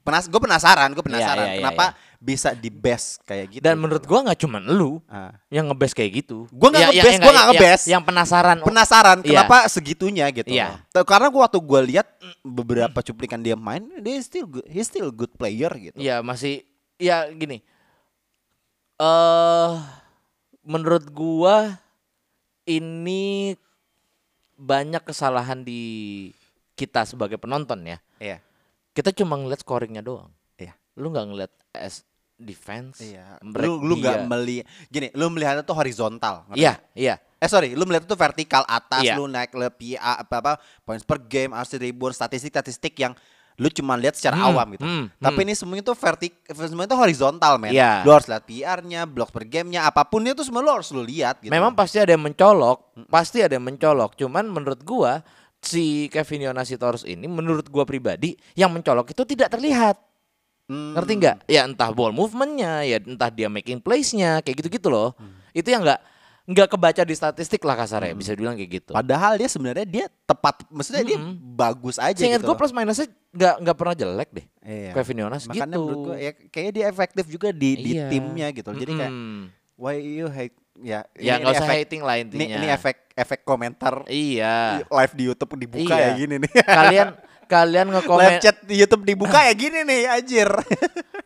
penas 0.08 0.24
gue 0.24 0.40
penasaran, 0.40 0.88
gue 0.90 1.04
penasaran 1.04 1.44
iya, 1.44 1.52
iya, 1.52 1.60
kenapa 1.60 1.86
bisa 2.18 2.50
di 2.50 2.66
best 2.66 3.22
kayak 3.22 3.46
gitu. 3.46 3.62
Dan 3.62 3.78
menurut 3.78 4.02
gua 4.02 4.26
nggak 4.26 4.42
cuman 4.42 4.66
lu 4.66 4.98
Ah. 5.06 5.30
yang 5.54 5.70
ngebes 5.70 5.94
kayak 5.94 6.26
gitu. 6.26 6.50
Gua 6.50 6.74
nggak 6.74 6.82
Ya- 6.82 6.90
ya- 6.90 6.94
ngebest, 6.98 7.14
ya 7.14 7.22
gua 7.22 7.30
nggak 7.30 7.46
ya- 7.46 7.52
ngebest. 7.54 7.84
Yang 7.86 8.02
penasaran. 8.10 8.56
penasaran 8.58 9.18
Iya. 9.22 9.28
kenapa 9.30 9.56
segitunya 9.70 10.26
gitu. 10.34 10.50
Iya. 10.50 10.82
loh. 10.90 11.06
Karena 11.06 11.30
gua 11.30 11.46
waktu 11.46 11.60
gua 11.62 11.78
lihat 11.78 12.10
beberapa 12.42 12.98
cuplikan 13.06 13.38
dia 13.38 13.54
main, 13.54 13.86
dia 14.02 14.18
still 14.18 14.50
good, 14.50 14.66
he 14.66 14.82
still 14.82 15.14
good 15.14 15.30
player 15.38 15.70
gitu. 15.78 15.94
Iya 15.94 16.18
masih 16.18 16.66
ya 16.98 17.30
gini. 17.30 17.62
Eh 18.98 19.72
menurut 20.66 21.06
gua 21.08 21.78
ini 22.66 23.54
banyak 24.58 25.06
kesalahan 25.06 25.62
di 25.62 25.82
kita 26.74 27.06
sebagai 27.06 27.38
penonton 27.38 27.78
ya. 27.86 28.02
Iya. 28.18 28.42
Kita 28.98 29.14
cuma 29.14 29.38
ngeliat 29.38 29.62
scoringnya 29.62 30.02
doang. 30.02 30.34
Iya. 30.58 30.74
Lu 30.98 31.14
nggak 31.14 31.26
ngeliat 31.30 31.52
as 31.72 32.02
defense. 32.34 32.98
Iya. 32.98 33.38
Lu 33.42 33.78
lu 33.78 33.94
nggak 33.96 34.16
dia. 34.16 34.26
meli 34.26 34.58
gini, 34.90 35.14
lu 35.14 35.30
melihatnya 35.30 35.62
tuh 35.62 35.74
horizontal. 35.74 36.42
Iya, 36.50 36.82
iya. 36.92 37.22
Eh 37.38 37.46
sorry, 37.46 37.78
lu 37.78 37.86
melihat 37.86 38.10
itu 38.10 38.18
vertikal 38.18 38.66
atas, 38.66 39.06
Iya. 39.06 39.14
lu 39.14 39.30
naik 39.30 39.54
lebih 39.54 39.94
apa 39.94 40.42
apa 40.42 40.52
points 40.82 41.06
per 41.06 41.22
game, 41.22 41.54
RC 41.54 41.78
rebound, 41.78 42.10
statistik-statistik 42.10 42.98
yang 42.98 43.14
lu 43.54 43.70
cuma 43.70 43.94
lihat 43.94 44.14
secara 44.14 44.38
Hmm, 44.38 44.46
awam 44.48 44.66
gitu. 44.74 44.82
hmm, 44.82 45.18
Tapi 45.18 45.38
ini 45.42 45.54
semuanya 45.54 45.82
tuh 45.82 45.94
vertik, 45.94 46.30
semuanya 46.46 46.94
tuh 46.94 46.98
horizontal, 46.98 47.58
men. 47.58 47.74
Iya. 47.74 48.02
Lu 48.02 48.10
harus 48.10 48.26
lihat 48.26 48.42
PR-nya, 48.42 49.02
blok 49.02 49.30
per 49.30 49.42
gamenya, 49.44 49.82
apa 49.82 50.02
pun 50.02 50.22
itu 50.22 50.42
semua 50.42 50.62
lu 50.62 50.70
harus 50.70 50.90
lu 50.90 51.02
lihat 51.02 51.42
gitu. 51.42 51.50
Memang 51.50 51.74
pasti 51.74 51.98
ada 51.98 52.10
yang 52.10 52.22
mencolok, 52.22 53.06
pasti 53.10 53.42
ada 53.42 53.54
yang 53.54 53.66
mencolok. 53.66 54.14
Cuman 54.14 54.46
menurut 54.46 54.82
gua 54.82 55.22
si 55.58 56.06
Kevin 56.08 56.50
Yonasitorus 56.50 57.02
ini 57.02 57.26
menurut 57.26 57.66
gua 57.68 57.82
pribadi 57.82 58.34
yang 58.54 58.70
mencolok 58.70 59.10
itu 59.10 59.22
tidak 59.26 59.50
terlihat. 59.50 59.98
Hmm. 60.68 60.92
Ngerti 60.92 61.12
nggak? 61.16 61.36
Ya 61.48 61.64
entah 61.64 61.88
ball 61.90 62.12
movementnya, 62.12 62.84
ya 62.84 63.00
entah 63.00 63.32
dia 63.32 63.48
making 63.48 63.80
plays-nya, 63.80 64.44
kayak 64.44 64.60
gitu-gitu 64.60 64.92
loh. 64.92 65.16
Hmm. 65.16 65.32
Itu 65.56 65.72
yang 65.72 65.80
nggak 65.80 66.00
nggak 66.48 66.68
kebaca 66.72 67.02
di 67.04 67.12
statistik 67.12 67.60
lah 67.60 67.76
kasarnya, 67.76 68.16
bisa 68.16 68.32
dibilang 68.32 68.56
kayak 68.56 68.70
gitu. 68.80 68.90
Padahal 68.96 69.36
dia 69.36 69.48
sebenarnya 69.48 69.84
dia 69.84 70.04
tepat, 70.24 70.64
maksudnya 70.72 71.04
dia 71.04 71.20
Mm-mm. 71.20 71.36
bagus 71.52 72.00
aja 72.00 72.16
Seingat 72.16 72.40
gitu. 72.40 72.48
gue 72.48 72.56
plus 72.56 72.72
minusnya 72.72 73.04
nggak 73.36 73.54
nggak 73.64 73.76
pernah 73.76 73.92
jelek 73.92 74.28
deh. 74.32 74.46
Iya. 74.64 74.90
Kevin 74.96 75.28
Yonas 75.28 75.44
Makanya 75.44 75.60
gitu. 75.68 75.76
menurut 75.76 76.00
gua 76.08 76.16
ya 76.16 76.32
kayaknya 76.32 76.72
dia 76.72 76.84
efektif 76.88 77.24
juga 77.28 77.48
di 77.52 77.70
di 77.76 77.90
Iya. 78.00 78.08
timnya 78.08 78.48
gitu. 78.56 78.68
Jadi 78.72 78.92
kayak 78.96 79.12
Mm-mm. 79.12 79.40
why 79.76 79.96
you 80.00 80.28
hate 80.32 80.56
ya 80.80 81.02
ya 81.14 81.36
ini- 81.36 81.40
nggak 81.40 81.44
ini 81.44 81.48
usah 81.54 81.66
efek- 81.66 81.80
hating 81.82 82.02
lah 82.02 82.14
Ini 82.14 82.22
intinya. 82.24 82.56
ini 82.56 82.66
efek 82.68 82.96
efek 83.12 83.40
komentar 83.42 83.94
Iya. 84.06 84.82
live 84.84 85.14
di 85.14 85.24
YouTube 85.24 85.52
dibuka 85.56 85.92
Iya. 85.92 86.04
ya 86.04 86.10
gini 86.16 86.34
nih. 86.38 86.50
kalian 86.78 87.08
kalian 87.44 87.86
live 87.86 87.96
ngekomen 87.96 88.32
chat 88.38 88.56
di 88.62 88.74
YouTube 88.76 89.02
dibuka 89.02 89.40
ya 89.40 89.52
gini 89.52 89.80
nih 89.80 90.02
anjir. 90.06 90.48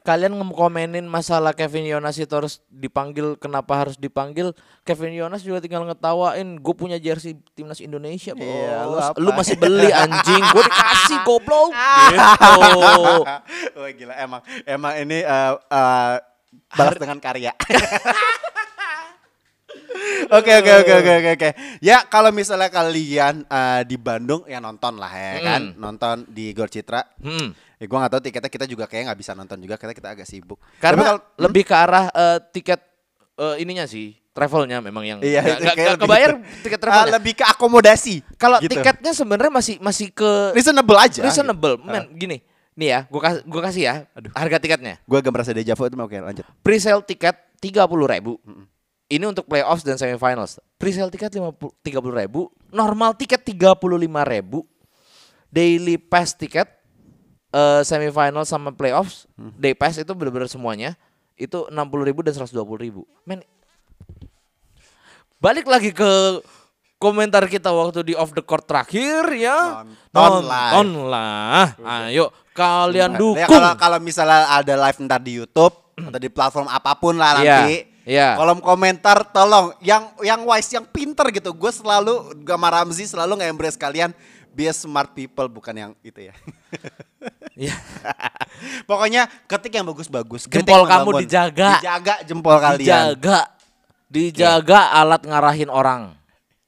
kalian 0.02 0.34
ngekomenin 0.34 1.04
masalah 1.04 1.52
Kevin 1.52 1.84
Yonas 1.84 2.16
itu 2.16 2.30
harus 2.30 2.58
dipanggil 2.68 3.34
kenapa 3.36 3.76
harus 3.76 3.94
dipanggil 3.94 4.50
Kevin 4.82 5.14
Yonas 5.14 5.42
juga 5.42 5.58
tinggal 5.58 5.84
ngetawain 5.84 6.58
gue 6.58 6.74
punya 6.74 6.98
jersey 6.98 7.38
timnas 7.52 7.78
Indonesia 7.78 8.34
bos 8.34 8.42
Iya, 8.42 8.82
lu 8.82 8.96
apa? 8.98 9.14
lu 9.16 9.30
masih 9.30 9.54
beli 9.54 9.94
anjing 9.94 10.42
gue 10.42 10.62
dikasih 10.64 11.18
goblok 11.28 11.70
gitu 11.70 13.22
Wah 13.76 13.90
gila 13.92 14.14
emang 14.16 14.40
emang 14.64 14.92
ini 14.96 15.22
eh, 15.22 15.52
eh, 15.70 16.14
balas 16.68 16.96
dengan 16.96 17.18
karya. 17.18 17.54
Oke 20.32 20.52
oke 20.54 20.70
oke 20.78 20.92
oke 20.94 21.12
oke 21.14 21.30
oke. 21.34 21.48
Ya 21.78 22.02
kalau 22.02 22.30
misalnya 22.30 22.68
kalian 22.68 23.44
eh, 23.44 23.82
di 23.82 23.96
Bandung 23.96 24.42
ya 24.44 24.58
nonton 24.58 24.96
lah 24.96 25.10
ya 25.10 25.36
kan, 25.42 25.62
nonton 25.74 26.24
di 26.26 26.50
Gor 26.50 26.66
Citra. 26.66 27.04
Hmm. 27.18 27.52
Ya 27.76 27.84
gua 27.84 27.98
nggak 28.00 28.12
tahu 28.12 28.22
tiketnya 28.22 28.50
kita 28.50 28.64
juga 28.64 28.84
kayak 28.86 29.10
nggak 29.10 29.18
bisa 29.18 29.32
nonton 29.32 29.58
juga 29.58 29.74
karena 29.74 29.92
kita 29.92 30.08
agak 30.10 30.24
sibuk. 30.24 30.56
Tapi 30.56 30.80
karena 30.80 31.02
kalau- 31.04 31.24
lebih 31.38 31.62
ke 31.62 31.74
arah 31.74 32.06
eh, 32.08 32.38
tiket 32.48 32.80
eh, 33.34 33.56
ininya 33.58 33.84
sih 33.84 34.16
travelnya 34.30 34.80
memang 34.80 35.04
yang 35.04 35.18
Iya, 35.20 35.44
kayak 35.44 35.56
nggak 35.60 35.76
lebih 35.90 36.00
kebayar 36.00 36.30
gitu. 36.32 36.62
tiket 36.62 36.78
Ah, 36.78 36.82
travelnya 36.82 37.12
lebih 37.12 37.32
ke 37.34 37.44
akomodasi. 37.44 38.14
kalau 38.34 38.56
gitu. 38.58 38.72
tiketnya 38.72 39.12
sebenarnya 39.12 39.52
masih 39.52 39.76
masih 39.78 40.08
ke 40.08 40.30
reasonable 40.52 40.96
aja. 40.96 41.20
reasonable 41.20 41.76
Gitu. 41.76 41.84
men 41.86 42.04
gini 42.16 42.36
nih 42.72 42.88
ya 42.88 43.00
gua 43.06 43.20
kasih 43.20 43.40
gua 43.44 43.62
kasih 43.62 43.82
ya 43.84 43.94
harga 44.32 44.56
tiketnya 44.56 44.96
Gue 45.04 45.20
agak 45.20 45.28
merasa 45.30 45.52
deja 45.52 45.76
vu 45.76 45.84
itu 45.84 45.92
oke 45.94 46.16
lanjut. 46.16 46.44
Pre-sale 46.62 47.04
tiket 47.04 47.36
30.000 47.60 47.84
ribu. 48.08 48.40
Ini 49.12 49.28
untuk 49.28 49.44
playoffs 49.44 49.84
dan 49.84 50.00
semifinals. 50.00 50.56
Pre-sale 50.80 51.12
tiket 51.12 51.28
50 51.28 51.52
30.000 51.84 52.00
ribu. 52.16 52.48
Normal 52.72 53.12
tiket 53.12 53.44
35.000 53.44 53.76
ribu. 54.24 54.64
Daily 55.46 56.00
pass 56.00 56.32
tiket 56.32 56.64
eh, 57.52 57.84
semifinal 57.84 58.48
sama 58.48 58.72
playoffs. 58.72 59.28
Day 59.36 59.76
pass 59.76 60.00
itu 60.00 60.08
benar-benar 60.16 60.48
semuanya. 60.48 60.96
Itu 61.36 61.68
60.000 61.68 62.08
ribu 62.08 62.24
dan 62.24 62.32
120.000 62.32 62.56
ribu. 62.80 63.04
Men, 63.22 63.44
balik 65.36 65.66
lagi 65.66 65.90
ke 65.90 66.40
komentar 66.96 67.44
kita 67.46 67.68
waktu 67.68 68.06
di 68.06 68.14
off 68.14 68.32
the 68.32 68.40
court 68.40 68.64
terakhir 68.64 69.26
ya. 69.34 69.84
Nonton 70.14 71.04
lah. 71.10 71.74
Ayo 72.06 72.30
kalian 72.52 73.12
Ya, 73.12 73.18
dukung. 73.18 73.48
kalau 73.48 73.72
kalau 73.76 73.98
misalnya 73.98 74.44
ada 74.46 74.74
live 74.88 74.98
ntar 75.02 75.20
di 75.20 75.36
YouTube 75.36 75.74
atau 76.08 76.20
di 76.20 76.28
platform 76.28 76.68
apa 76.68 76.92
pun 76.94 77.16
lah 77.16 77.40
Iya, 77.40 77.56
nanti. 77.64 77.91
Iya. 78.04 78.34
Kolom 78.34 78.58
komentar 78.58 79.22
tolong 79.26 79.72
yang 79.78 80.10
yang 80.20 80.42
wise 80.42 80.70
yang 80.70 80.84
pinter 80.84 81.30
gitu. 81.30 81.50
Gue 81.50 81.70
selalu 81.70 82.42
Gama 82.42 82.68
Ramzi 82.68 83.04
selalu 83.04 83.38
nge-embrace 83.38 83.76
kalian 83.76 84.10
be 84.50 84.68
smart 84.68 85.10
people 85.12 85.48
bukan 85.48 85.72
yang 85.72 85.90
itu 86.00 86.28
ya. 86.28 86.34
Iya. 87.52 87.76
Pokoknya 88.88 89.26
ketik 89.46 89.72
yang 89.72 89.84
bagus-bagus. 89.84 90.44
Jempol 90.46 90.84
kamu 90.84 91.08
membangun. 91.08 91.22
dijaga. 91.24 91.70
Dijaga 91.78 92.14
jempol 92.22 92.56
kalian. 92.56 92.80
dijaga 92.80 93.38
dijaga 94.06 94.80
alat 94.92 95.24
ngarahin 95.24 95.72
orang 95.72 96.12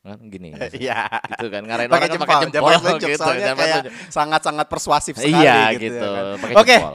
kan 0.01 0.21
gini 0.23 0.53
Iya. 0.85 1.09
gitu 1.33 1.49
kan 1.49 1.65
ngarahin 1.65 1.89
Pakai 1.89 2.09
orang 2.09 2.09
kan 2.09 2.17
jempol, 2.17 2.29
pakai 2.29 2.49
jempol 2.49 2.73
telunjuk, 2.77 3.09
gitu 3.13 3.21
soalnya 3.21 3.41
jangan 3.43 3.57
kayak 3.57 3.73
telunjuk. 3.81 3.93
sangat-sangat 4.09 4.67
persuasif 4.69 5.15
sekali 5.17 5.33
Iya, 5.41 5.57
gitu. 5.73 5.81
gitu, 5.89 6.05
ya 6.05 6.13
kan. 6.13 6.25
pakai 6.41 6.55
Oke, 6.57 6.77
jempol. 6.77 6.95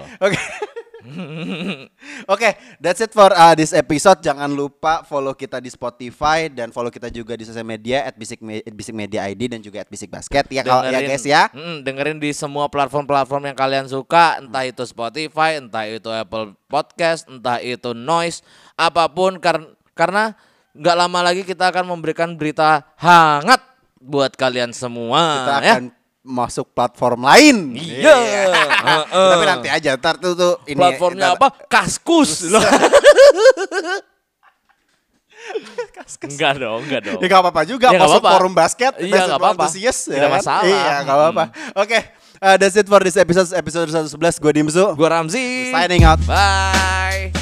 Oke. 0.99 1.87
Oke, 2.33 2.49
that's 2.77 2.99
it 2.99 3.09
for 3.09 3.29
uh, 3.29 3.55
this 3.55 3.71
episode. 3.71 4.19
Jangan 4.19 4.51
lupa 4.51 5.01
follow 5.01 5.31
kita 5.31 5.57
di 5.57 5.67
Spotify 5.67 6.45
dan 6.45 6.69
follow 6.69 6.87
kita 6.87 7.07
juga 7.07 7.33
di 7.33 7.41
sosial 7.41 7.63
media 7.63 8.03
at 8.03 8.13
Basic, 8.13 8.37
Me- 8.39 8.61
at 8.61 8.71
Basic 8.71 8.91
Media 8.91 9.25
ID 9.25 9.49
dan 9.49 9.59
juga 9.59 9.81
at 9.81 9.89
Basic 9.89 10.07
Basket 10.07 10.45
ya 10.47 10.61
kalau 10.61 10.85
ya 10.85 10.99
guys 10.99 11.23
ya. 11.23 11.47
mm, 11.49 11.81
dengerin 11.81 12.19
di 12.19 12.31
semua 12.31 12.67
platform-platform 12.67 13.49
yang 13.49 13.57
kalian 13.57 13.85
suka 13.85 14.37
entah 14.37 14.63
itu 14.63 14.83
Spotify 14.83 15.57
entah 15.57 15.87
itu 15.87 16.07
Apple 16.07 16.53
Podcast 16.67 17.25
entah 17.25 17.57
itu 17.57 17.91
Noise 17.93 18.43
apa 18.75 19.07
pun 19.07 19.39
kar- 19.39 19.73
karena 19.95 20.35
nggak 20.71 20.95
lama 20.95 21.19
lagi 21.23 21.41
kita 21.43 21.71
akan 21.71 21.89
memberikan 21.89 22.35
berita 22.35 22.85
hangat 22.95 23.59
buat 23.97 24.31
kalian 24.35 24.71
semua 24.71 25.19
Kita 25.43 25.55
ya 25.59 25.73
akan 25.75 25.83
masuk 26.29 26.69
platform 26.69 27.25
lain. 27.25 27.73
Iya. 27.73 28.15
Heeh. 28.85 29.29
Tapi 29.33 29.43
nanti 29.43 29.67
aja 29.67 29.97
ntar 29.97 30.15
tuh 30.15 30.37
tuh 30.37 30.53
ini 30.69 30.77
platformnya 30.77 31.33
ntar- 31.33 31.41
apa? 31.41 31.47
Kaskus. 31.65 32.45
Loh. 32.47 32.61
enggak 36.21 36.61
dong, 36.61 36.85
enggak 36.85 37.01
dong. 37.01 37.19
Ya 37.19 37.27
gak 37.27 37.41
apa-apa 37.41 37.61
juga 37.65 37.89
Ya, 37.89 37.97
masuk 37.97 38.21
forum 38.21 38.53
basket 38.53 38.93
Iya, 39.01 39.09
Basket 39.09 39.25
nggak 39.25 39.39
apa-apa. 39.41 39.65
Tidak 39.65 40.21
kan? 40.21 40.29
masalah. 40.29 40.63
Iya 40.63 40.93
gak 41.01 41.15
apa-apa 41.17 41.43
Oke 41.73 41.99
uh, 42.37 42.55
That's 42.59 42.75
it 42.77 42.85
for 42.85 43.01
this 43.01 43.17
episode 43.17 43.49
Episode 43.55 43.89
111 43.89 44.13
Gue 44.37 44.51
Dimsu 44.53 44.85
Gua 44.93 45.09
Ramzi. 45.09 45.73
Signing 45.73 46.05
out 46.05 46.21
Bye. 46.27 47.38